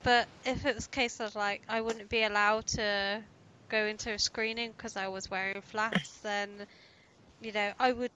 but 0.03 0.27
if 0.45 0.65
it 0.65 0.75
was 0.75 0.85
a 0.85 0.89
case 0.89 1.19
of 1.19 1.35
like 1.35 1.63
I 1.67 1.81
wouldn't 1.81 2.09
be 2.09 2.23
allowed 2.23 2.67
to 2.67 3.23
go 3.69 3.85
into 3.85 4.11
a 4.13 4.19
screening 4.19 4.71
because 4.71 4.95
I 4.95 5.07
was 5.07 5.29
wearing 5.29 5.61
flats, 5.61 6.19
then 6.21 6.67
you 7.41 7.51
know 7.51 7.73
I 7.79 7.91
would 7.91 8.11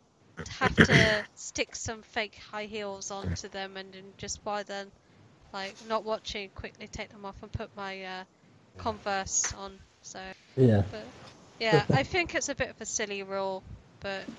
have 0.48 0.80
to 0.84 1.26
stick 1.34 1.76
some 1.76 2.02
fake 2.02 2.36
high 2.36 2.66
heels 2.66 3.12
onto 3.12 3.48
them 3.50 3.78
and 3.78 3.94
then 3.94 4.14
just 4.18 4.44
by 4.44 4.64
then, 4.64 4.92
like 5.54 5.78
not 5.82 6.04
watching, 6.04 6.50
quickly 6.56 6.88
take 6.88 7.10
them 7.10 7.26
off 7.26 7.42
and 7.42 7.52
put 7.52 7.76
my 7.76 8.04
uh, 8.04 8.24
Converse 8.78 9.54
on. 9.54 9.80
So 10.02 10.32
Yeah. 10.58 10.84
but 10.90 11.12
yeah, 11.60 11.86
I 11.92 12.04
think 12.04 12.34
it's 12.36 12.50
a 12.50 12.56
bit 12.56 12.70
of 12.70 12.80
a 12.82 12.86
silly 12.86 13.24
rule, 13.24 13.64
but 14.00 14.30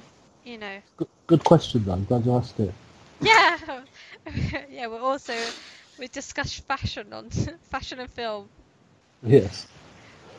you 0.43 0.59
know, 0.59 0.81
Good, 0.97 1.09
good 1.27 1.45
question, 1.45 1.85
man. 1.87 2.05
Glad 2.05 2.25
you 2.25 2.33
asked 2.33 2.59
it. 2.61 2.73
yeah, 3.21 3.85
yeah. 4.69 4.87
We're 4.87 5.01
also 5.01 5.53
we 5.97 6.09
discuss 6.09 6.59
fashion 6.61 7.13
on 7.13 7.31
fashion 7.71 8.01
and 8.01 8.11
film, 8.11 8.51
Yes. 9.23 9.67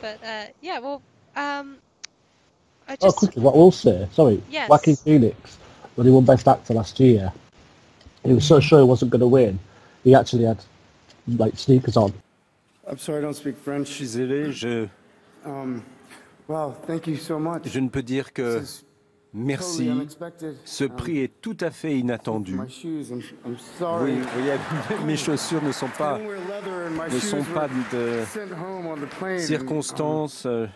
but 0.00 0.22
uh, 0.22 0.46
yeah, 0.60 0.78
well, 0.78 1.02
um, 1.34 1.80
I 2.92 3.06
Oh, 3.06 3.12
quickly, 3.12 3.42
what 3.42 3.54
I 3.54 3.56
will 3.58 3.72
say, 3.72 4.06
sorry, 4.12 4.42
Yes. 4.50 4.68
Joaquin 4.68 4.96
Phoenix, 4.96 5.58
when 5.94 6.06
he 6.06 6.12
won 6.12 6.24
Best 6.24 6.46
Actor 6.46 6.74
last 6.74 6.98
year, 7.00 7.32
he 8.24 8.32
was 8.34 8.44
so 8.46 8.60
sure 8.60 8.78
he 8.80 8.84
wasn't 8.84 9.10
going 9.10 9.20
to 9.20 9.26
win, 9.28 9.58
he 10.04 10.14
actually 10.14 10.44
had 10.44 10.58
like 11.26 11.56
sneakers 11.58 11.96
on. 11.96 12.12
I'm 12.86 12.98
sorry, 12.98 13.18
I 13.18 13.22
don't 13.22 13.34
speak 13.36 13.56
French. 13.56 13.86
Je 13.88 13.92
suis 13.92 14.06
désolé, 14.06 14.52
je, 14.52 14.88
Um, 15.44 15.82
wow, 16.48 16.72
thank 16.86 17.06
you 17.06 17.16
so 17.16 17.38
much. 17.38 17.62
je 17.66 17.80
ne 17.80 17.88
peux 17.88 18.02
dire 18.02 18.32
que 18.32 18.60
This 18.60 18.80
is 18.80 18.84
merci. 19.32 19.86
totally. 19.88 20.54
Ce 20.64 20.84
Um, 20.84 20.90
prix 20.90 21.18
est 21.20 21.40
tout 21.40 21.56
à 21.60 21.70
fait 21.70 21.98
inattendu. 21.98 22.54
My 22.54 22.68
shoes, 22.68 23.10
I'm, 23.10 23.22
I'm 23.44 23.56
sorry. 23.78 24.12
Oui, 24.12 24.20
oui, 24.36 25.04
mes 25.06 25.16
chaussures 25.16 25.62
ne 25.62 25.72
sont 25.72 25.88
pas, 25.98 26.18
ne 26.18 27.18
sont 27.18 27.42
pas 27.54 27.68
de 27.92 28.22
um, 28.54 29.38
circonstances. 29.38 30.44
euh, 30.46 30.66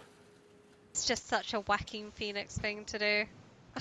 it's 0.96 1.04
just 1.04 1.28
such 1.28 1.52
a 1.52 1.60
Joaquin 1.60 2.10
Phoenix 2.12 2.56
thing 2.56 2.86
to 2.86 2.98
do. 2.98 3.26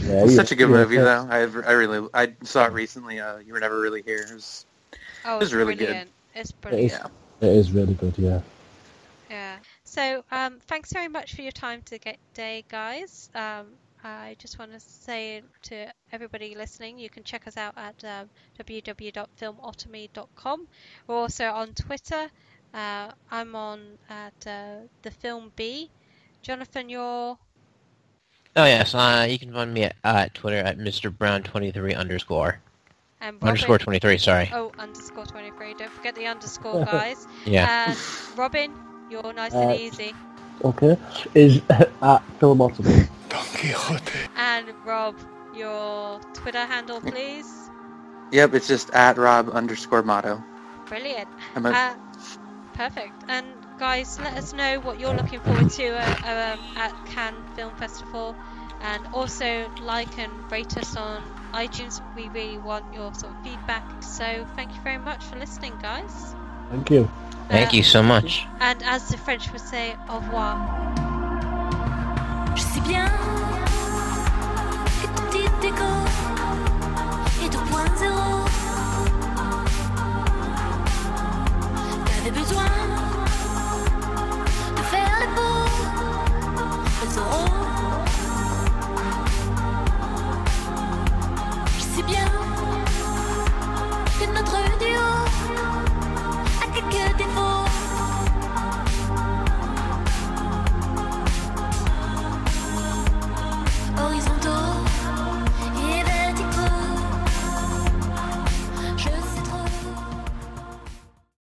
Yeah, 0.04 0.26
It's 0.26 0.36
such 0.36 0.52
a 0.52 0.56
good 0.56 0.68
movie, 0.70 0.96
yeah. 0.96 1.04
though. 1.04 1.28
I 1.30 1.38
I 1.40 1.72
really 1.72 2.10
I 2.14 2.34
saw 2.44 2.66
it 2.66 2.74
recently. 2.74 3.22
Uh, 3.22 3.38
you 3.38 3.54
were 3.54 3.62
never 3.62 3.80
really 3.80 4.02
here. 4.02 4.26
It 4.30 4.34
was 4.34 4.66
Oh, 5.24 5.38
it 5.38 5.40
was 5.40 5.54
really 5.54 5.76
brilliant! 5.76 6.10
It's 6.36 6.50
It 6.52 6.56
is, 6.56 6.62
brilliant. 6.62 7.12
it 7.40 7.48
is 7.48 7.72
really 7.72 7.94
good, 7.94 8.18
yeah. 8.18 8.42
Yeah. 9.30 9.56
So, 9.86 10.26
um, 10.30 10.60
thanks 10.68 10.92
very 10.92 11.08
much 11.08 11.36
for 11.36 11.42
your 11.42 11.54
time 11.54 11.82
today, 11.84 12.66
guys. 12.68 13.30
Um, 13.34 13.68
I 14.04 14.36
just 14.38 14.60
want 14.60 14.74
to 14.74 14.80
say 14.82 15.42
to 15.64 15.88
everybody 16.12 16.54
listening, 16.56 17.00
you 17.00 17.10
can 17.10 17.24
check 17.24 17.48
us 17.48 17.56
out 17.58 17.76
at 17.78 18.04
um, 18.04 18.30
www.filmotomy.com. 18.60 20.68
We're 21.08 21.16
also 21.16 21.46
on 21.46 21.74
Twitter. 21.74 22.30
Uh, 22.74 23.12
I'm 23.32 23.56
on 23.56 23.98
at 24.10 24.46
uh, 24.46 24.80
the 25.02 25.12
Film 25.12 25.54
B. 25.56 25.90
Jonathan, 26.46 26.90
you're 26.90 27.38
Oh 28.58 28.66
yes, 28.66 28.94
uh, 28.94 29.26
you 29.28 29.40
can 29.40 29.52
find 29.52 29.74
me 29.74 29.86
at, 29.86 29.96
uh, 30.04 30.28
Twitter 30.36 30.58
at 30.58 30.78
Mr. 30.78 31.10
Brown 31.16 31.42
twenty 31.42 31.72
three 31.72 31.96
underscore 31.96 32.60
and 33.20 33.42
underscore 33.44 33.80
twenty 33.80 33.98
three. 33.98 34.20
Sorry. 34.20 34.52
Oh, 34.54 34.72
underscore 34.78 35.26
23. 35.26 35.74
Don't 35.74 35.92
forget 35.92 36.14
the 36.14 36.28
underscore, 36.28 36.86
guys. 36.86 37.26
Yeah. 37.46 37.88
And 37.90 37.98
Robin, 38.38 38.72
you're 39.10 39.34
nice 39.34 39.56
Uh, 39.56 39.70
and 39.70 39.80
easy. 39.80 40.14
Okay. 40.64 40.96
Is 41.34 41.62
at 41.70 42.22
Filmotomy. 42.40 43.10
And 44.38 44.68
Rob, 44.86 45.16
your 45.56 46.20
Twitter 46.36 46.64
handle, 46.64 47.02
please. 47.02 47.72
Yep, 48.32 48.54
it's 48.54 48.68
just 48.68 48.92
at 48.92 49.18
Rob 49.18 49.50
underscore 49.50 50.04
motto. 50.04 50.44
Brilliant. 50.86 51.28
I'm 51.56 51.66
a- 51.66 51.72
Uh, 51.72 51.96
perfect. 52.74 53.24
And 53.28 53.48
guys, 53.78 54.20
let 54.20 54.38
us 54.38 54.54
know 54.54 54.80
what 54.80 55.00
you're 55.00 55.14
looking 55.14 55.40
forward 55.40 55.70
to 55.70 55.88
uh, 55.88 56.54
um, 56.56 56.60
at 56.78 56.94
Cannes 57.08 57.44
Film 57.56 57.76
Festival, 57.76 58.36
and 58.82 59.06
also 59.14 59.70
like 59.82 60.18
and 60.18 60.32
rate 60.52 60.78
us 60.78 60.96
on 60.96 61.24
iTunes. 61.54 62.02
We 62.16 62.30
really 62.30 62.58
want 62.58 62.94
your 62.94 63.14
sort 63.14 63.34
of 63.34 63.44
feedback. 63.44 64.04
So 64.04 64.48
thank 64.56 64.74
you 64.76 64.82
very 64.82 64.98
much 64.98 65.24
for 65.24 65.38
listening, 65.38 65.74
guys. 65.82 66.36
Thank 66.70 66.90
you. 66.92 67.10
Thank 67.50 67.74
you 67.74 67.84
so 67.84 68.02
much. 68.02 68.46
And 68.60 68.82
as 68.84 69.08
the 69.10 69.18
French 69.18 69.52
would 69.52 69.62
say, 69.62 69.96
au 70.10 70.20
revoir. 70.20 70.56
Je 72.56 72.62
sais 72.62 72.82
bien 72.82 73.55